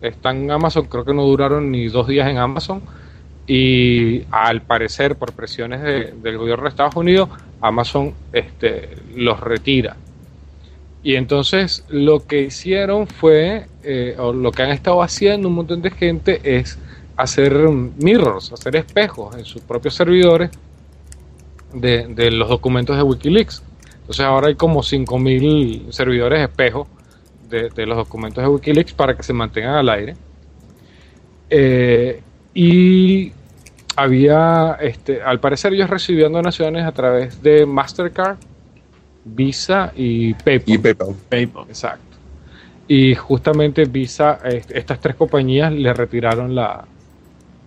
están 0.00 0.38
en 0.44 0.50
Amazon, 0.50 0.86
creo 0.86 1.04
que 1.04 1.14
no 1.14 1.22
duraron 1.24 1.70
ni 1.70 1.88
dos 1.88 2.08
días 2.08 2.28
en 2.28 2.38
Amazon, 2.38 2.82
y 3.46 4.22
al 4.30 4.62
parecer, 4.62 5.16
por 5.16 5.32
presiones 5.32 5.82
de- 5.82 6.14
del 6.22 6.38
gobierno 6.38 6.64
de 6.64 6.70
Estados 6.70 6.96
Unidos, 6.96 7.28
Amazon 7.60 8.14
este, 8.32 8.90
los 9.16 9.38
retira. 9.40 9.96
Y 11.04 11.16
entonces 11.16 11.84
lo 11.88 12.24
que 12.26 12.42
hicieron 12.42 13.06
fue, 13.08 13.66
eh, 13.82 14.14
o 14.18 14.32
lo 14.32 14.52
que 14.52 14.62
han 14.62 14.70
estado 14.70 15.02
haciendo 15.02 15.48
un 15.48 15.54
montón 15.54 15.82
de 15.82 15.90
gente 15.90 16.40
es 16.44 16.78
hacer 17.16 17.52
mirrors, 17.98 18.52
hacer 18.52 18.76
espejos 18.76 19.36
en 19.36 19.44
sus 19.44 19.60
propios 19.62 19.94
servidores 19.94 20.50
de, 21.74 22.06
de 22.08 22.30
los 22.30 22.48
documentos 22.48 22.96
de 22.96 23.02
Wikileaks. 23.02 23.62
Entonces 24.00 24.24
ahora 24.24 24.48
hay 24.48 24.54
como 24.56 24.80
5.000 24.82 25.90
servidores 25.92 26.40
espejos 26.40 26.88
de, 27.48 27.68
de 27.70 27.86
los 27.86 27.96
documentos 27.96 28.42
de 28.42 28.48
Wikileaks 28.48 28.92
para 28.94 29.16
que 29.16 29.22
se 29.22 29.32
mantengan 29.32 29.74
al 29.74 29.88
aire. 29.88 30.16
Eh, 31.50 32.20
y 32.54 33.32
había, 33.96 34.78
este, 34.80 35.22
al 35.22 35.40
parecer 35.40 35.72
ellos 35.74 35.90
recibían 35.90 36.32
donaciones 36.32 36.84
a 36.84 36.92
través 36.92 37.42
de 37.42 37.66
Mastercard, 37.66 38.36
Visa 39.24 39.92
y 39.94 40.34
PayPal. 40.34 40.74
Y 40.74 40.78
PayPal. 40.78 41.14
PayPal. 41.28 41.64
Exacto. 41.68 42.02
Y 42.88 43.14
justamente 43.14 43.84
Visa, 43.84 44.38
estas 44.44 45.00
tres 45.00 45.14
compañías 45.14 45.72
le 45.72 45.92
retiraron 45.94 46.54
la, 46.54 46.84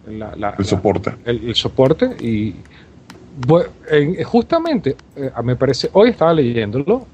la- 0.08 0.36
la- 0.36 0.50
El 0.50 0.56
la- 0.58 0.64
soporte. 0.64 1.12
el, 1.26 1.48
el 1.50 1.56
soporte 1.56 2.06
y 2.20 2.56
bu- 3.36 3.66
en- 3.90 4.24
justamente, 4.24 4.96
eh, 5.16 5.32
me 5.44 5.56
parece, 5.56 5.90
hoy 5.94 6.10
estaba 6.12 6.34
leyéndolo, 6.34 7.08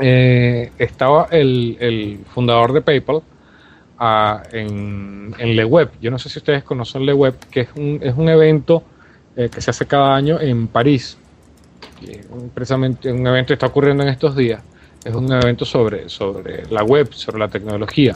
eh, 0.00 0.72
estaba 0.78 1.28
el, 1.30 1.76
el 1.80 2.24
fundador 2.26 2.72
de 2.72 2.82
PayPal 2.82 3.22
ah, 3.98 4.42
en, 4.52 5.34
en 5.38 5.56
Le 5.56 5.64
Web. 5.64 5.92
Yo 6.00 6.10
no 6.10 6.18
sé 6.18 6.28
si 6.28 6.38
ustedes 6.38 6.64
conocen 6.64 7.06
Le 7.06 7.12
Web, 7.14 7.38
que 7.50 7.62
es 7.62 7.68
un, 7.76 8.00
es 8.02 8.14
un 8.16 8.28
evento 8.28 8.84
eh, 9.36 9.50
que 9.50 9.60
se 9.60 9.70
hace 9.70 9.86
cada 9.86 10.14
año 10.16 10.40
en 10.40 10.68
París. 10.68 11.18
Un- 12.30 12.50
precisamente 12.52 13.10
un 13.12 13.26
evento 13.26 13.48
que 13.48 13.54
está 13.54 13.66
ocurriendo 13.66 14.02
en 14.02 14.10
estos 14.10 14.36
días. 14.36 14.64
Es 15.02 15.14
un 15.14 15.30
evento 15.32 15.64
sobre, 15.64 16.08
sobre 16.08 16.66
la 16.70 16.82
web, 16.84 17.12
sobre 17.12 17.38
la 17.40 17.48
tecnología. 17.48 18.14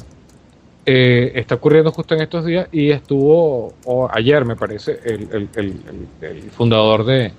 Eh, 0.90 1.38
está 1.38 1.56
ocurriendo 1.56 1.92
justo 1.92 2.14
en 2.14 2.22
estos 2.22 2.46
días 2.46 2.66
y 2.72 2.90
estuvo 2.90 3.74
o 3.84 4.08
ayer, 4.10 4.46
me 4.46 4.56
parece, 4.56 4.98
el, 5.04 6.50
fundador 6.50 7.04
de, 7.04 7.30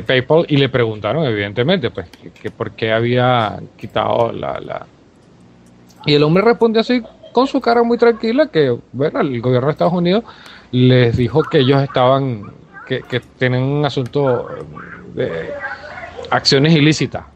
PayPal 0.00 0.46
y 0.48 0.56
le 0.56 0.70
preguntaron, 0.70 1.26
evidentemente, 1.26 1.90
pues, 1.90 2.08
que, 2.40 2.50
por 2.50 2.70
qué 2.70 2.90
había 2.90 3.60
quitado 3.76 4.32
la. 4.32 4.86
Y 6.06 6.14
el 6.14 6.22
hombre 6.22 6.42
respondió 6.42 6.80
así 6.80 7.02
con 7.32 7.46
su 7.46 7.60
cara 7.60 7.82
muy 7.82 7.98
tranquila 7.98 8.46
que, 8.46 8.74
bueno, 8.92 9.20
el 9.20 9.42
gobierno 9.42 9.66
de 9.66 9.72
Estados 9.72 9.92
Unidos 9.92 10.24
les 10.72 11.18
dijo 11.18 11.42
que 11.42 11.58
ellos 11.58 11.82
estaban, 11.82 12.50
que, 12.86 13.02
que 13.02 13.20
tienen 13.20 13.62
un 13.62 13.84
asunto 13.84 14.48
de 15.14 15.50
acciones 16.30 16.74
ilícitas. 16.74 17.26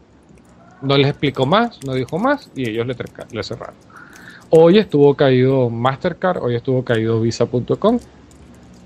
No 0.81 0.97
les 0.97 1.09
explicó 1.09 1.45
más, 1.45 1.79
no 1.85 1.93
dijo 1.93 2.17
más 2.17 2.49
y 2.55 2.67
ellos 2.67 2.87
le 2.87 3.43
cerraron. 3.43 3.88
Hoy 4.49 4.77
estuvo 4.79 5.13
caído 5.13 5.69
Mastercard, 5.69 6.41
hoy 6.41 6.55
estuvo 6.55 6.83
caído 6.83 7.21
Visa.com, 7.21 7.99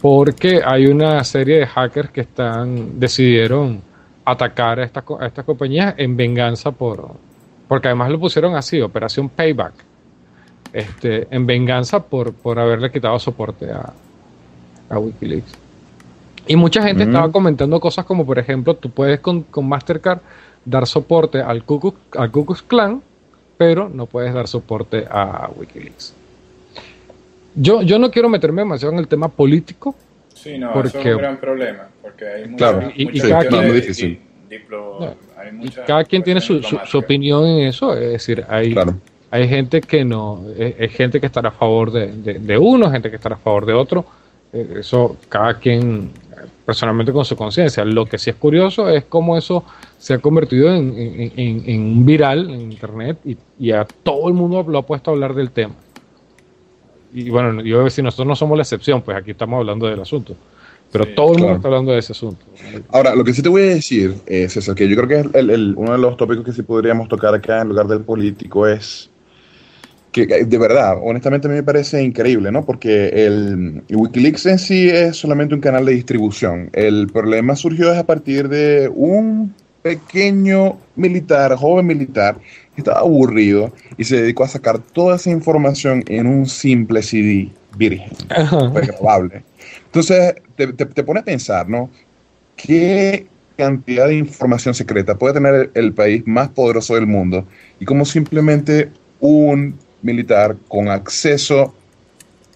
porque 0.02 0.62
hay 0.66 0.88
una 0.88 1.24
serie 1.24 1.60
de 1.60 1.68
hackers 1.68 2.10
que 2.12 2.22
están 2.22 3.00
decidieron 3.00 3.82
atacar 4.26 4.80
a 4.80 4.84
estas, 4.84 5.04
co- 5.04 5.20
a 5.22 5.26
estas 5.28 5.46
compañías 5.46 5.96
en 5.98 6.18
venganza 6.18 6.72
por, 6.72 7.12
porque 7.68 7.88
además 7.88 8.10
lo 8.12 8.20
pusieron 8.20 8.56
así, 8.56 8.82
Operación 8.82 9.30
Payback, 9.30 9.74
este, 10.74 11.28
en 11.34 11.46
venganza 11.46 12.04
por, 12.04 12.34
por 12.34 12.60
haberle 12.60 12.92
quitado 12.92 13.18
soporte 13.20 13.72
a, 13.72 13.94
a 14.90 15.00
Wikileaks. 15.00 15.54
Y 16.46 16.58
mucha 16.58 16.84
gente 16.84 17.06
Mm. 17.06 17.10
estaba 17.10 17.32
comentando 17.32 17.80
cosas 17.80 18.04
como, 18.06 18.26
por 18.26 18.38
ejemplo, 18.38 18.74
tú 18.76 18.90
puedes 18.90 19.22
con, 19.22 19.44
con 19.44 19.68
Mastercard 19.70 20.20
dar 20.66 20.86
soporte 20.88 21.42
al 21.42 21.64
Ku 21.64 21.80
Klux- 21.80 22.20
al 22.20 22.32
Ku 22.32 22.46
Klux 22.46 22.62
Klan, 22.64 23.02
pero 23.58 23.90
no 23.90 24.06
puedes 24.06 24.34
dar 24.34 24.48
soporte 24.48 25.06
a 25.10 25.50
Wikileaks. 25.56 26.14
Yo, 27.56 27.82
yo 27.84 28.00
no 28.00 28.10
quiero 28.10 28.30
meterme 28.30 28.62
demasiado 28.62 28.94
en 28.94 29.00
el 29.00 29.08
tema 29.08 29.28
político, 29.28 29.96
Sí, 30.34 30.58
no, 30.58 30.72
eso 30.84 31.00
es 31.00 31.06
un 31.06 31.18
gran 31.18 31.38
problema, 31.38 31.88
porque 32.02 32.28
hay 32.28 32.48
mucha, 32.48 32.72
Claro, 32.72 32.92
y- 32.96 33.18
y 33.18 33.22
cada 33.22 33.46
quien- 33.46 33.62
de 33.62 33.68
muy 33.68 33.76
difícil. 33.80 34.20
di- 34.50 34.58
diplo- 34.58 35.00
No, 35.00 35.16
hay 35.38 35.50
y 35.50 35.52
mucha 35.54 35.86
cada 35.86 36.04
quien 36.04 36.22
tiene 36.24 36.42
su, 36.42 36.62
su- 36.62 36.98
opinión 36.98 37.46
en 37.46 37.68
eso, 37.68 37.94
es 37.94 38.12
decir, 38.12 38.44
hay, 38.50 38.74
Claro. 38.74 38.96
hay 39.32 39.48
gente 39.48 39.80
que 39.80 40.04
no, 40.04 40.44
es, 40.58 40.76
es 40.80 40.92
gente 40.92 41.20
que 41.22 41.28
estará 41.28 41.50
a 41.50 41.52
favor 41.54 41.92
de, 41.92 42.08
de- 42.12 42.40
de 42.40 42.58
uno, 42.58 42.92
gente 42.92 43.10
que 43.10 43.16
estará 43.16 43.36
a 43.36 43.40
favor 43.40 43.66
de 43.66 43.74
otro, 43.74 44.06
eso 44.54 45.18
cada 45.30 45.56
quien 45.60 46.12
eh, 46.32 46.46
personalmente 46.66 47.12
con 47.12 47.26
su 47.26 47.36
conciencia. 47.36 47.84
Lo 47.84 48.06
que 48.06 48.18
sí 48.18 48.30
es 48.30 48.36
curioso 48.36 48.88
es 48.90 49.04
cómo 49.06 49.38
eso 49.38 49.64
se 49.98 50.14
ha 50.14 50.20
convertido 50.20 50.74
en, 50.74 50.94
en- 50.98 51.32
en- 51.36 51.64
en 51.66 51.82
un 51.82 52.06
viral 52.06 52.50
en 52.50 52.72
internet 52.72 53.18
y, 53.26 53.38
y 53.60 53.72
a 53.72 53.86
todo 54.04 54.28
el 54.28 54.34
mundo 54.34 54.64
lo 54.68 54.78
ha 54.78 54.86
puesto 54.86 55.12
a 55.12 55.14
hablar 55.14 55.34
del 55.34 55.50
tema. 55.52 55.74
Y 57.14 57.30
bueno, 57.30 57.62
yo 57.62 57.76
voy 57.78 57.82
a 57.82 57.86
decir, 57.86 58.04
nosotros 58.04 58.28
no 58.28 58.36
somos 58.36 58.58
la 58.58 58.64
excepción, 58.64 59.02
pues 59.02 59.16
aquí 59.18 59.32
estamos 59.32 59.60
hablando 59.60 59.88
del 59.88 60.00
asunto. 60.02 60.36
Pero 60.92 61.06
Sí, 61.06 61.12
todo 61.16 61.28
el 61.28 61.32
mundo 61.34 61.46
claro. 61.46 61.56
está 61.58 61.68
hablando 61.70 61.92
de 61.92 62.00
ese 62.00 62.12
asunto. 62.14 62.44
Ahora, 62.90 63.16
lo 63.16 63.24
que 63.24 63.34
sí 63.34 63.42
te 63.42 63.50
voy 63.50 63.64
a 63.64 63.66
decir, 63.66 64.16
eh, 64.26 64.48
César, 64.50 64.76
que 64.76 64.88
yo 64.88 64.96
creo 64.96 65.08
que 65.08 65.20
es 65.28 65.36
el- 65.36 65.50
el- 65.50 65.74
uno 65.76 65.92
de 65.92 65.98
los 65.98 66.18
tópicos 66.18 66.44
que 66.46 66.54
sí 66.54 66.62
podríamos 66.64 67.08
tocar 67.08 67.34
acá 67.34 67.62
en 67.62 67.70
lugar 67.70 67.88
del 67.88 68.02
político 68.02 68.68
es 68.68 69.10
que 70.14 70.28
que 70.28 70.46
de 70.46 70.58
verdad, 70.58 70.98
honestamente 71.02 71.48
a 71.48 71.50
mí 71.50 71.58
me 71.58 71.64
parece 71.64 72.02
increíble, 72.02 72.52
¿no? 72.52 72.64
Porque 72.64 73.10
el, 73.26 73.84
Wikileaks 73.90 74.46
en 74.46 74.60
sí 74.60 74.90
es 74.90 75.18
solamente 75.18 75.56
un 75.56 75.62
canal 75.62 75.86
de 75.86 75.94
distribución. 75.94 76.70
El 76.72 77.08
problema 77.08 77.56
surgió 77.56 77.92
a 77.92 78.04
partir 78.04 78.48
de 78.48 78.90
un 78.94 79.54
pequeño 79.82 80.78
militar, 80.96 81.56
joven 81.56 81.88
militar, 81.88 82.38
que 82.74 82.82
estaba 82.82 83.00
aburrido 83.00 83.74
y 83.98 84.06
se 84.06 84.22
dedicó 84.22 84.46
a 84.46 84.48
sacar 84.48 84.80
toda 84.80 85.18
esa 85.18 85.30
información 85.32 86.04
en 86.08 86.28
un 86.28 86.46
simple 86.46 87.02
CD 87.02 87.50
virgen 87.76 88.12
grabable. 88.30 89.44
Entonces, 89.86 90.36
te, 90.56 90.72
te, 90.74 90.86
te 90.86 91.04
pone 91.04 91.20
a 91.20 91.24
pensar, 91.24 91.68
¿no? 91.68 91.90
¿Qué 92.56 93.26
cantidad 93.58 94.08
de 94.08 94.16
información 94.16 94.74
secreta 94.74 95.16
puede 95.16 95.34
tener 95.34 95.56
el, 95.56 95.72
el 95.74 95.94
país 95.94 96.24
más 96.26 96.50
poderoso 96.50 96.96
del 96.96 97.08
mundo? 97.08 97.46
Y 97.80 97.86
cómo 97.86 98.06
simplemente 98.06 98.90
un 99.20 99.76
militar 100.04 100.56
con 100.68 100.88
acceso 100.90 101.74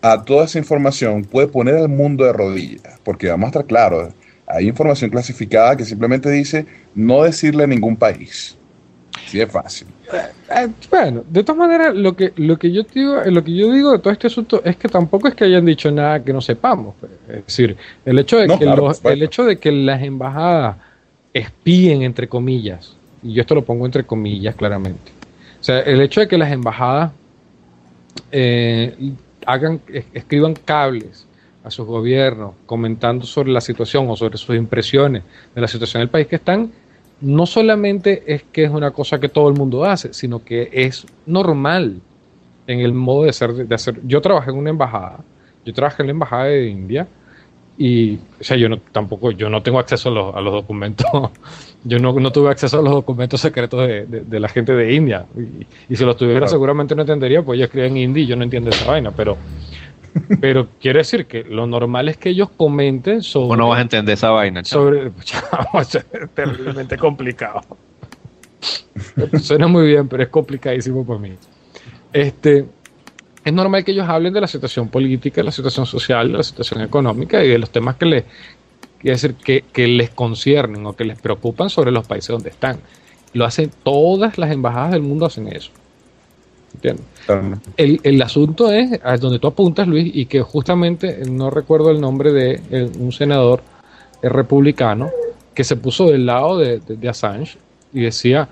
a 0.02 0.24
toda 0.24 0.46
esa 0.46 0.60
información 0.60 1.24
puede 1.24 1.48
poner 1.48 1.76
al 1.76 1.90
mundo 1.90 2.24
de 2.26 2.34
rodillas. 2.34 3.00
Porque 3.04 3.30
vamos 3.30 3.46
a 3.46 3.48
estar 3.48 3.66
claros, 3.66 4.14
hay 4.46 4.68
información 4.68 5.10
clasificada 5.10 5.76
que 5.76 5.84
simplemente 5.86 6.30
dice 6.30 6.66
no 6.94 7.24
decirle 7.24 7.64
a 7.64 7.68
ningún 7.68 7.96
país. 7.96 8.56
Así 9.26 9.40
de 9.40 9.48
fácil. 9.48 9.88
Eh, 10.14 10.68
bueno, 10.90 11.24
de 11.30 11.44
todas 11.44 11.58
maneras, 11.60 11.94
lo 11.94 12.16
que, 12.16 12.32
lo 12.38 12.58
que 12.58 12.72
yo 12.72 12.84
digo, 12.84 13.18
lo 13.26 13.44
que 13.44 13.54
yo 13.54 13.74
digo 13.74 13.92
de 13.92 14.00
todo 14.00 14.14
este 14.14 14.28
asunto 14.28 14.62
es 14.64 14.78
que 14.78 14.88
tampoco 14.88 15.28
es 15.28 15.34
que 15.36 15.44
hayan 15.44 15.66
dicho 15.66 15.92
nada 15.92 16.24
que 16.24 16.32
no 16.32 16.40
sepamos. 16.40 16.96
pues. 17.00 17.12
Es 17.28 17.46
decir, 17.48 17.76
el 18.06 18.20
hecho 18.20 18.38
de 18.38 18.48
No, 18.48 18.58
que 18.58 18.64
claro, 18.66 18.88
los- 18.88 19.00
por 19.02 19.12
el 19.12 19.24
hecho 19.24 19.44
de 19.44 19.58
que 19.58 19.72
las 19.72 20.02
embajadas 20.02 20.78
espíen 21.34 22.04
entre 22.04 22.30
comillas, 22.30 22.94
y 23.22 23.34
yo 23.34 23.42
esto 23.42 23.56
lo 23.56 23.66
pongo 23.66 23.86
entre 23.86 24.06
comillas 24.06 24.56
claramente. 24.56 25.12
O 25.60 25.64
sea, 25.64 25.80
el 25.82 26.00
hecho 26.02 26.22
de 26.22 26.28
que 26.30 26.38
las 26.38 26.52
embajadas 26.52 27.12
eh, 28.32 29.14
hagan, 29.46 29.82
es- 29.92 30.06
escriban 30.14 30.54
cables 30.54 31.26
a 31.64 31.72
sus 31.72 31.86
gobiernos 31.86 32.54
comentando 32.66 33.26
sobre 33.26 33.52
la 33.52 33.62
situación 33.62 34.10
o 34.10 34.16
sobre 34.16 34.38
sus 34.38 34.56
impresiones 34.56 35.24
de 35.54 35.62
la 35.62 35.68
situación 35.68 36.02
del 36.02 36.10
país 36.10 36.28
que 36.28 36.38
están, 36.38 36.72
no 37.20 37.46
solamente 37.46 38.24
es 38.28 38.44
que 38.44 38.64
es 38.66 38.70
una 38.70 38.92
cosa 38.92 39.20
que 39.20 39.28
todo 39.30 39.50
el 39.50 39.56
mundo 39.56 39.84
hace, 39.86 40.14
sino 40.14 40.44
que 40.44 40.70
es 40.72 41.06
normal 41.26 42.00
en 42.68 42.80
el 42.82 42.94
modo 42.94 43.24
de, 43.24 43.34
ser, 43.34 43.54
de 43.54 43.76
hacer. 43.76 44.00
Yo 44.06 44.22
trabajé 44.22 44.52
en 44.52 44.58
una 44.58 44.70
embajada, 44.70 45.20
yo 45.66 45.74
trabajé 45.74 46.04
en 46.04 46.08
la 46.08 46.12
embajada 46.12 46.44
de 46.46 46.68
India 46.68 47.08
Y, 47.80 48.16
o 48.16 48.44
sea, 48.44 48.58
yo 48.58 48.70
no, 48.70 48.80
tampoco, 48.80 49.30
yo 49.32 49.50
no 49.50 49.62
tengo 49.62 49.78
acceso 49.78 50.10
a 50.10 50.12
los, 50.12 50.36
a 50.36 50.42
los 50.42 50.52
documentos, 50.52 51.06
yo 51.84 52.00
no, 52.00 52.12
no 52.14 52.32
tuve 52.32 52.50
acceso 52.50 52.80
a 52.80 52.82
los 52.82 52.92
documentos 52.92 53.40
secretos 53.40 53.88
de, 53.88 54.06
de- 54.08 54.22
de 54.22 54.40
la 54.40 54.48
gente 54.50 54.74
de 54.74 54.94
India. 54.96 55.26
Y, 55.38 55.94
y 55.94 55.96
si 55.96 56.04
los 56.04 56.18
tuviera 56.18 56.40
Claro. 56.40 56.52
seguramente 56.52 56.96
no 56.96 57.02
entendería, 57.04 57.44
pues 57.44 57.60
yo 57.60 57.66
escribía 57.66 57.88
en 57.90 57.98
hindi 57.98 58.22
y 58.22 58.26
yo 58.26 58.36
no 58.36 58.44
entiendo 58.44 58.72
esa 58.72 58.86
vaina, 58.90 59.12
pero, 59.12 59.38
pero 60.42 60.68
quiere 60.82 61.00
decir 61.00 61.28
que 61.28 61.44
lo 61.44 61.68
normal 61.68 62.10
es 62.10 62.18
que 62.18 62.30
ellos 62.30 62.50
comenten 62.58 63.22
sobre... 63.22 63.44
¿Cómo 63.50 63.58
no 63.58 63.70
vas 63.70 63.78
a 63.78 63.82
entender 63.84 64.14
esa 64.14 64.32
vaina, 64.32 64.64
chamo? 64.64 64.84
sobre 64.86 65.12
Chamo, 65.24 65.80
eso 65.82 66.00
es 66.00 66.06
terriblemente 66.34 66.98
complicado. 66.98 67.62
Suena 69.42 69.68
muy 69.68 69.88
bien, 69.88 70.08
pero 70.08 70.24
es 70.24 70.30
complicadísimo 70.30 71.06
para 71.06 71.20
mí. 71.20 71.34
Este, 72.12 72.66
es 73.44 73.54
normal 73.54 73.84
que 73.84 73.92
ellos 73.92 74.08
hablen 74.08 74.34
de 74.34 74.42
la 74.42 74.48
situación 74.48 74.90
política, 74.90 75.42
de 75.42 75.46
la 75.46 75.52
situación 75.52 75.86
social, 75.86 76.32
de 76.32 76.38
la 76.38 76.44
situación 76.44 76.82
económica 76.82 77.44
y 77.44 77.48
de 77.48 77.58
los 77.58 77.70
temas 77.70 77.96
que 77.96 78.06
les, 78.06 78.24
decir, 79.02 79.36
que, 79.36 79.64
que 79.72 79.88
les 79.88 80.10
conciernen 80.10 80.86
o 80.86 80.94
que 80.96 81.06
les 81.06 81.20
preocupan 81.20 81.70
sobre 81.70 81.92
los 81.92 82.06
países 82.08 82.30
donde 82.30 82.50
están. 82.50 82.80
Lo 83.34 83.46
hacen 83.46 83.72
todas 83.84 84.38
las 84.38 84.52
embajadas 84.52 84.92
del 84.92 85.02
mundo 85.02 85.26
hacen 85.26 85.48
eso. 85.48 85.72
¿Entiendes? 86.74 87.06
Claro. 87.26 87.60
El, 87.78 88.00
el 88.04 88.22
asunto 88.22 88.72
es 88.72 89.00
a 89.04 89.18
donde 89.18 89.40
tú 89.40 89.48
apuntas, 89.48 89.88
Luis, 89.88 90.12
y 90.14 90.26
que 90.26 90.42
justamente 90.42 91.22
no 91.30 91.50
recuerdo 91.50 91.90
el 91.92 92.00
nombre 92.02 92.32
de 92.34 92.92
un 93.00 93.12
senador 93.12 93.62
eh, 94.22 94.30
republicano 94.30 95.10
que 95.54 95.64
se 95.64 95.76
puso 95.76 96.06
del 96.10 96.26
lado 96.26 96.58
de, 96.58 96.80
de- 96.80 96.98
de 96.98 97.10
Assange 97.10 97.58
y 97.94 98.02
decía, 98.02 98.48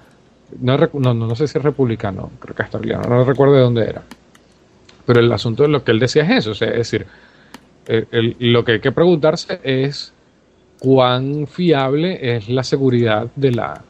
no, 0.60 0.78
no, 0.94 1.14
no, 1.14 1.36
sé 1.36 1.48
si 1.48 1.58
es 1.58 1.64
republicano, 1.64 2.32
creo 2.40 2.56
que 2.56 2.64
es 2.64 2.68
australiano, 2.74 3.04
no 3.08 3.24
recuerdo 3.26 3.54
de 3.56 3.62
dónde 3.62 3.84
era. 3.84 4.04
Pero 5.06 5.20
el 5.20 5.32
asunto 5.32 5.64
de 5.64 5.70
lo 5.70 5.84
que 5.84 5.92
él 5.92 6.00
decía 6.00 6.24
es 6.24 6.32
eso, 6.40 6.52
o 6.52 6.56
sea, 6.56 6.70
es 6.70 6.78
decir, 6.78 7.06
eh, 7.88 8.06
el- 8.12 8.36
lo 8.40 8.64
que 8.66 8.74
hay 8.74 8.80
que 8.80 8.92
preguntarse 8.92 9.60
es 9.64 10.14
cuán 10.80 11.48
fiable 11.48 12.36
es 12.36 12.50
la 12.50 12.64
seguridad 12.64 13.28
de 13.36 13.52
la 13.52 13.86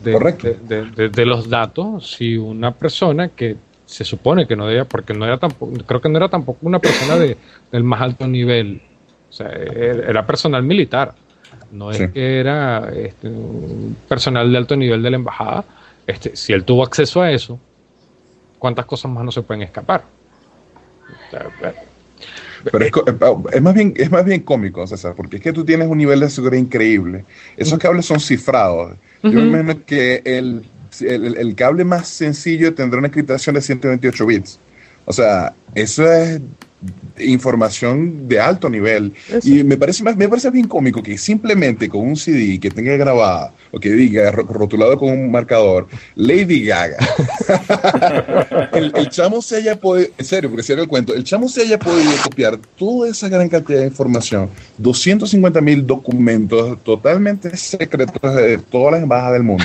de, 0.00 0.12
Correcto. 0.12 0.48
de- 0.48 0.54
de- 0.54 0.84
de- 0.90 1.08
de 1.08 1.26
los 1.26 1.48
datos 1.48 2.10
si 2.12 2.36
una 2.36 2.72
persona 2.72 3.28
que 3.28 3.56
se 3.86 4.04
supone 4.04 4.46
que 4.46 4.56
no 4.56 4.66
debía, 4.66 4.84
porque 4.86 5.14
no 5.14 5.24
era 5.24 5.38
tampoco, 5.38 5.72
creo 5.86 6.00
que 6.00 6.08
no 6.08 6.16
era 6.16 6.28
tampoco 6.28 6.58
una 6.62 6.78
persona 6.78 7.16
de, 7.16 7.36
del 7.70 7.84
más 7.84 8.00
alto 8.00 8.26
nivel, 8.26 8.80
o 9.30 9.32
sea, 9.32 9.50
era 9.50 10.10
era 10.10 10.26
personal 10.26 10.62
militar, 10.62 11.14
no 11.70 11.92
es 11.92 12.10
que 12.12 12.40
era 12.40 12.90
este, 12.94 13.28
un 13.28 13.96
personal 14.08 14.50
de 14.50 14.58
alto 14.58 14.74
nivel 14.76 15.02
de 15.02 15.10
la 15.10 15.16
embajada, 15.16 15.64
este, 16.06 16.34
si 16.36 16.52
él 16.52 16.64
tuvo 16.64 16.82
acceso 16.82 17.22
a 17.22 17.30
eso, 17.30 17.58
¿cuántas 18.58 18.86
cosas 18.86 19.10
más 19.12 19.24
no 19.24 19.30
se 19.30 19.42
pueden 19.42 19.62
escapar? 19.62 20.04
Pero 22.70 22.84
es, 22.84 22.90
co- 22.90 23.04
es 23.52 23.62
más 23.62 23.74
bien, 23.74 23.92
es 23.96 24.10
más 24.10 24.24
bien 24.24 24.42
cómico, 24.42 24.86
César, 24.86 25.14
porque 25.14 25.36
es 25.36 25.42
que 25.42 25.52
tú 25.52 25.64
tienes 25.64 25.88
un 25.88 25.98
nivel 25.98 26.20
de 26.20 26.30
seguridad 26.30 26.60
increíble. 26.62 27.26
Esos 27.56 27.78
cables 27.78 28.06
son 28.06 28.20
cifrados. 28.20 28.96
Yo 29.28 29.40
me 29.40 29.60
imagino 29.60 29.84
que 29.84 30.22
el, 30.24 30.70
el, 31.00 31.36
el 31.36 31.54
cable 31.54 31.84
más 31.84 32.08
sencillo 32.08 32.74
tendrá 32.74 32.98
una 32.98 33.08
encriptación 33.08 33.54
de 33.54 33.60
128 33.62 34.26
bits. 34.26 34.60
O 35.04 35.12
sea, 35.12 35.54
eso 35.74 36.10
es 36.10 36.40
información 37.18 38.28
de 38.28 38.40
alto 38.40 38.68
nivel. 38.68 39.12
Eso. 39.30 39.48
Y 39.48 39.62
me 39.64 39.76
parece, 39.76 40.02
más, 40.02 40.16
me 40.16 40.28
parece 40.28 40.50
bien 40.50 40.66
cómico 40.68 41.02
que 41.02 41.16
simplemente 41.18 41.88
con 41.88 42.00
un 42.02 42.16
CD 42.16 42.58
que 42.58 42.70
tenga 42.70 42.96
grabada 42.96 43.52
o 43.70 43.78
que 43.80 43.90
diga 43.92 44.30
ro- 44.30 44.46
rotulado 44.48 44.98
con 44.98 45.10
un 45.10 45.30
marcador, 45.30 45.86
Lady 46.16 46.64
Gaga, 46.64 46.96
el, 48.72 48.92
el 48.94 49.08
chamo 49.10 49.42
se 49.42 49.56
haya 49.56 49.76
podido, 49.78 50.08
en 50.16 50.24
serio, 50.24 50.50
porque 50.50 50.62
cierra 50.62 50.82
el 50.82 50.88
cuento, 50.88 51.14
el 51.14 51.24
chamo 51.24 51.48
se 51.48 51.62
haya 51.62 51.78
podido 51.78 52.10
copiar 52.22 52.58
toda 52.76 53.08
esa 53.08 53.28
gran 53.28 53.48
cantidad 53.48 53.80
de 53.80 53.86
información, 53.86 54.48
250 54.78 55.60
mil 55.60 55.86
documentos 55.86 56.82
totalmente 56.84 57.56
secretos 57.56 58.34
de 58.36 58.58
todas 58.58 58.92
las 58.94 59.02
embajadas 59.02 59.32
del 59.34 59.42
mundo, 59.42 59.64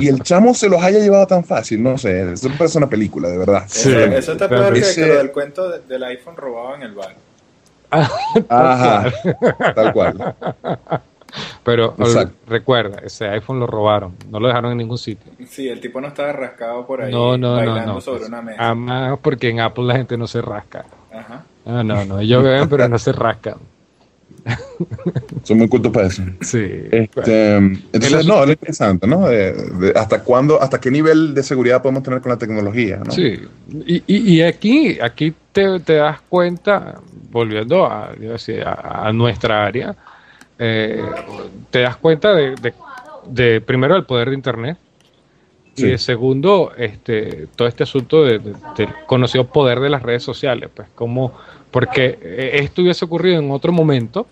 y 0.00 0.08
el 0.08 0.20
chamo 0.22 0.54
se 0.54 0.68
los 0.68 0.82
haya 0.82 0.98
llevado 0.98 1.26
tan 1.26 1.44
fácil, 1.44 1.82
no 1.82 1.98
sé, 1.98 2.32
eso 2.32 2.48
parece 2.56 2.78
una 2.78 2.88
película, 2.88 3.28
de 3.28 3.38
verdad. 3.38 3.64
Sí. 3.68 3.90
Eso, 3.90 3.98
eso 4.00 4.32
está 4.32 4.48
peor 4.48 4.72
que, 4.72 4.80
Ese- 4.80 5.02
que 5.02 5.06
lo 5.08 5.16
del 5.18 5.30
cuento 5.32 5.68
de- 5.70 5.80
del 5.80 6.04
iPhone 6.04 6.36
robado 6.52 6.74
en 6.76 6.82
el 6.82 6.92
bar. 6.94 7.14
Ajá, 8.48 9.12
tal 9.74 9.92
cual. 9.92 10.34
Pero 11.64 11.94
Exacto. 11.98 12.34
recuerda, 12.46 12.98
ese 13.04 13.26
iPhone 13.28 13.60
lo 13.60 13.66
robaron, 13.66 14.14
no 14.30 14.40
lo 14.40 14.48
dejaron 14.48 14.72
en 14.72 14.78
ningún 14.78 14.98
sitio. 14.98 15.32
Sí, 15.46 15.68
el 15.68 15.80
tipo 15.80 16.00
no 16.00 16.08
estaba 16.08 16.32
rascado 16.32 16.86
por 16.86 17.02
ahí 17.02 17.12
No, 17.12 17.36
no, 17.38 17.50
no, 17.50 17.56
bailando 17.56 17.94
no. 17.94 18.00
sobre 18.00 18.26
una 18.26 18.42
mesa. 18.42 18.62
Además, 18.66 19.18
porque 19.22 19.48
en 19.50 19.60
Apple 19.60 19.84
la 19.84 19.94
gente 19.94 20.16
no 20.18 20.26
se 20.26 20.42
rasca. 20.42 20.84
Ajá. 21.12 21.44
Ah, 21.64 21.82
no, 21.84 22.04
no, 22.04 22.18
ellos 22.18 22.42
beben, 22.42 22.68
pero 22.68 22.88
no 22.88 22.98
se 22.98 23.12
rascan. 23.12 23.56
Son 25.44 25.58
muy 25.58 25.68
cultos 25.68 25.92
para 25.92 26.06
eso. 26.08 26.22
Sí. 26.40 26.66
Este, 26.90 27.56
entonces, 27.56 28.26
no, 28.26 28.40
es 28.40 28.46
lo 28.46 28.52
interesante, 28.52 29.06
¿no? 29.06 29.28
De- 29.28 29.52
de 29.52 29.92
hasta 29.94 30.22
cuándo, 30.22 30.60
hasta 30.60 30.80
qué 30.80 30.90
nivel 30.90 31.34
de 31.34 31.42
seguridad 31.42 31.82
podemos 31.82 32.02
tener 32.02 32.20
con 32.20 32.30
la 32.30 32.38
tecnología, 32.38 32.98
¿no? 33.04 33.10
Sí, 33.12 33.40
y, 33.86 34.02
y, 34.06 34.34
y 34.36 34.42
aquí, 34.42 34.98
aquí 35.00 35.32
te, 35.52 35.80
te 35.80 35.94
das 35.94 36.20
cuenta, 36.28 37.00
volviendo 37.30 37.86
a, 37.86 38.10
a 38.10 39.08
a, 39.08 39.12
nuestra 39.12 39.64
área, 39.66 39.94
eh, 40.58 41.02
te 41.70 41.80
das 41.80 41.96
cuenta 41.96 42.34
de, 42.34 42.54
de- 42.56 42.74
de, 43.26 43.60
primero 43.60 43.94
el 43.96 44.04
poder 44.04 44.30
de 44.30 44.34
Internet 44.34 44.76
y 45.76 45.82
de 45.84 45.98
segundo 45.98 46.72
este, 46.76 47.46
todo 47.56 47.68
este 47.68 47.84
asunto 47.84 48.24
de- 48.24 48.38
de- 48.40 48.54
del 48.76 48.88
conocido 49.06 49.46
poder 49.46 49.80
de 49.80 49.88
las 49.90 50.02
redes 50.02 50.22
sociales, 50.22 50.68
pues 50.74 50.88
como 50.94 51.32
porque 51.72 52.18
eh, 52.22 52.50
esto 52.62 52.82
hubiese 52.82 53.04
ocurrido 53.04 53.40
en 53.40 53.50
otro 53.50 53.72
momento 53.72 54.26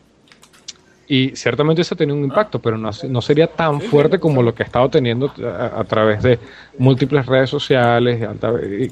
y 1.09 1.35
ciertamente 1.35 1.83
eso 1.83 1.97
tenía 1.97 2.15
un 2.15 2.23
impacto, 2.23 2.61
pero 2.61 2.79
no, 2.79 2.91
no 3.09 3.21
sería 3.21 3.49
tan 3.49 3.81
fuerte 3.81 4.21
como 4.21 4.43
lo 4.45 4.55
que 4.55 4.63
ha 4.63 4.67
estado 4.67 4.89
teniendo 4.89 5.33
a, 5.45 5.81
a 5.81 5.85
través 5.85 6.23
de 6.23 6.39
múltiples 6.79 7.27
redes 7.27 7.51
sociales. 7.51 8.21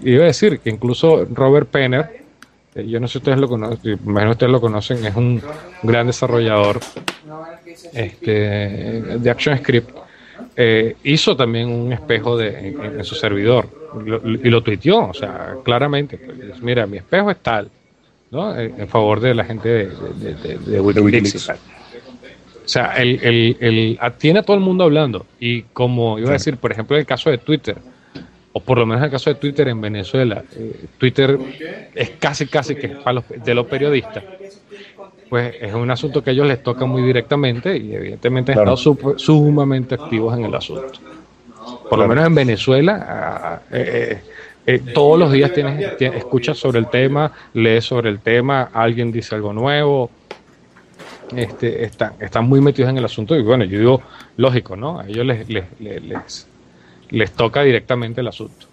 y 0.02 0.10
iba 0.14 0.24
a 0.24 0.26
decir 0.26 0.58
que 0.58 0.70
incluso 0.70 1.24
Robert 1.32 1.68
Penner, 1.68 2.10
eh, 2.74 2.86
yo 2.88 2.98
no 2.98 3.06
sé 3.06 3.12
si 3.12 3.18
ustedes 3.18 3.38
lo 3.38 3.48
conocen, 3.48 3.98
menos 4.04 4.32
ustedes 4.32 4.50
lo 4.50 4.60
conocen, 4.60 5.04
es 5.06 5.14
un 5.14 5.40
gran 5.84 6.08
desarrollador 6.08 6.80
este, 7.92 8.30
de 9.18 9.30
ActionScript. 9.30 9.90
eh, 10.56 10.96
hizo 11.04 11.36
también 11.36 11.68
un 11.68 11.92
espejo 11.92 12.36
de, 12.36 12.48
en, 12.48 12.98
en 12.98 13.04
su 13.04 13.14
servidor 13.14 13.68
Lo- 14.04 14.20
y 14.24 14.50
lo 14.50 14.60
tuiteó, 14.60 15.08
o 15.10 15.14
sea, 15.14 15.56
claramente. 15.62 16.18
pues, 16.18 16.60
mira, 16.62 16.84
mi 16.86 16.96
espejo 16.96 17.30
es 17.30 17.38
tal, 17.38 17.70
¿no? 18.30 18.56
En, 18.58 18.88
favor 18.88 19.20
de 19.20 19.34
la 19.34 19.44
gente 19.44 19.68
de, 19.68 19.86
de- 19.86 20.34
de- 20.34 20.58
de 20.58 20.80
Wikileaks. 20.80 21.48
O 21.50 22.70
sea, 22.70 22.96
el, 22.98 23.56
el, 23.60 23.98
tiene 24.18 24.40
a 24.40 24.42
todo 24.42 24.56
el 24.56 24.62
mundo 24.62 24.84
hablando. 24.84 25.24
Y 25.40 25.62
como 25.72 26.18
iba 26.18 26.28
a 26.30 26.32
decir, 26.34 26.58
por 26.58 26.70
ejemplo, 26.70 26.96
en 26.96 27.00
el 27.00 27.06
caso 27.06 27.30
de 27.30 27.38
Twitter, 27.38 27.76
o 28.52 28.60
por 28.60 28.76
lo 28.78 28.84
menos 28.84 29.00
en 29.00 29.04
el 29.06 29.10
caso 29.10 29.30
de 29.30 29.36
Twitter 29.36 29.68
en 29.68 29.80
Venezuela, 29.80 30.42
eh, 30.54 30.84
Twitter 30.98 31.38
es 31.94 32.10
casi, 32.18 32.46
casi 32.46 32.74
que 32.74 32.88
es 32.88 32.96
para 32.96 33.14
los, 33.14 33.24
de 33.28 33.54
los 33.54 33.66
periodistas. 33.66 34.22
Pues 35.30 35.54
es 35.60 35.72
un 35.74 35.90
asunto 35.90 36.22
que 36.22 36.30
a 36.30 36.32
ellos 36.34 36.46
les 36.46 36.62
toca 36.62 36.84
muy 36.86 37.02
directamente 37.02 37.76
y 37.76 37.94
evidentemente 37.94 38.52
han 38.52 38.58
estado 38.58 38.76
sup- 38.76 39.18
sumamente 39.18 39.94
activos 39.94 40.36
en 40.36 40.44
el 40.44 40.54
asunto. 40.54 40.92
Por 41.88 41.98
lo 41.98 42.08
menos 42.08 42.26
en 42.26 42.34
Venezuela, 42.34 43.62
eh, 43.70 44.10
eh, 44.12 44.18
eh, 44.68 44.78
todos 44.94 45.18
los 45.18 45.32
días 45.32 45.52
tienes, 45.52 45.96
tienes- 45.96 46.18
escuchas 46.18 46.58
sobre 46.58 46.78
el 46.78 46.88
tema, 46.88 47.32
lees 47.54 47.84
sobre 47.84 48.10
el 48.10 48.18
tema, 48.20 48.68
alguien 48.72 49.10
dice 49.10 49.34
algo 49.34 49.52
nuevo, 49.52 50.10
este, 51.36 51.84
están, 51.84 52.12
están 52.20 52.46
muy 52.48 52.60
metidos 52.60 52.90
en 52.90 52.98
el 52.98 53.04
asunto 53.04 53.36
y 53.36 53.42
bueno, 53.42 53.64
yo 53.64 53.78
digo, 53.78 54.02
lógico, 54.36 54.76
¿no? 54.76 55.00
A 55.00 55.06
ellos 55.06 55.26
les, 55.26 55.48
les, 55.48 55.64
les, 55.80 56.02
les, 56.02 56.46
les 57.10 57.30
toca 57.32 57.62
directamente 57.62 58.20
el 58.20 58.28
asunto. 58.28 58.66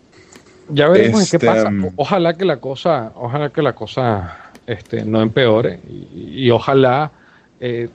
Ya 0.69 0.87
veremos 0.87 1.21
en 1.21 1.27
qué 1.27 1.35
Este, 1.37 1.47
pasa. 1.47 1.67
um, 1.69 1.89
Ojalá 1.95 2.33
que 2.35 2.45
la 2.45 2.57
cosa, 2.57 3.11
ojalá 3.15 3.49
que 3.49 3.61
la 3.61 3.73
cosa 3.73 4.37
este, 4.65 5.05
no 5.05 5.21
empeore 5.21 5.79
y, 5.87 6.45
y 6.45 6.51
ojalá 6.51 7.11
eh, 7.59 7.87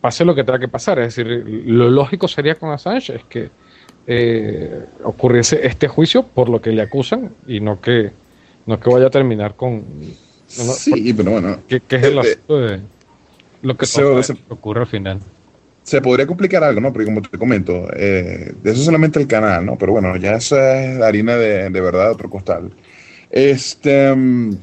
pase 0.00 0.24
lo 0.24 0.34
que 0.34 0.42
tenga 0.44 0.58
que 0.58 0.68
pasar. 0.68 0.98
Es 1.00 1.14
decir, 1.14 1.26
lo 1.66 1.90
lógico 1.90 2.26
sería 2.26 2.54
con 2.54 2.70
Assange 2.70 3.16
es 3.16 3.24
que 3.24 3.50
eh, 4.12 4.84
ocurriese 5.04 5.64
este 5.66 5.86
juicio 5.86 6.24
por 6.24 6.48
lo 6.48 6.60
que 6.60 6.70
le 6.72 6.82
acusan 6.82 7.30
y 7.46 7.60
no 7.60 7.80
que 7.80 8.10
no 8.66 8.78
que 8.80 8.90
vaya 8.90 9.06
a 9.06 9.10
terminar 9.10 9.54
con 9.54 9.84
no, 10.58 10.72
Sí, 10.74 11.12
pero 11.14 11.30
bueno, 11.30 11.58
que, 11.68 11.78
que 11.80 11.96
es 11.96 12.02
el 12.02 12.18
Eh, 12.18 12.22
eh, 12.22 12.30
asunto 12.32 12.58
de 12.60 12.80
lo 13.62 13.76
que 13.76 13.86
se- 13.86 14.02
ocurre 14.48 14.80
al 14.80 14.86
final. 14.88 15.20
se 15.84 16.00
podría 16.00 16.26
complicar 16.26 16.62
algo, 16.64 16.80
¿no? 16.80 16.92
Porque 16.92 17.06
como 17.06 17.22
te 17.22 17.38
comento, 17.38 17.88
eh, 17.94 18.52
de 18.62 18.70
eso 18.72 18.82
solamente 18.82 19.20
el 19.20 19.26
canal, 19.28 19.64
¿no? 19.64 19.76
Pero 19.78 19.92
bueno, 19.92 20.16
ya 20.16 20.34
eso 20.34 20.56
es 20.60 21.00
harina 21.00 21.36
de, 21.36 21.70
de 21.70 21.80
verdad 21.80 22.06
de 22.06 22.10
otro 22.12 22.28
costal. 22.30 22.70
Este, 23.30 24.14
mm, 24.14 24.54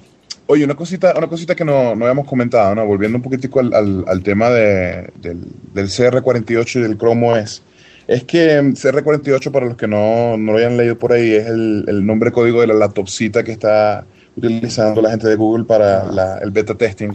oye, 0.47 0.65
una 0.65 0.75
cosita, 0.75 1.13
una 1.17 1.27
cosita 1.27 1.55
que 1.55 1.63
no, 1.65 1.95
no 1.95 2.05
habíamos 2.05 2.27
comentado, 2.27 2.75
¿no? 2.75 2.85
Volviendo 2.85 3.17
un 3.17 3.21
poquitico 3.23 3.59
al, 3.61 3.73
al- 3.73 4.05
al 4.07 4.23
tema 4.23 4.49
de- 4.49 5.09
del, 5.15 5.39
del 5.73 5.87
CR48 5.89 6.79
y 6.79 6.81
del 6.83 6.97
Chrome 6.97 7.29
OS. 7.31 7.61
Es 8.07 8.23
que 8.23 8.61
mm, 8.61 8.73
CR48, 8.73 9.51
para 9.51 9.65
los 9.65 9.75
que 9.77 9.87
no, 9.87 10.37
no 10.37 10.53
lo 10.53 10.57
hayan 10.57 10.77
leído 10.77 10.97
por 10.97 11.11
ahí, 11.13 11.33
es 11.33 11.47
el, 11.47 11.85
el 11.87 12.05
nombre 12.05 12.31
código 12.31 12.61
de 12.61 12.67
la 12.67 12.73
laptopcita 12.73 13.43
que 13.43 13.51
está 13.51 14.05
utilizando 14.35 15.01
la 15.01 15.09
gente 15.11 15.27
de 15.27 15.35
Google 15.35 15.65
para 15.65 16.05
la- 16.11 16.37
el 16.39 16.51
beta 16.51 16.75
testing 16.75 17.09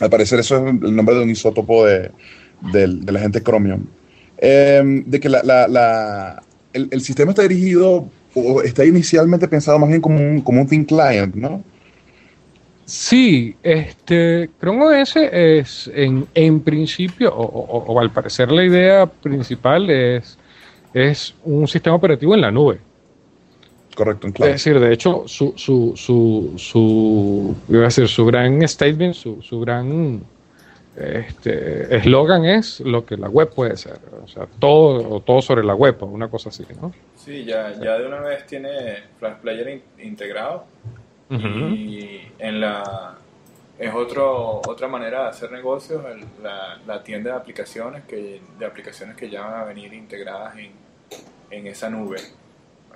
Al 0.00 0.10
parecer 0.10 0.40
eso 0.40 0.56
es 0.58 0.74
el 0.82 0.94
nombre 0.94 1.14
de 1.16 1.22
un 1.22 1.30
isótopo 1.30 1.86
de, 1.86 2.10
del, 2.72 3.04
del 3.04 3.16
agente 3.16 3.42
Chromium. 3.42 3.86
Em, 4.38 5.04
de 5.06 5.20
que 5.20 5.28
la, 5.28 5.42
la- 5.42 5.68
la- 5.68 6.42
el, 6.72 6.88
el 6.90 7.00
sistema 7.00 7.30
está 7.30 7.42
dirigido 7.42 8.08
o 8.34 8.62
está 8.62 8.84
inicialmente 8.84 9.46
pensado 9.48 9.78
más 9.78 9.88
bien 9.88 10.00
como 10.00 10.18
un, 10.20 10.40
como 10.40 10.60
un 10.60 10.66
thin 10.66 10.84
client, 10.84 11.34
¿no? 11.34 11.62
Sí, 12.86 13.56
este, 13.62 14.50
Chrome 14.60 15.00
OS 15.02 15.16
es 15.16 15.90
en, 15.94 16.26
en 16.34 16.60
principio, 16.60 17.34
o, 17.34 17.42
o- 17.42 17.92
o 17.94 18.00
al 18.00 18.10
parecer 18.10 18.52
la 18.52 18.62
idea 18.64 19.06
principal 19.06 19.88
es, 19.88 20.36
es 20.92 21.34
un 21.44 21.66
sistema 21.66 21.96
operativo 21.96 22.34
en 22.34 22.40
la 22.42 22.50
nube. 22.50 22.78
Correcto, 23.94 24.26
en 24.26 24.32
cloud. 24.32 24.48
Es 24.50 24.54
decir, 24.56 24.78
de 24.80 24.92
hecho, 24.92 25.22
su, 25.26 25.54
su, 25.56 25.92
su, 25.96 26.52
su, 26.56 27.54
iba 27.68 27.80
a 27.80 27.84
decir, 27.84 28.08
su 28.08 28.26
gran 28.26 28.66
statement, 28.68 29.14
su, 29.14 29.40
su 29.40 29.60
gran 29.60 30.20
este, 30.96 31.96
eslogan 31.96 32.44
es 32.44 32.80
lo 32.80 33.06
que 33.06 33.16
la 33.16 33.28
web 33.28 33.50
puede 33.54 33.76
ser. 33.76 33.98
O 34.22 34.28
sea, 34.28 34.46
todo, 34.58 35.08
o 35.16 35.20
todo 35.20 35.40
sobre 35.40 35.64
la 35.64 35.74
web, 35.74 35.96
o 36.00 36.06
una 36.06 36.28
cosa 36.28 36.48
así, 36.50 36.64
¿no? 36.80 36.92
Sí, 37.16 37.44
ya, 37.44 37.72
ya 37.82 37.98
de 37.98 38.06
una 38.06 38.20
vez 38.20 38.46
tiene 38.46 38.70
Flash 39.18 39.36
Player 39.40 39.68
in- 39.68 40.06
integrado 40.06 40.64
y 41.74 42.20
en 42.38 42.60
la 42.60 43.14
es 43.78 43.92
otro 43.92 44.60
otra 44.66 44.86
manera 44.88 45.22
de 45.24 45.28
hacer 45.30 45.50
negocios 45.50 46.04
el- 46.06 46.24
la, 46.42 46.78
la 46.86 47.02
tienda 47.02 47.30
de 47.32 47.36
aplicaciones 47.36 48.04
que 48.04 48.40
de 48.58 48.66
aplicaciones 48.66 49.16
que 49.16 49.28
ya 49.28 49.40
van 49.42 49.60
a 49.60 49.64
venir 49.64 49.92
integradas 49.94 50.56
en, 50.58 50.70
en 51.50 51.66
esa 51.66 51.90
nube. 51.90 52.18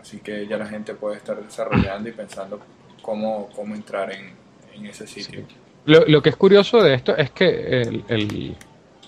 Así 0.01 0.19
que 0.21 0.47
ya 0.47 0.57
la 0.57 0.67
gente 0.67 0.95
puede 0.95 1.17
estar 1.17 1.37
desarrollando 1.43 2.09
y 2.09 2.13
pensando 2.13 2.61
cómo, 3.03 3.49
cómo 3.57 3.75
entrar 3.75 4.13
en, 4.13 4.31
en 4.75 4.87
ese 4.87 5.07
sitio. 5.07 5.41
Lo, 5.87 6.05
lo 6.07 6.23
que 6.23 6.29
es 6.31 6.37
curioso 6.37 6.81
de 6.83 6.95
esto 6.95 7.17
es 7.17 7.31
que 7.31 7.81
el, 7.83 8.05
el- 8.09 8.55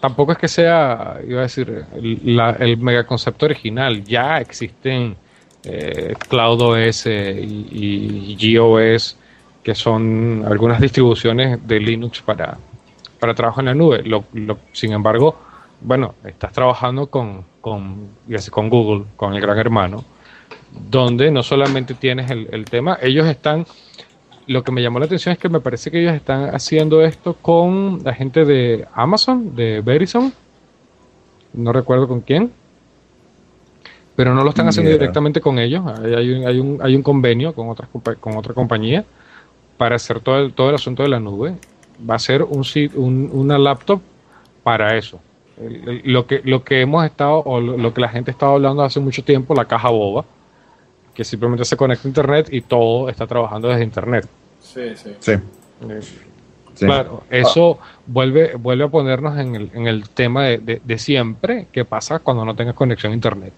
tampoco 0.01 0.33
es 0.33 0.39
que 0.39 0.49
sea, 0.49 1.21
iba 1.27 1.41
a 1.41 1.43
decir, 1.43 1.85
el, 1.95 2.37
la- 2.37 2.57
el 2.59 2.77
megaconcepto 2.79 3.47
original. 3.47 4.03
Ya 4.03 4.39
existen 4.41 5.15
eh, 5.65 6.15
CloudOS 6.29 7.07
y, 7.07 8.37
y 8.39 8.57
GOS, 8.57 9.17
que 9.63 9.75
son 9.75 10.45
algunas 10.47 10.81
distribuciones 10.81 11.67
de 11.67 11.81
Linux 11.81 12.23
para, 12.23 12.59
para 13.19 13.35
trabajo 13.35 13.61
en 13.61 13.67
la 13.67 13.75
nube. 13.75 14.03
Lo- 14.05 14.25
sin 14.73 14.93
embargo, 14.93 15.37
bueno, 15.81 16.15
estás 16.25 16.53
trabajando 16.53 17.07
con, 17.09 17.45
con, 17.61 18.09
con 18.51 18.71
Google, 18.71 19.05
con 19.17 19.35
el 19.35 19.41
gran 19.41 19.59
hermano, 19.59 20.05
donde 20.91 21.31
no 21.31 21.43
solamente 21.43 21.95
tienes 21.95 22.31
el, 22.31 22.49
el 22.53 22.65
tema, 22.65 22.99
ellos 23.03 23.27
están 23.27 23.67
lo 24.47 24.65
que 24.65 24.73
me 24.73 24.83
llamó 24.83 24.99
la 24.99 25.05
atención 25.07 25.33
es 25.33 25.39
que 25.39 25.49
me 25.49 25.61
parece 25.61 25.91
que 25.93 26.01
ellos 26.01 26.15
están 26.15 26.53
haciendo 26.53 27.03
esto 27.03 27.35
con 27.35 28.01
la 28.03 28.13
gente 28.15 28.45
de 28.45 28.85
Amazon, 28.95 29.55
de 29.55 29.81
Verizon. 29.81 30.33
No 31.53 31.73
recuerdo 31.73 32.09
con 32.09 32.21
quién. 32.21 32.53
Pero 34.21 34.35
no 34.35 34.45
lo 34.45 34.51
están 34.51 34.69
haciendo 34.69 34.91
directamente 34.99 35.41
con 35.41 35.59
ellos. 35.59 35.83
Hay, 35.87 36.13
hay 36.15 36.31
un, 36.35 36.47
hay, 36.47 36.59
un, 36.61 36.79
hay 36.83 36.95
un 36.95 37.03
convenio 37.03 37.55
con, 37.55 37.71
otras, 37.71 37.89
con 38.21 38.37
otra 38.37 38.53
compañía 38.53 39.03
para 39.79 39.97
hacer 39.97 40.21
todo 40.21 40.39
el, 40.41 40.53
todo 40.53 40.69
el 40.69 40.75
asunto 40.75 41.03
de 41.03 41.09
la 41.09 41.19
nube. 41.19 41.55
Va 42.09 42.17
a 42.17 42.19
ser 42.19 42.43
un, 42.43 42.63
un- 42.97 43.31
una 43.33 43.57
laptop 43.57 44.03
para 44.63 44.95
eso. 44.99 45.21
El- 45.59 45.89
el- 45.89 46.03
lo, 46.13 46.27
que, 46.27 46.43
lo 46.45 46.63
que 46.63 46.83
hemos 46.83 47.03
estado, 47.07 47.39
o 47.47 47.63
lo, 47.63 47.79
lo 47.79 47.95
que 47.95 48.03
la 48.03 48.11
gente 48.11 48.31
estaba 48.31 48.53
hablando 48.53 48.83
hace 48.83 49.01
mucho 49.01 49.25
tiempo, 49.25 49.55
la 49.55 49.65
caja 49.65 49.89
boba, 49.89 50.27
que 51.15 51.25
simplemente 51.25 51.65
se 51.65 51.79
conecta 51.79 52.07
a 52.07 52.11
Internet 52.11 52.49
y 52.53 52.61
todo 52.61 53.09
está 53.09 53.27
trabajando 53.27 53.69
desde 53.69 53.85
Internet. 53.85 54.29
sí, 54.61 54.83
sí 54.97 55.13
Sí, 55.25 55.33
sí. 56.75 56.85
Claro, 56.85 57.23
eso 57.31 57.79
vuelve, 58.07 58.55
vuelve 58.57 58.85
a 58.85 58.89
ponernos 58.89 59.39
en 59.39 59.55
el, 59.57 59.71
en 59.73 59.87
el 59.87 60.11
tema 60.11 60.45
de, 60.45 60.59
de- 60.59 60.83
de 60.85 60.99
siempre, 60.99 61.69
qué 61.73 61.87
pasa 61.87 62.19
cuando 62.19 62.45
no 62.45 62.55
tengas 62.55 62.75
conexión 62.75 63.13
a 63.13 63.15
internet. 63.15 63.55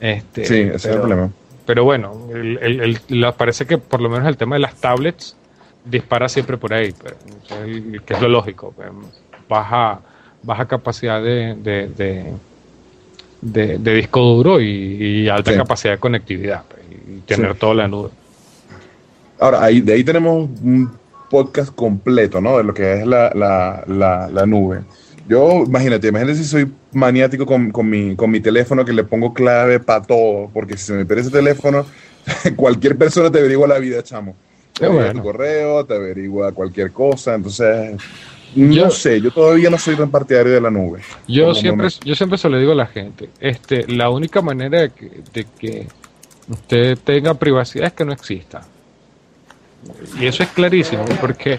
Este, 0.00 0.44
Sí, 0.46 0.54
ese 0.60 0.74
es 0.76 0.84
el 0.86 0.98
problema. 0.98 1.30
Pero 1.66 1.84
bueno, 1.84 2.28
el, 2.34 2.58
el- 2.62 3.00
el- 3.08 3.32
parece 3.36 3.66
que 3.66 3.78
por 3.78 4.00
lo 4.00 4.08
menos 4.08 4.26
el 4.26 4.36
tema 4.36 4.56
de 4.56 4.60
las 4.60 4.74
tablets 4.76 5.36
dispara 5.84 6.28
siempre 6.28 6.56
por 6.56 6.72
ahí, 6.74 6.92
pero, 7.02 7.16
que 8.04 8.14
es 8.14 8.20
lo 8.20 8.28
lógico. 8.28 8.72
pues, 8.74 8.88
Baja, 9.48 10.00
baja 10.42 10.66
capacidad 10.66 11.22
de, 11.22 11.54
de, 11.56 11.88
de- 11.88 12.32
de- 13.42 13.78
de 13.78 13.94
disco 13.94 14.20
duro 14.20 14.60
y, 14.60 14.66
y 14.66 15.28
alta 15.28 15.50
Sí. 15.52 15.56
capacidad 15.58 15.94
de 15.94 15.98
conectividad 15.98 16.62
pues, 16.68 16.82
y 17.08 17.20
tener 17.20 17.52
Sí. 17.52 17.58
todo 17.58 17.72
en 17.72 17.76
la 17.78 17.88
nube. 17.88 18.10
Ahora, 19.38 19.62
ahí, 19.64 19.80
de 19.80 19.94
ahí 19.94 20.04
tenemos 20.04 20.48
un 20.62 20.90
podcast 21.30 21.74
completo, 21.74 22.40
¿no? 22.40 22.58
De 22.58 22.64
lo 22.64 22.74
que 22.74 23.00
es 23.00 23.06
la, 23.06 23.30
la, 23.34 23.82
la, 23.86 24.28
la 24.32 24.46
nube. 24.46 24.80
Yo, 25.28 25.64
imagínate, 25.64 26.08
imagínate 26.08 26.36
si 26.36 26.44
soy 26.44 26.70
maniático 26.92 27.46
con, 27.46 27.70
con, 27.70 27.88
mi, 27.88 28.16
con 28.16 28.30
mi 28.30 28.40
teléfono 28.40 28.84
que 28.84 28.92
le 28.92 29.04
pongo 29.04 29.32
clave 29.32 29.80
para 29.80 30.02
todo, 30.02 30.50
porque 30.52 30.76
si 30.76 30.86
se 30.86 30.92
me 30.94 31.04
pierde 31.06 31.22
ese 31.22 31.30
teléfono, 31.30 31.86
cualquier 32.56 32.96
persona 32.96 33.30
te 33.30 33.38
averigua 33.38 33.66
la 33.68 33.78
vida, 33.78 34.02
chamo. 34.02 34.34
Te 34.78 34.86
averigua 34.86 35.04
bueno. 35.06 35.20
tu 35.22 35.26
correo, 35.26 35.84
te 35.84 35.94
averigua 35.94 36.52
cualquier 36.52 36.90
cosa, 36.92 37.34
entonces, 37.34 37.96
no 38.56 38.72
Yo- 38.72 38.90
sé, 38.90 39.20
yo 39.20 39.30
todavía 39.30 39.70
no 39.70 39.78
soy 39.78 39.94
tan 39.96 40.10
partidario 40.10 40.52
de 40.52 40.60
la 40.60 40.70
nube. 40.70 41.00
Yo 41.28 41.54
siempre, 41.54 41.86
momento. 41.86 42.04
yo 42.04 42.14
siempre 42.14 42.38
se 42.38 42.48
lo 42.48 42.58
digo 42.58 42.72
a 42.72 42.76
la 42.76 42.86
gente, 42.86 43.30
este, 43.40 43.86
la 43.92 44.10
única 44.10 44.42
manera 44.42 44.80
de 44.80 44.90
que, 44.90 45.10
de 45.32 45.46
que 45.58 45.86
usted 46.48 46.98
tenga 47.04 47.34
privacidad 47.34 47.86
es 47.86 47.92
que 47.92 48.04
no 48.04 48.12
exista. 48.12 48.62
Y 50.20 50.26
eso 50.26 50.42
es 50.42 50.50
clarísimo, 50.50 51.04
porque 51.20 51.58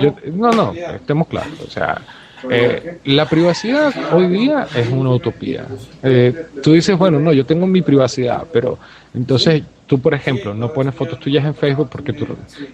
yo- 0.00 0.14
no, 0.32 0.50
no, 0.50 0.72
estemos 0.72 1.26
claros. 1.28 1.58
O 1.66 1.70
sea, 1.70 2.02
eh, 2.48 2.84
la 3.04 3.28
privacidad 3.28 3.94
hoy 4.08 4.28
día 4.28 4.70
es 4.72 4.88
una 4.88 5.10
utopía. 5.10 5.68
Eh, 6.02 6.34
tú 6.60 6.72
dices, 6.72 6.96
bueno, 6.98 7.18
no, 7.18 7.32
yo 7.32 7.46
tengo 7.46 7.66
mi 7.66 7.82
privacidad, 7.82 8.48
pero 8.50 8.78
entonces 9.14 9.64
tú, 9.86 10.00
por 10.00 10.14
ejemplo, 10.14 10.54
no 10.54 10.72
pones 10.72 10.94
fotos 10.94 11.18
tuyas 11.18 11.44
en 11.44 11.54
Facebook 11.54 11.88
porque 11.90 12.12
tú 12.12 12.26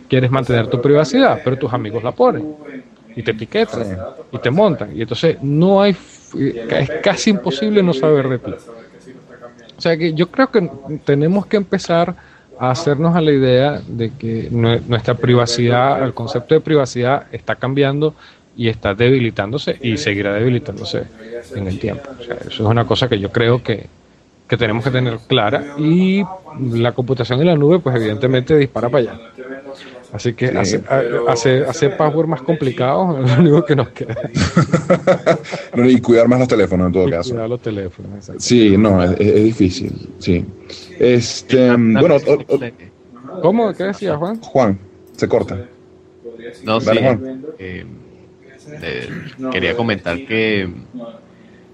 quieres 0.09 0.31
mantener 0.31 0.69
tu 0.69 0.81
privacidad, 0.81 1.41
pero 1.43 1.57
tus 1.59 1.73
amigos 1.73 2.03
la 2.03 2.12
ponen 2.12 2.49
y 3.14 3.23
te 3.23 3.33
etiquetan 3.33 4.07
y 4.31 4.39
te 4.39 4.51
montan. 4.51 4.97
Y 4.97 5.03
entonces 5.03 5.39
no 5.43 5.81
hay, 5.83 5.93
f- 5.93 6.57
es 6.69 6.91
casi 7.01 7.31
imposible 7.31 7.83
no 7.83 7.93
saber 7.95 8.29
de. 8.29 8.41
O 9.77 9.81
sea 9.81 9.97
que 9.97 10.12
yo 10.14 10.31
creo 10.31 10.51
que 10.51 10.69
tenemos 11.05 11.47
que 11.47 11.57
empezar 11.57 12.16
a 12.57 12.71
hacernos 12.71 13.14
a 13.14 13.21
la 13.21 13.33
idea 13.33 13.81
de 13.87 14.11
que 14.16 14.51
nue- 14.51 14.83
nuestra 14.87 15.14
privacidad, 15.14 16.03
el 16.05 16.14
concepto 16.14 16.55
de 16.55 16.61
privacidad 16.61 17.27
está 17.31 17.55
cambiando 17.57 18.16
y 18.59 18.68
está 18.68 18.92
debilitándose 18.94 19.78
y 19.80 19.96
seguirá 19.96 20.34
debilitándose 20.34 21.04
en 21.54 21.66
el 21.68 21.78
tiempo. 21.78 22.02
O 22.18 22.22
sea, 22.22 22.34
eso 22.34 22.48
es 22.48 22.61
una 22.61 22.84
cosa 22.84 23.09
que 23.09 23.18
yo 23.18 23.30
creo 23.32 23.62
que, 23.62 23.86
que 24.48 24.56
tenemos 24.56 24.82
que 24.84 24.90
tener 24.90 25.18
clara 25.28 25.76
y 25.78 26.22
la 26.72 26.92
computación 26.92 27.40
en 27.40 27.46
la 27.46 27.54
nube 27.56 27.78
pues 27.78 27.94
evidentemente 27.96 28.56
dispara 28.59 28.88
para 28.90 29.12
allá. 29.12 29.20
Así 30.12 30.32
que 30.32 30.48
Sí, 30.48 30.56
hace, 30.56 30.82
hace, 31.28 31.64
hacer 31.66 31.96
password 31.96 32.26
más 32.26 32.40
complicado 32.42 33.22
es 33.24 33.30
lo 33.36 33.40
único 33.42 33.64
que 33.64 33.76
nos 33.76 33.88
queda. 33.90 34.16
Y 35.76 36.00
cuidar 36.00 36.28
más 36.28 36.38
los 36.40 36.48
teléfonos 36.48 36.86
en 36.88 36.92
todo 36.92 37.09
Y 37.09 37.11
caso. 37.12 37.30
cuidar 37.30 37.48
los 37.48 37.61
teléfonos. 37.61 38.12
exacto. 38.16 38.40
Sí, 38.40 38.76
no, 38.76 39.02
es, 39.04 39.12
es 39.20 39.44
difícil, 39.44 39.92
sí. 40.18 40.44
Este, 40.98 41.68
bueno, 41.76 42.16
o- 42.16 42.54
o- 42.54 43.40
¿Cómo? 43.42 43.72
¿Qué 43.72 43.84
decía 43.84 44.16
Juan? 44.16 44.40
Juan, 44.40 44.78
se 45.16 45.28
corta. 45.28 45.59
No, 46.64 46.80
sí. 46.80 46.86
Dale, 46.86 47.00
Juan. 47.02 47.42
eh, 47.59 47.84
eh, 48.83 49.09
quería 49.53 49.77
comentar 49.77 50.16
que, 50.27 50.69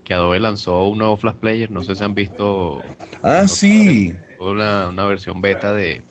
que 0.05 0.15
Adobe 0.15 0.41
lanzó 0.41 0.89
un 0.89 0.99
nuevo 0.99 1.17
Flash 1.17 1.37
Player. 1.37 1.71
No 1.71 1.83
sé 1.83 1.95
si 1.95 2.05
han 2.05 2.15
visto 2.15 2.83
Ah, 3.23 3.47
sí. 3.49 4.15
una, 4.39 4.89
una 4.89 5.05
versión 5.07 5.41
beta 5.41 5.73
de 5.75 6.03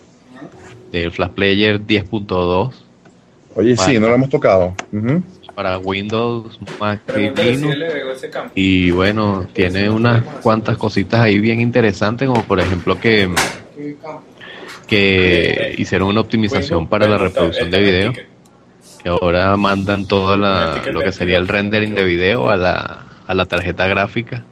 del 0.92 1.12
Flash 1.12 1.32
Player 1.32 1.82
10.2 1.82 2.72
Oye, 3.56 3.76
sí, 3.78 4.00
no 4.00 4.08
lo 4.08 4.16
hemos 4.16 4.30
tocado. 4.30 4.74
Para 5.56 5.78
Windows, 5.78 6.60
Mac 6.80 7.02
Linux. 7.16 7.78
Y 8.56 8.90
bueno, 8.92 9.48
tiene 9.54 9.90
unas 9.90 10.24
cuantas 10.42 10.78
cositas 10.78 11.20
ahí 11.22 11.40
bien 11.40 11.62
interesantes, 11.62 12.28
como 12.28 12.44
por 12.44 12.60
ejemplo 12.60 13.00
que, 13.00 13.30
que 14.88 15.76
hicieron 15.78 16.10
una 16.10 16.22
optimización 16.22 16.88
para 16.88 17.08
la 17.08 17.18
reproducción 17.18 17.70
de 17.72 17.80
video, 17.80 18.14
que 19.04 19.10
ahora 19.10 19.56
mandan 19.58 20.08
todo 20.08 20.38
la, 20.38 20.82
lo 20.92 21.02
que 21.02 21.12
sería 21.12 21.38
el 21.38 21.50
rendering 21.50 21.94
de 21.94 22.06
video 22.06 22.50
a 22.50 22.56
la, 22.56 23.06
a 23.28 23.34
la 23.34 23.46
tarjeta 23.46 23.86
gráfica, 23.86 24.46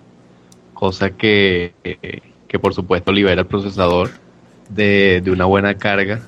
cosa 0.73 1.11
que, 1.11 1.73
que 2.47 2.59
por 2.59 2.73
supuesto 2.73 3.13
libera 3.13 3.41
el 3.41 3.47
procesador 3.47 4.09
de, 4.69 5.21
de 5.23 5.31
una 5.31 5.45
buena 5.45 5.77
carga. 5.77 6.19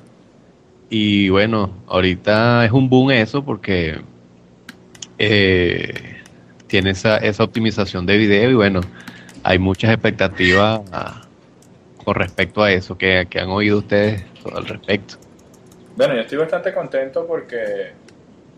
Y 0.89 1.29
bueno, 1.29 1.71
ahorita 1.87 2.65
es 2.65 2.71
un 2.71 2.87
boom 2.87 3.11
eso 3.11 3.43
porque 3.43 3.99
eh, 5.17 6.21
tiene 6.67 6.91
esa, 6.91 7.17
esa 7.17 7.43
optimización 7.43 8.05
de 8.05 8.17
video 8.17 8.51
y 8.51 8.53
bueno, 8.53 8.81
hay 9.43 9.59
muchas 9.59 9.91
expectativas 9.91 10.81
con 12.03 12.15
respecto 12.15 12.63
a 12.63 12.71
eso 12.71 12.97
que, 12.97 13.27
que 13.29 13.39
han 13.39 13.49
oído 13.49 13.79
ustedes 13.79 14.23
al 14.55 14.65
respecto. 14.65 15.15
Bueno, 15.95 16.15
yo 16.15 16.21
estoy 16.21 16.37
bastante 16.37 16.73
contento 16.73 17.25
porque 17.27 17.93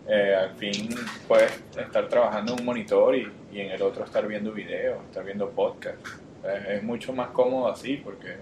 eh, 0.08 0.36
al 0.36 0.52
fin 0.56 0.90
puedes 1.28 1.52
estar 1.78 2.08
trabajando 2.08 2.54
en 2.54 2.60
un 2.60 2.66
monitor 2.66 3.16
y, 3.16 3.28
y 3.52 3.60
en 3.62 3.72
el 3.72 3.82
otro 3.82 4.04
estar 4.06 4.28
viendo 4.28 4.52
videos, 4.52 4.98
estar 5.06 5.24
viendo 5.24 5.50
podcast. 5.50 5.98
Es, 6.44 6.78
es 6.78 6.84
mucho 6.84 7.12
más 7.14 7.30
cómodo 7.30 7.68
así 7.72 7.98
porque 8.04 8.36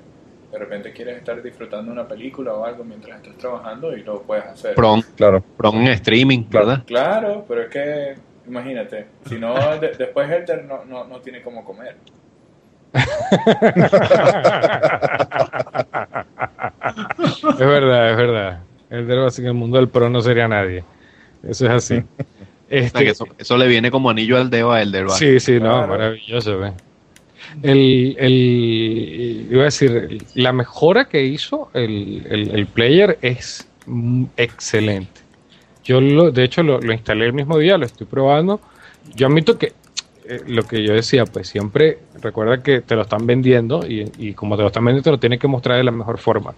de 0.52 0.60
repente 0.60 0.92
quieres 0.92 1.18
estar 1.18 1.42
disfrutando 1.42 1.92
una 1.92 2.08
película 2.08 2.54
o 2.54 2.64
algo 2.66 2.84
mientras 2.84 3.18
estás 3.18 3.36
trabajando 3.38 3.96
y 3.98 4.04
lo 4.04 4.22
puedes 4.22 4.46
hacer. 4.46 4.76
Pron, 4.76 5.02
Claro. 5.16 5.42
Pron 5.58 5.78
en 5.78 5.88
streaming, 5.88 6.44
¿verdad? 6.50 6.84
Claro, 6.86 7.44
pero 7.48 7.64
es 7.64 7.70
que, 7.70 8.16
imagínate, 8.48 9.08
si 9.28 9.40
no, 9.40 9.56
de- 9.80 9.94
después 9.98 10.30
Helter 10.30 10.64
no, 10.66 10.86
no, 10.86 11.06
no 11.06 11.20
tiene 11.22 11.42
cómo 11.42 11.64
comer. 11.66 11.96
Es 17.24 17.60
verdad, 17.60 18.12
es 18.12 18.18
verdad. 18.18 18.60
El 18.90 19.08
del 19.08 19.28
en 19.38 19.46
el 19.48 19.54
mundo 19.54 19.78
del 19.78 19.88
pro 19.90 20.10
no 20.10 20.22
sería 20.22 20.48
nadie. 20.48 20.84
Eso 21.48 21.66
es 21.66 21.72
así. 21.72 21.96
O 22.66 22.76
sea, 22.76 22.86
Este, 22.88 23.04
que 23.06 23.12
eso, 23.12 23.28
eso 23.38 23.56
le 23.58 23.68
viene 23.68 23.92
como 23.92 24.10
anillo 24.10 24.36
al 24.36 24.50
dedo 24.50 24.72
a 24.72 24.82
Elder 24.82 25.06
Bar. 25.06 25.20
Sí, 25.20 25.40
sí, 25.40 25.54
no, 25.54 25.60
Claro. 25.60 25.88
maravilloso. 25.90 26.58
ve. 26.58 26.72
El, 27.62 28.16
el, 28.18 29.48
iba 29.52 29.62
a 29.62 29.66
decir, 29.66 30.24
la 30.34 30.54
mejora 30.54 31.06
que 31.06 31.24
hizo 31.24 31.70
el, 31.76 32.26
el- 32.32 32.56
el 32.56 32.66
player 32.66 33.20
es 33.22 33.68
excelente. 34.38 35.22
Yo, 35.84 36.02
lo, 36.02 36.32
de 36.32 36.44
hecho, 36.46 36.64
lo, 36.64 36.80
lo 36.80 36.94
instalé 36.94 37.26
el 37.28 37.34
mismo 37.34 37.60
día, 37.60 37.78
lo 37.78 37.86
estoy 37.86 38.08
probando. 38.08 38.60
Yo 39.16 39.28
admito 39.28 39.58
que 39.60 39.74
eh, 40.26 40.42
lo 40.48 40.64
que 40.64 40.82
yo 40.84 40.94
decía, 40.94 41.26
pues 41.26 41.48
siempre 41.50 42.00
recuerda 42.22 42.64
que 42.64 42.82
te 42.82 42.96
lo 42.96 43.02
están 43.04 43.28
vendiendo 43.28 43.86
y, 43.86 44.10
y 44.18 44.34
como 44.34 44.56
te 44.56 44.62
lo 44.62 44.68
están 44.70 44.86
vendiendo, 44.86 45.04
te 45.04 45.12
lo 45.12 45.20
tienen 45.20 45.38
que 45.38 45.48
mostrar 45.48 45.78
de 45.78 45.84
la 45.84 45.92
mejor 45.92 46.18
forma. 46.18 46.56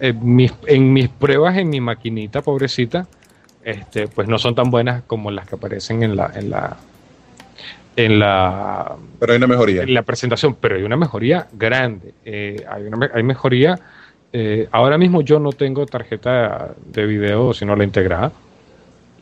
Eh, 0.00 0.12
mis- 0.12 0.52
en 0.66 0.92
mis 0.92 1.08
pruebas 1.08 1.56
en 1.56 1.70
mi 1.70 1.80
maquinita, 1.80 2.42
pobrecita, 2.42 3.06
este, 3.64 4.08
pues 4.08 4.28
no 4.28 4.38
son 4.38 4.54
tan 4.54 4.70
buenas 4.70 5.02
como 5.06 5.30
las 5.30 5.46
que 5.48 5.56
aparecen 5.56 6.02
en 6.02 6.16
la, 6.16 6.30
en 6.34 6.50
la, 6.50 6.76
en 7.96 8.18
la, 8.18 8.96
Pero 9.20 9.32
hay 9.32 9.36
una 9.38 9.46
mejoría. 9.46 9.82
en 9.82 9.94
la 9.94 10.02
presentación, 10.02 10.54
pero 10.60 10.76
hay 10.76 10.82
una 10.82 10.96
mejoría 10.96 11.46
grande. 11.52 12.12
Eh, 12.24 12.64
hay, 12.70 12.82
una, 12.84 13.10
hay 13.14 13.22
mejoría. 13.22 13.78
eh, 14.32 14.68
ahora 14.72 14.98
mismo 14.98 15.22
yo 15.22 15.38
no 15.38 15.52
tengo 15.52 15.86
tarjeta 15.86 16.74
de 16.86 17.06
video, 17.06 17.52
sino 17.54 17.74
la 17.76 17.84
integrada. 17.84 18.32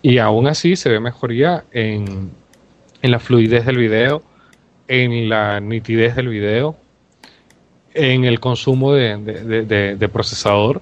Y 0.00 0.18
aún 0.18 0.46
así 0.48 0.74
se 0.74 0.88
ve 0.88 0.98
mejoría 1.00 1.64
en, 1.70 2.30
en 3.02 3.10
la 3.10 3.18
fluidez 3.20 3.64
del 3.66 3.76
video, 3.76 4.22
en 4.88 5.28
la 5.28 5.60
nitidez 5.60 6.16
del 6.16 6.28
video, 6.28 6.76
en 7.94 8.24
el 8.24 8.40
consumo 8.40 8.94
de, 8.94 9.16
de- 9.18 9.44
de- 9.44 9.62
de- 9.62 9.96
de 9.96 10.08
procesador. 10.08 10.80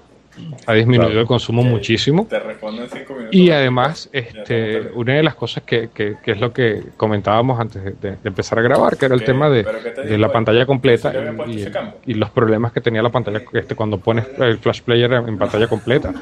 Ha 0.66 0.72
disminuido 0.74 1.06
Claro. 1.08 1.20
el 1.20 1.26
consumo 1.26 1.62
muchísimo. 1.62 2.26
Te 2.28 2.38
respondo 2.38 2.82
en 2.82 2.88
cinco 2.90 3.14
minutos. 3.14 3.34
Y 3.34 3.50
además, 3.50 4.08
este, 4.12 4.80
una 4.94 5.14
de 5.14 5.22
las 5.22 5.34
cosas 5.34 5.62
que, 5.64 5.88
que- 5.94 6.16
que 6.22 6.30
es 6.32 6.40
lo 6.40 6.52
que 6.52 6.82
comentábamos 6.96 7.58
antes 7.60 7.82
de, 7.84 7.90
de- 7.92 8.16
empezar 8.24 8.58
a 8.58 8.62
grabar, 8.62 8.96
que 8.96 9.06
era 9.06 9.14
el 9.14 9.20
¿Qué? 9.20 9.26
tema 9.26 9.48
de, 9.50 9.64
¿Pero 9.64 9.82
qué 9.82 9.90
te 9.90 10.02
de 10.02 10.18
la 10.18 10.30
pantalla 10.32 10.66
completa 10.66 11.10
¿Sí 11.10 11.16
le 11.16 11.28
había 11.28 11.36
puesto 11.44 11.68
y, 11.68 11.72
campo? 11.72 11.98
y 12.06 12.14
los 12.14 12.30
problemas 12.30 12.72
que 12.72 12.80
tenía 12.80 13.02
la 13.02 13.10
pantalla 13.10 13.42
este, 13.52 13.74
cuando 13.74 13.98
pones 13.98 14.26
el 14.38 14.58
flash 14.58 14.82
player 14.82 15.12
en 15.12 15.38
pantalla 15.38 15.66
completa. 15.68 16.12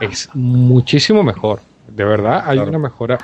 Es 0.00 0.28
muchísimo 0.34 1.22
mejor. 1.22 1.60
De 1.88 2.04
verdad, 2.04 2.42
hay 2.46 2.56
Claro. 2.56 2.70
una 2.70 2.78
mejora. 2.78 3.18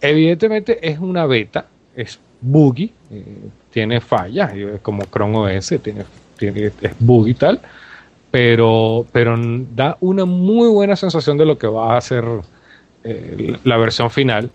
Evidentemente 0.00 0.78
es 0.86 0.98
una 0.98 1.26
beta, 1.26 1.66
es 1.96 2.18
buggy, 2.40 2.92
eh, 3.10 3.24
tiene 3.70 4.00
fallas, 4.00 4.52
y 4.54 4.64
como 4.82 5.04
Chrome 5.06 5.38
OS, 5.56 5.78
tiene, 5.82 6.04
tiene, 6.38 6.66
es 6.80 6.92
buggy 6.98 7.30
y 7.30 7.34
tal, 7.34 7.60
pero, 8.34 9.06
pero 9.12 9.36
da 9.76 9.96
una 10.00 10.24
muy 10.24 10.66
buena 10.68 10.96
sensación 10.96 11.38
de 11.38 11.44
lo 11.46 11.56
que 11.56 11.68
va 11.68 11.96
a 11.96 12.00
ser 12.00 12.24
eh, 13.04 13.56
la 13.62 13.76
versión 13.76 14.10
final. 14.10 14.50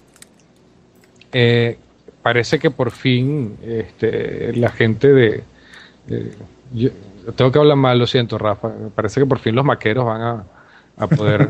Eh, 1.31 1.77
parece 2.21 2.59
que 2.59 2.71
por 2.71 2.91
fin 2.91 3.55
este, 3.65 4.53
la 4.57 4.69
gente 4.69 5.13
de... 5.13 5.43
eh, 6.09 6.33
yo- 6.73 6.89
tengo 7.37 7.51
que 7.53 7.59
hablar 7.59 7.77
mal, 7.77 7.97
lo 7.99 8.05
siento, 8.05 8.37
Rafa. 8.37 8.69
Parece 8.95 9.21
que 9.21 9.25
por 9.25 9.39
fin 9.39 9.55
los 9.55 9.63
maqueros 9.63 10.05
van 10.05 10.21
a, 10.21 10.43
a 10.97 11.07
poder 11.07 11.49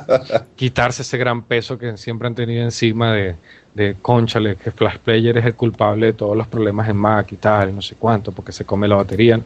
quitarse 0.56 1.02
ese 1.02 1.18
gran 1.18 1.42
peso 1.42 1.76
que 1.78 1.98
siempre 1.98 2.26
han 2.28 2.34
tenido 2.34 2.62
encima 2.62 3.12
de, 3.12 3.36
de 3.74 3.96
conchale, 4.00 4.56
que 4.56 4.70
Flash 4.70 4.96
Player 4.98 5.36
es 5.36 5.44
el 5.44 5.54
culpable 5.56 6.06
de 6.06 6.12
todos 6.14 6.36
los 6.36 6.46
problemas 6.46 6.88
en 6.88 6.96
Mac 6.96 7.32
y 7.32 7.36
tal, 7.36 7.68
y 7.70 7.72
no 7.74 7.82
sé 7.82 7.96
cuánto, 7.98 8.32
porque 8.32 8.52
se 8.52 8.64
come 8.64 8.88
la 8.88 8.96
batería. 8.96 9.40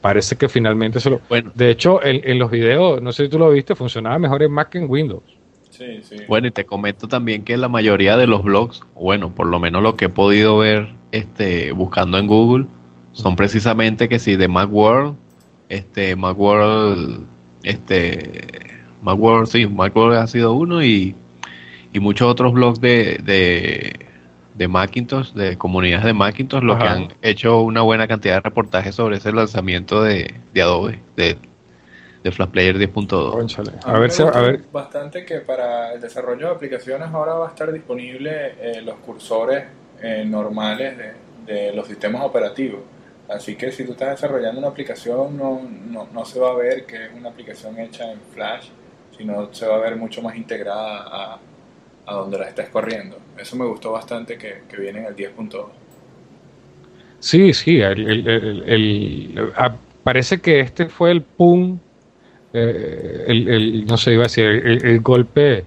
Parece 0.00 0.36
que 0.36 0.48
finalmente 0.48 1.00
se 1.00 1.10
lo... 1.10 1.20
Bueno, 1.28 1.50
De 1.54 1.70
hecho, 1.70 2.04
en, 2.04 2.20
en 2.24 2.38
los 2.38 2.50
videos, 2.50 3.02
no 3.02 3.12
sé 3.12 3.24
si 3.24 3.28
tú 3.28 3.38
lo 3.38 3.50
viste, 3.50 3.74
funcionaba 3.74 4.18
mejor 4.18 4.42
en 4.42 4.52
Mac 4.52 4.70
que 4.70 4.78
en 4.78 4.88
Windows. 4.88 5.22
Sí, 5.70 6.00
sí. 6.02 6.16
bueno, 6.26 6.46
y 6.46 6.52
te 6.52 6.64
comento 6.64 7.06
también 7.06 7.44
que 7.44 7.56
la 7.58 7.68
mayoría 7.68 8.16
de 8.16 8.26
los 8.26 8.42
blogs, 8.42 8.82
bueno, 8.94 9.34
por 9.34 9.46
lo 9.46 9.60
menos 9.60 9.82
lo 9.82 9.94
que 9.94 10.06
he 10.06 10.08
podido 10.08 10.56
ver 10.58 10.88
este, 11.12 11.72
buscando 11.72 12.16
en 12.16 12.26
Google, 12.26 12.66
son 13.12 13.36
precisamente 13.36 14.08
que 14.08 14.18
si 14.18 14.36
de 14.36 14.48
Macworld, 14.48 15.16
este, 15.68 16.16
Macworld, 16.16 17.26
este, 17.62 18.44
Macworld, 19.02 19.48
sí, 19.48 19.66
Macworld 19.66 20.16
ha 20.16 20.26
sido 20.26 20.54
uno 20.54 20.82
y, 20.82 21.14
y 21.92 22.00
muchos 22.00 22.28
otros 22.28 22.52
blogs 22.52 22.80
de, 22.80 23.18
de, 23.22 24.05
de 24.56 24.68
Macintosh, 24.68 25.32
de 25.32 25.58
comunidades 25.58 26.04
de 26.06 26.12
Macintosh, 26.12 26.62
lo 26.62 26.78
que 26.78 26.84
han 26.84 27.08
hecho 27.22 27.60
una 27.60 27.82
buena 27.82 28.08
cantidad 28.08 28.36
de 28.36 28.40
reportajes 28.40 28.94
sobre 28.94 29.16
ese 29.16 29.32
lanzamiento 29.32 30.02
de, 30.02 30.34
de 30.52 30.62
Adobe, 30.62 31.00
de, 31.16 31.36
de 32.22 32.32
Flash 32.32 32.48
Player 32.48 32.76
10.2. 32.76 33.32
Cónchale. 33.32 33.72
A 33.84 33.94
A 33.94 33.98
ver 33.98 34.10
si, 34.10 34.22
a 34.22 34.30
ver, 34.30 34.62
bastante 34.72 35.24
que 35.24 35.40
para 35.40 35.92
el 35.92 36.00
desarrollo 36.00 36.48
de 36.48 36.54
aplicaciones 36.54 37.08
ahora 37.10 37.34
va 37.34 37.46
a 37.46 37.48
estar 37.50 37.70
disponible 37.72 38.54
eh, 38.60 38.82
los 38.82 38.96
cursores 38.96 39.64
eh, 40.02 40.24
normales 40.26 40.96
de, 40.96 41.12
de 41.46 41.72
los 41.72 41.86
sistemas 41.86 42.22
operativos. 42.22 42.80
Así 43.28 43.56
que 43.56 43.72
si 43.72 43.84
tú 43.84 43.92
estás 43.92 44.10
desarrollando 44.10 44.60
una 44.60 44.68
aplicación 44.68 45.36
no, 45.36 45.60
no, 45.90 46.08
no 46.12 46.24
se 46.24 46.38
va 46.38 46.50
a 46.50 46.54
ver 46.54 46.86
que 46.86 47.06
es 47.06 47.12
una 47.12 47.30
aplicación 47.30 47.78
hecha 47.78 48.10
en 48.10 48.20
Flash, 48.32 48.68
sino 49.16 49.52
se 49.52 49.66
va 49.66 49.76
a 49.76 49.78
ver 49.78 49.96
mucho 49.96 50.22
más 50.22 50.36
integrada 50.36 51.04
a, 51.06 51.38
a 52.06 52.14
donde 52.14 52.38
la 52.38 52.48
estés 52.48 52.68
corriendo. 52.68 53.18
Eso 53.38 53.56
me 53.56 53.66
gustó 53.66 53.92
bastante 53.92 54.38
que, 54.38 54.62
que 54.68 54.76
viene 54.80 55.00
en 55.00 55.06
el 55.06 55.16
10.2. 55.16 55.66
Sí, 57.18 57.52
sí, 57.54 57.80
el, 57.80 58.08
el- 58.08 58.28
el- 58.28 58.62
el- 58.66 59.50
parece 60.02 60.40
que 60.40 60.60
este 60.60 60.86
fue 60.88 61.10
el 61.10 61.22
pum, 61.22 61.78
eh, 62.52 63.24
el, 63.26 63.48
el- 63.48 63.86
no 63.86 63.96
sé, 63.96 64.12
iba 64.12 64.22
a 64.22 64.24
decir, 64.24 64.44
el, 64.44 64.84
el 64.84 65.00
golpe, 65.00 65.64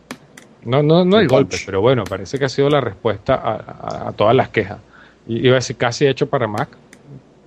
no, 0.66 0.82
no, 0.84 1.04
no 1.04 1.18
el 1.18 1.24
El 1.24 1.28
golpe, 1.28 1.58
punch. 1.58 1.66
pero 1.66 1.82
bueno, 1.82 2.04
parece 2.06 2.38
que 2.40 2.46
ha 2.46 2.50
sido 2.50 2.70
la 2.70 2.82
respuesta 2.82 3.36
a, 3.36 3.56
a- 3.56 4.10
a 4.10 4.12
todas 4.14 4.36
las 4.36 4.50
quejas. 4.50 4.80
Y 5.28 5.40
Iba 5.46 5.54
a 5.54 5.56
decir 5.56 5.76
casi 5.76 6.08
hecho 6.08 6.28
para 6.30 6.48
Mac. 6.48 6.70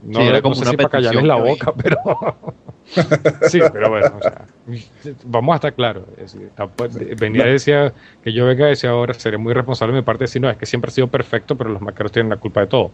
No, 0.05 0.20
Sí, 0.20 0.26
era 0.26 0.38
no 0.38 0.42
como 0.42 0.55
sé 0.57 0.62
una 0.62 0.70
si 0.70 0.76
para 0.76 0.88
callarles 0.88 1.24
la 1.24 1.36
boca, 1.36 1.72
pero 1.80 1.96
sí, 3.48 3.61
pero 3.72 3.90
bueno, 3.90 4.12
o 4.18 4.22
sea, 4.22 4.46
vamos 5.24 5.53
a 5.53 5.57
estar 5.57 5.74
claros. 5.74 6.05
es 6.18 6.32
decir, 6.32 6.50
tampoco- 6.57 6.90
venía 7.16 7.44
decía 7.46 7.92
que 8.22 8.32
yo 8.32 8.46
venga 8.46 8.64
a 8.66 8.68
decir 8.68 8.90
ahora 8.90 9.14
seré 9.14 9.38
muy 9.38 9.53
responsable 9.55 9.94
de 9.94 10.00
mi 10.00 10.05
parte 10.05 10.24
decir 10.24 10.42
no, 10.42 10.50
es 10.50 10.57
que 10.57 10.66
siempre 10.66 10.88
ha 10.88 10.92
sido 10.92 11.07
perfecto, 11.07 11.55
pero 11.57 11.70
los 11.70 11.80
maqueros 11.80 12.11
tienen 12.12 12.30
la 12.30 12.36
culpa 12.36 12.61
de 12.61 12.66
todo. 12.66 12.90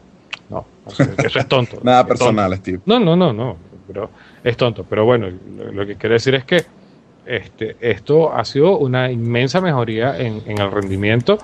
No, 0.51 0.65
o 0.85 0.91
sea, 0.91 1.07
eso 1.25 1.39
es 1.39 1.49
tonto. 1.49 1.79
Nada 1.83 2.01
Es 2.01 2.07
tonto. 2.09 2.19
personal, 2.25 2.57
Steve. 2.57 2.81
No, 2.87 2.99
no, 3.01 3.17
no, 3.17 3.33
no, 3.33 3.57
pero 3.87 4.11
es 4.45 4.57
tonto. 4.57 4.85
Pero 4.89 5.05
bueno, 5.05 5.29
lo, 5.57 5.73
lo 5.73 5.87
que 5.87 5.97
quiero 5.97 6.15
decir 6.15 6.35
es 6.35 6.45
que 6.45 6.65
este, 7.27 7.77
esto 7.81 8.33
ha 8.35 8.45
sido 8.45 8.79
una 8.79 9.11
inmensa 9.11 9.61
mejoría 9.61 10.19
en, 10.19 10.43
en 10.47 10.59
el 10.61 10.71
rendimiento 10.71 11.39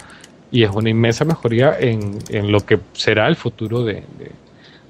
y 0.50 0.62
es 0.62 0.70
una 0.70 0.88
inmensa 0.88 1.24
mejoría 1.24 1.76
en, 1.78 2.18
en 2.30 2.50
lo 2.52 2.60
que 2.60 2.78
será 2.92 3.26
el 3.28 3.36
futuro 3.36 3.82
de, 3.84 3.94
de- 3.94 4.30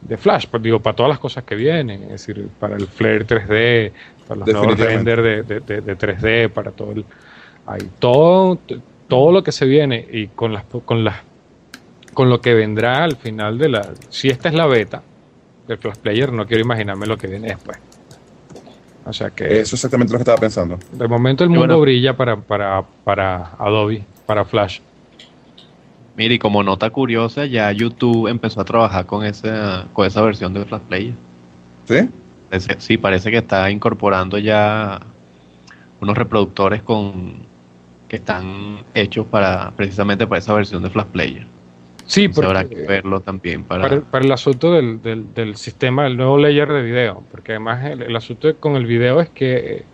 de 0.04 0.16
Flash. 0.16 0.46
Pues 0.50 0.62
digo, 0.62 0.80
para 0.80 0.94
todas 0.96 1.10
las 1.10 1.18
cosas 1.18 1.44
que 1.44 1.54
vienen, 1.54 2.02
es 2.04 2.10
decir, 2.10 2.48
para 2.60 2.76
el 2.76 2.86
Flare 2.86 3.26
3D, 3.26 3.92
para 4.28 4.40
los 4.40 4.48
nuevos 4.48 4.78
render 4.78 5.22
de, 5.22 5.42
de- 5.42 5.60
de- 5.60 5.80
de 5.80 5.96
3D, 5.98 6.48
para 6.50 6.70
todo 6.70 6.92
el, 6.92 7.04
hay 7.66 7.80
todo, 7.98 8.58
todo 9.08 9.32
lo 9.32 9.42
que 9.42 9.52
se 9.52 9.64
viene 9.66 10.06
y 10.12 10.28
con 10.28 10.52
las 10.52 10.64
con 10.84 11.04
las 11.04 11.16
con 12.12 12.28
lo 12.30 12.40
que 12.40 12.54
vendrá 12.54 13.02
al 13.04 13.16
final 13.16 13.58
de 13.58 13.68
la 13.68 13.90
si 14.08 14.28
esta 14.28 14.48
es 14.48 14.54
la 14.54 14.66
beta 14.66 15.02
del 15.66 15.78
Flash 15.78 15.96
Player 15.96 16.32
no 16.32 16.46
quiero 16.46 16.62
imaginarme 16.62 17.06
lo 17.06 17.16
que 17.16 17.26
viene 17.26 17.48
después 17.48 17.76
o 19.04 19.12
sea 19.12 19.30
que 19.30 19.46
Eso 19.46 19.60
es 19.62 19.72
exactamente 19.74 20.12
lo 20.12 20.18
que 20.18 20.22
estaba 20.22 20.38
pensando. 20.38 20.78
de 20.92 21.08
momento 21.08 21.42
el 21.44 21.50
mundo 21.50 21.66
bueno. 21.66 21.80
brilla 21.80 22.16
para, 22.16 22.36
para, 22.36 22.82
para 23.02 23.50
Adobe 23.58 24.02
para 24.26 24.44
Flash 24.44 24.80
Mire, 26.16 26.34
y 26.34 26.38
como 26.38 26.62
nota 26.62 26.90
curiosa, 26.90 27.44
ya 27.46 27.72
YouTube 27.72 28.28
empezó 28.28 28.60
a 28.60 28.64
trabajar 28.64 29.04
con 29.06 29.24
esa, 29.24 29.86
con 29.92 30.06
esa 30.06 30.22
versión 30.22 30.52
de 30.54 30.64
Flash 30.64 30.82
Player. 30.88 31.14
¿Sí? 31.86 32.08
Sí, 32.78 32.96
parece 32.98 33.30
que 33.32 33.38
está 33.38 33.68
incorporando 33.70 34.38
ya 34.38 35.00
unos 36.00 36.16
reproductores 36.16 36.82
con 36.82 37.34
que 38.08 38.16
están 38.16 38.78
hechos 38.94 39.26
para 39.26 39.72
precisamente 39.76 40.26
para 40.26 40.38
esa 40.38 40.54
versión 40.54 40.82
de 40.84 40.90
Flash 40.90 41.06
Player. 41.06 41.46
sí 42.06 42.24
Entonces 42.24 42.44
habrá 42.44 42.60
porque- 42.62 42.76
que 42.76 42.82
verlo 42.86 43.20
también 43.20 43.64
para, 43.64 43.82
para, 43.82 43.94
el, 43.96 44.02
para 44.02 44.24
el 44.24 44.30
asunto 44.30 44.72
del, 44.72 45.02
del, 45.02 45.34
del 45.34 45.56
sistema, 45.56 46.06
el 46.06 46.16
nuevo 46.16 46.38
layer 46.38 46.68
de 46.70 46.82
video, 46.82 47.24
porque 47.32 47.52
además 47.52 47.84
el, 47.86 48.02
el 48.02 48.14
asunto 48.14 48.54
con 48.60 48.76
el 48.76 48.86
video 48.86 49.20
es 49.20 49.30
que 49.30 49.84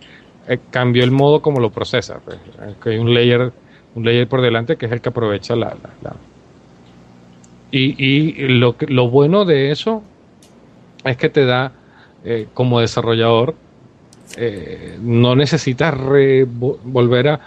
eh, 0.47 0.59
cambió 0.69 1.03
el 1.03 1.11
modo 1.11 1.41
como 1.41 1.59
lo 1.59 1.71
procesa. 1.71 2.19
pues. 2.23 2.37
Que 2.83 2.89
hay 2.91 2.97
un 2.99 3.11
layer 3.13 3.51
un 3.95 4.05
layer 4.05 4.27
por 4.27 4.41
delante 4.41 4.77
que 4.77 4.85
es 4.85 4.91
el 4.91 5.01
que 5.01 5.09
aprovecha 5.09 5.55
la... 5.55 5.75
Y, 7.71 8.03
y 8.05 8.47
lo, 8.49 8.75
lo 8.79 9.09
bueno 9.09 9.45
de 9.45 9.71
eso 9.71 10.03
es 11.05 11.17
que 11.17 11.29
te 11.29 11.45
da, 11.45 11.71
eh, 12.25 12.47
como 12.53 12.79
desarrollador, 12.79 13.55
eh, 14.37 14.97
no 15.01 15.35
necesitas 15.35 15.95
volver 15.97 17.27
a 17.27 17.39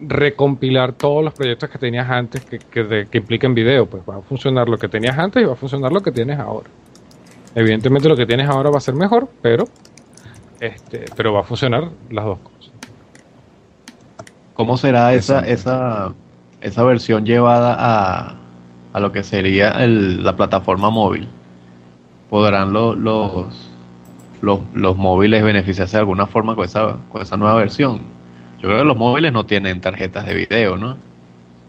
recompilar 0.00 0.92
todos 0.92 1.24
los 1.24 1.32
proyectos 1.32 1.70
que 1.70 1.78
tenías 1.78 2.08
antes 2.10 2.44
que, 2.44 2.58
que, 2.58 3.18
impliquen 3.18 3.54
video. 3.54 3.86
Pues 3.86 4.02
va 4.08 4.16
a 4.16 4.20
funcionar 4.20 4.68
lo 4.68 4.78
que 4.78 4.88
tenías 4.88 5.16
antes 5.18 5.42
y 5.42 5.46
va 5.46 5.54
a 5.54 5.56
funcionar 5.56 5.92
lo 5.92 6.02
que 6.02 6.12
tienes 6.12 6.38
ahora. 6.38 6.68
Evidentemente 7.54 8.08
lo 8.08 8.16
que 8.16 8.26
tienes 8.26 8.48
ahora 8.48 8.70
va 8.70 8.78
a 8.78 8.80
ser 8.80 8.94
mejor, 8.94 9.28
pero, 9.40 9.64
este, 10.60 11.06
pero 11.16 11.32
va 11.32 11.40
a 11.40 11.44
funcionar 11.44 11.88
las 12.10 12.24
dos 12.24 12.38
cosas. 12.38 12.55
¿Cómo 14.56 14.78
será 14.78 15.12
esa, 15.12 15.40
esa, 15.40 16.14
esa 16.62 16.82
versión 16.82 17.26
llevada 17.26 17.76
a, 17.78 18.36
a 18.94 19.00
lo 19.00 19.12
que 19.12 19.22
sería 19.22 19.70
el, 19.84 20.24
la 20.24 20.34
plataforma 20.34 20.88
móvil? 20.88 21.28
¿Podrán 22.30 22.72
los, 22.72 22.96
los, 22.96 23.46
los, 24.40 24.96
móviles 24.96 25.44
beneficiarse 25.44 25.98
de 25.98 26.00
alguna 26.00 26.26
forma 26.26 26.56
con 26.56 26.64
esa, 26.64 26.96
con 27.12 27.20
esa 27.20 27.36
nueva 27.36 27.56
versión? 27.56 28.00
Yo 28.58 28.68
creo 28.68 28.78
que 28.78 28.84
los 28.84 28.96
móviles 28.96 29.30
no 29.30 29.44
tienen 29.44 29.82
tarjetas 29.82 30.24
de 30.24 30.34
video, 30.34 30.78
¿no? 30.78 30.96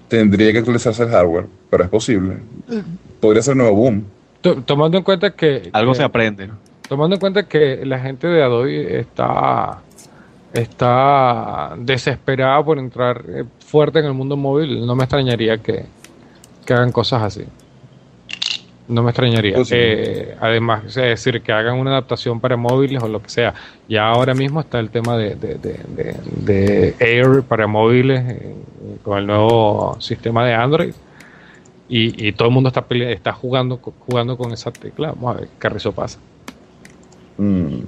Tendría 0.08 0.54
que 0.54 0.60
actualizarse 0.60 1.04
el 1.04 1.10
hardware, 1.10 1.48
pero 1.70 1.84
es 1.84 1.90
posible. 1.90 2.38
Podría 3.20 3.44
ser 3.44 3.58
nuevo 3.58 3.76
boom. 3.76 4.06
tomando 4.66 4.98
en 4.98 5.04
cuenta 5.04 5.32
que... 5.32 5.70
Algo 5.74 5.94
se 5.94 6.04
aprende, 6.04 6.50
Tomando 6.88 7.18
en 7.18 7.20
cuenta 7.20 7.44
que 7.50 7.86
la 7.86 8.00
gente 8.00 8.28
de 8.28 8.42
Adobe 8.42 9.02
está 9.02 9.82
está 10.54 11.76
desesperada 11.78 12.64
por 12.64 12.80
entrar 12.80 13.24
eh, 13.28 13.43
fuerte 13.60 14.00
en 14.00 14.06
el 14.06 14.14
mundo 14.14 14.38
móvil, 14.38 14.86
no 14.86 14.95
me 14.95 15.04
extrañaría 15.04 15.58
que, 15.58 15.86
que 16.66 16.74
hagan 16.74 16.91
cosas 16.91 17.24
así. 17.24 17.45
No 18.88 19.04
me 19.04 19.10
extrañaría. 19.10 19.58
Eh, 19.70 20.38
además, 20.39 20.86
es 20.86 20.95
decir, 20.95 21.41
que 21.41 21.52
hagan 21.52 21.78
una 21.78 21.91
adaptación 21.91 22.39
para 22.39 22.56
móviles 22.56 23.04
o 23.04 23.10
lo 23.10 23.22
que 23.22 23.30
sea. 23.30 23.54
Ya 23.89 24.08
ahora 24.08 24.34
mismo 24.34 24.62
está 24.62 24.80
el 24.80 24.89
tema 24.89 25.18
de, 25.18 25.36
de, 25.36 26.95
Air 27.00 27.43
para 27.43 27.68
móviles 27.68 28.24
eh, 28.30 28.56
con 29.04 29.18
el 29.18 29.28
nuevo 29.28 29.98
sistema 30.00 30.45
de 30.45 30.54
Android. 30.54 30.93
Y, 31.89 32.34
todo 32.34 32.50
el 32.50 32.54
mundo 32.54 32.68
está, 32.68 32.86
está 32.89 33.32
jugando, 33.32 33.78
jugando 33.78 34.38
con 34.38 34.52
esa 34.52 34.72
tecla. 34.72 35.10
Vamos 35.10 35.36
a 35.36 35.39
ver 35.39 35.50
qué 35.60 35.70
rizo 35.70 35.91
pasa. 35.91 36.20
Mm. 37.38 37.80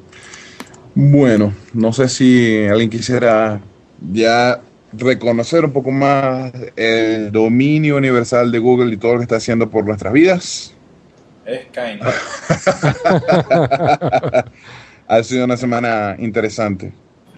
Bueno, 1.01 1.53
no 1.73 1.93
sé 1.93 2.09
si 2.09 2.67
alguien 2.67 2.89
quisiera 2.89 3.61
ya 4.11 4.59
reconocer 4.91 5.63
un 5.63 5.71
poco 5.71 5.91
más 5.91 6.51
el 6.75 7.31
dominio 7.31 7.95
universal 7.95 8.51
de 8.51 8.59
Google 8.59 8.93
y 8.93 8.97
todo 8.97 9.13
lo 9.13 9.19
que 9.19 9.23
está 9.23 9.37
haciendo 9.37 9.69
por 9.69 9.85
nuestras 9.85 10.11
vidas. 10.11 10.73
Es 11.45 11.61
ha 15.07 15.23
sido 15.23 15.45
una 15.45 15.55
semana 15.55 16.17
interesante. 16.19 16.91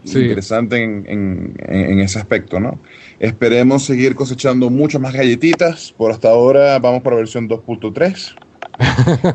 Interesante 0.05 0.81
en, 0.81 1.99
ese 2.01 2.17
aspecto, 2.17 2.59
¿no? 2.59 2.79
Esperemos 3.19 3.85
seguir 3.85 4.15
cosechando 4.15 4.71
muchas 4.71 4.99
más 4.99 5.13
galletitas. 5.13 5.93
Por 5.95 6.11
hasta 6.11 6.29
ahora 6.29 6.79
vamos 6.79 7.03
para 7.03 7.17
versión 7.17 7.47
2.3. 7.47 8.33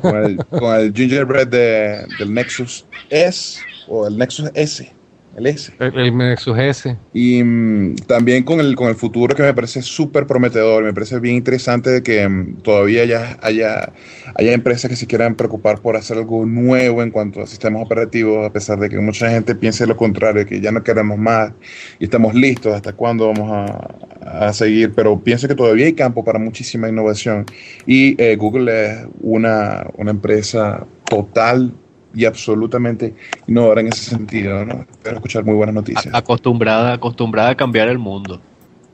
con, 0.59 0.75
el, 0.75 0.93
gingerbread 0.93 1.47
del 1.47 2.35
Nexus 2.35 2.85
S 3.09 3.61
o 3.89 4.07
el 4.07 4.17
Nexus 4.17 4.51
S. 4.55 4.91
El 5.37 5.47
S. 5.47 5.71
El, 5.81 6.17
Nexus 6.17 6.59
S. 6.59 6.97
Y 7.13 7.43
mm, 7.43 7.97
también 8.07 8.43
con 8.43 8.59
el, 8.59 8.75
con 8.75 8.89
el 8.89 8.95
futuro 8.95 9.35
que 9.35 9.43
me 9.43 9.53
parece 9.53 9.83
súper 9.83 10.27
prometedor, 10.27 10.83
me 10.83 10.95
parece 10.95 11.19
bien 11.21 11.37
interesante 11.37 11.91
de 11.91 12.03
que 12.03 12.27
mm, 12.27 12.63
todavía 12.63 13.03
haya, 13.03 13.39
haya, 13.43 13.93
haya 14.35 14.53
empresas 14.53 14.89
que 14.89 14.97
se 14.97 15.07
quieran 15.07 15.35
preocupar 15.35 15.81
por 15.81 15.95
hacer 15.95 16.17
algo 16.17 16.47
nuevo 16.47 17.03
en 17.03 17.11
cuanto 17.11 17.43
a 17.43 17.47
sistemas 17.47 17.85
operativos, 17.85 18.47
a 18.47 18.51
pesar 18.51 18.79
de 18.79 18.89
que 18.89 18.99
mucha 18.99 19.29
gente 19.29 19.55
piense 19.55 19.87
lo 19.87 19.99
contrario, 19.99 20.47
que 20.47 20.59
ya 20.59 20.73
no 20.73 20.83
queremos 20.83 21.19
más 21.19 21.53
y 21.99 22.05
estamos 22.05 22.35
listos, 22.35 22.75
hasta 22.75 22.95
cuándo 22.95 23.27
vamos 23.27 23.51
a, 23.53 24.47
a 24.47 24.53
seguir, 24.55 24.95
pero 24.95 25.21
pienso 25.21 25.49
que 25.49 25.55
todavía 25.55 25.85
hay 25.85 25.93
campo 25.93 26.25
para 26.25 26.39
muchísima 26.39 26.89
innovación 26.89 27.45
y 27.87 28.21
eh, 28.23 28.37
Google 28.37 28.73
es 28.73 29.07
una, 29.21 29.87
una 29.99 30.13
empresa 30.13 30.87
total 31.05 31.75
y 32.17 32.25
absolutamente 32.25 33.15
innovadora 33.47 33.83
en 33.83 33.89
ese 33.89 34.11
sentido. 34.11 34.65
¿no? 34.65 34.87
Espero 34.91 35.17
escuchar 35.17 35.45
muy 35.45 35.55
buenas 35.55 35.75
noticias. 35.75 36.13
Acostumbrada, 36.15 36.95
acostumbrada 36.95 37.51
a 37.51 37.55
cambiar 37.55 37.89
el 37.89 37.99
mundo. 37.99 38.41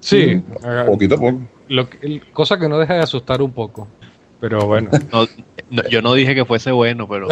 Sí, 0.01 0.43
poquito 0.87 1.15
a 1.15 1.19
poco. 1.19 1.41
Lo 1.69 1.89
cosa 2.33 2.59
que 2.59 2.69
no 2.69 2.79
deja 2.79 2.95
de 2.95 3.01
asustar 3.01 3.41
un 3.41 3.53
poco. 3.53 3.87
Pero 4.41 4.67
bueno. 4.67 4.91
yo 5.89 6.03
no 6.03 6.15
dije 6.15 6.35
que 6.35 6.45
fuese 6.45 6.73
bueno, 6.73 7.09
pero. 7.09 7.29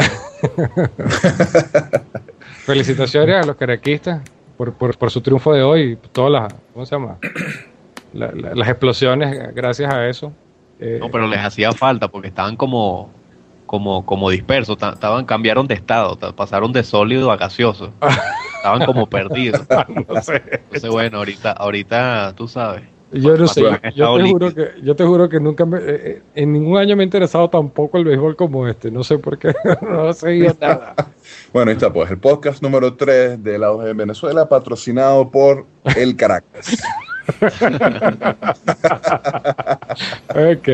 Felicitaciones 2.64 3.42
a 3.42 3.46
los 3.46 3.56
caraquistas 3.56 4.22
por, 4.56 4.72
por, 4.74 5.10
su 5.10 5.20
triunfo 5.20 5.52
de 5.52 5.62
hoy. 5.62 5.98
Todas 6.12 6.30
las. 6.30 6.54
¿Cómo 6.72 6.86
se 6.86 6.94
llama? 6.94 7.18
las 8.12 8.68
explosiones, 8.68 9.54
gracias 9.54 9.92
a 9.92 10.08
eso. 10.08 10.32
no, 10.78 11.10
pero 11.10 11.26
les 11.26 11.40
hacía 11.40 11.72
falta 11.72 12.06
porque 12.06 12.28
estaban 12.28 12.54
como 12.54 13.10
como, 13.70 14.04
como 14.04 14.30
dispersos, 14.30 14.76
estaban, 14.82 15.24
cambiaron 15.24 15.68
de 15.68 15.74
estado, 15.74 16.18
pasaron 16.34 16.72
de 16.72 16.82
sólido 16.82 17.30
a 17.30 17.36
gaseoso, 17.36 17.92
estaban 18.56 18.84
como 18.84 19.08
perdidos. 19.08 19.60
Entonces, 19.88 20.42
bueno, 20.90 21.18
ahorita, 21.18 21.52
ahorita 21.52 22.34
tú 22.34 22.48
sabes. 22.48 22.82
Yo 23.12 23.36
no 23.36 23.46
sé, 23.46 23.62
yo 23.94 24.16
te, 24.16 24.28
juro 24.28 24.52
que, 24.52 24.70
yo 24.82 24.96
te 24.96 25.04
juro 25.04 25.28
que 25.28 25.38
nunca 25.38 25.64
me, 25.66 25.78
eh, 25.78 25.82
eh, 25.86 26.22
en 26.34 26.52
ningún 26.52 26.78
año 26.78 26.96
me 26.96 27.04
ha 27.04 27.04
interesado 27.04 27.48
tampoco 27.48 27.98
el 27.98 28.06
béisbol 28.06 28.34
como 28.34 28.66
este, 28.66 28.90
no 28.90 29.04
sé 29.04 29.18
por 29.18 29.38
qué, 29.38 29.54
no 29.82 30.12
sé 30.14 30.52
nada. 30.60 30.96
bueno, 31.52 31.70
ahí 31.70 31.76
está 31.76 31.92
pues 31.92 32.10
el 32.10 32.18
podcast 32.18 32.60
número 32.64 32.94
3 32.94 33.40
de 33.40 33.56
la 33.56 33.72
de 33.72 33.94
Venezuela, 33.94 34.48
patrocinado 34.48 35.30
por 35.30 35.64
El 35.94 36.16
Caracas. 36.16 36.76
ok. 40.30 40.68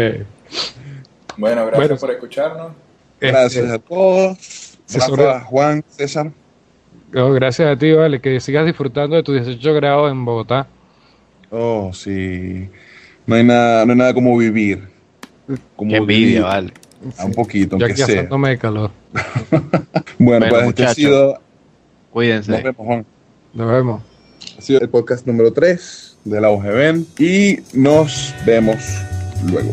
Bueno, 1.36 1.66
gracias 1.66 2.00
por 2.00 2.10
escucharnos. 2.10 2.85
Gracias 3.20 3.64
este, 3.64 3.74
a 3.74 3.78
todos. 3.78 4.78
Rafa, 5.16 5.40
Juan, 5.40 5.84
César. 5.88 6.30
gracias 7.10 7.68
a 7.68 7.76
ti, 7.76 7.92
vale, 7.92 8.20
que 8.20 8.40
sigas 8.40 8.66
disfrutando 8.66 9.16
de 9.16 9.22
tus 9.22 9.34
18 9.34 9.74
grados 9.74 10.12
en 10.12 10.24
Bogotá. 10.24 10.66
Oh, 11.50 11.90
sí. 11.92 12.68
No 13.26 13.34
hay 13.34 13.44
nada, 13.44 13.84
no 13.84 13.92
hay 13.92 13.98
nada 13.98 14.14
como 14.14 14.36
vivir. 14.36 14.88
Como 15.74 15.90
Qué 15.90 15.96
envidia, 15.96 16.42
vale. 16.42 16.72
un 17.24 17.32
poquito, 17.32 17.78
Yo 17.78 17.86
aquí 17.86 18.02
sea. 18.02 18.22
de 18.24 18.58
calor. 18.58 18.90
bueno, 20.18 20.46
pues 20.48 20.66
este 20.68 20.84
ha 20.84 20.94
sido. 20.94 21.40
Cuídense. 22.10 22.50
Nos 22.50 22.62
vemos, 22.62 22.86
Juan. 22.86 23.06
Nos 23.54 23.70
vemos. 23.70 24.02
Ha 24.58 24.60
sido 24.60 24.80
el 24.80 24.88
podcast 24.88 25.26
número 25.26 25.52
3 25.52 26.18
de 26.24 26.40
la 26.40 26.50
UGBN 26.50 27.06
y 27.18 27.58
nos 27.72 28.34
vemos 28.44 28.76
luego. 29.44 29.72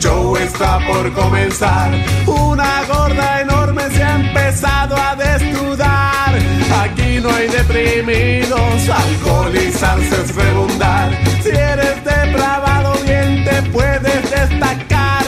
show 0.00 0.36
está 0.36 0.80
por 0.86 1.12
comenzar. 1.12 1.90
Una 2.26 2.84
gorda 2.86 3.42
enorme 3.42 3.82
se 3.90 4.02
ha 4.02 4.16
empezado 4.16 4.96
a 4.96 5.14
desnudar. 5.14 6.34
Aquí 6.82 7.20
no 7.20 7.30
hay 7.30 7.48
deprimidos, 7.48 8.88
alcoholizarse 8.88 10.22
es 10.22 10.34
redundar. 10.34 11.10
Si 11.42 11.50
eres 11.50 11.96
depravado, 12.04 12.94
bien 13.04 13.44
te 13.44 13.62
puedes 13.70 14.30
destacar. 14.30 15.24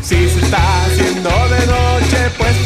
Si 0.00 0.28
se 0.28 0.40
está 0.40 0.84
haciendo 0.84 1.30
de 1.54 1.66
noche, 1.66 2.18
pues 2.38 2.65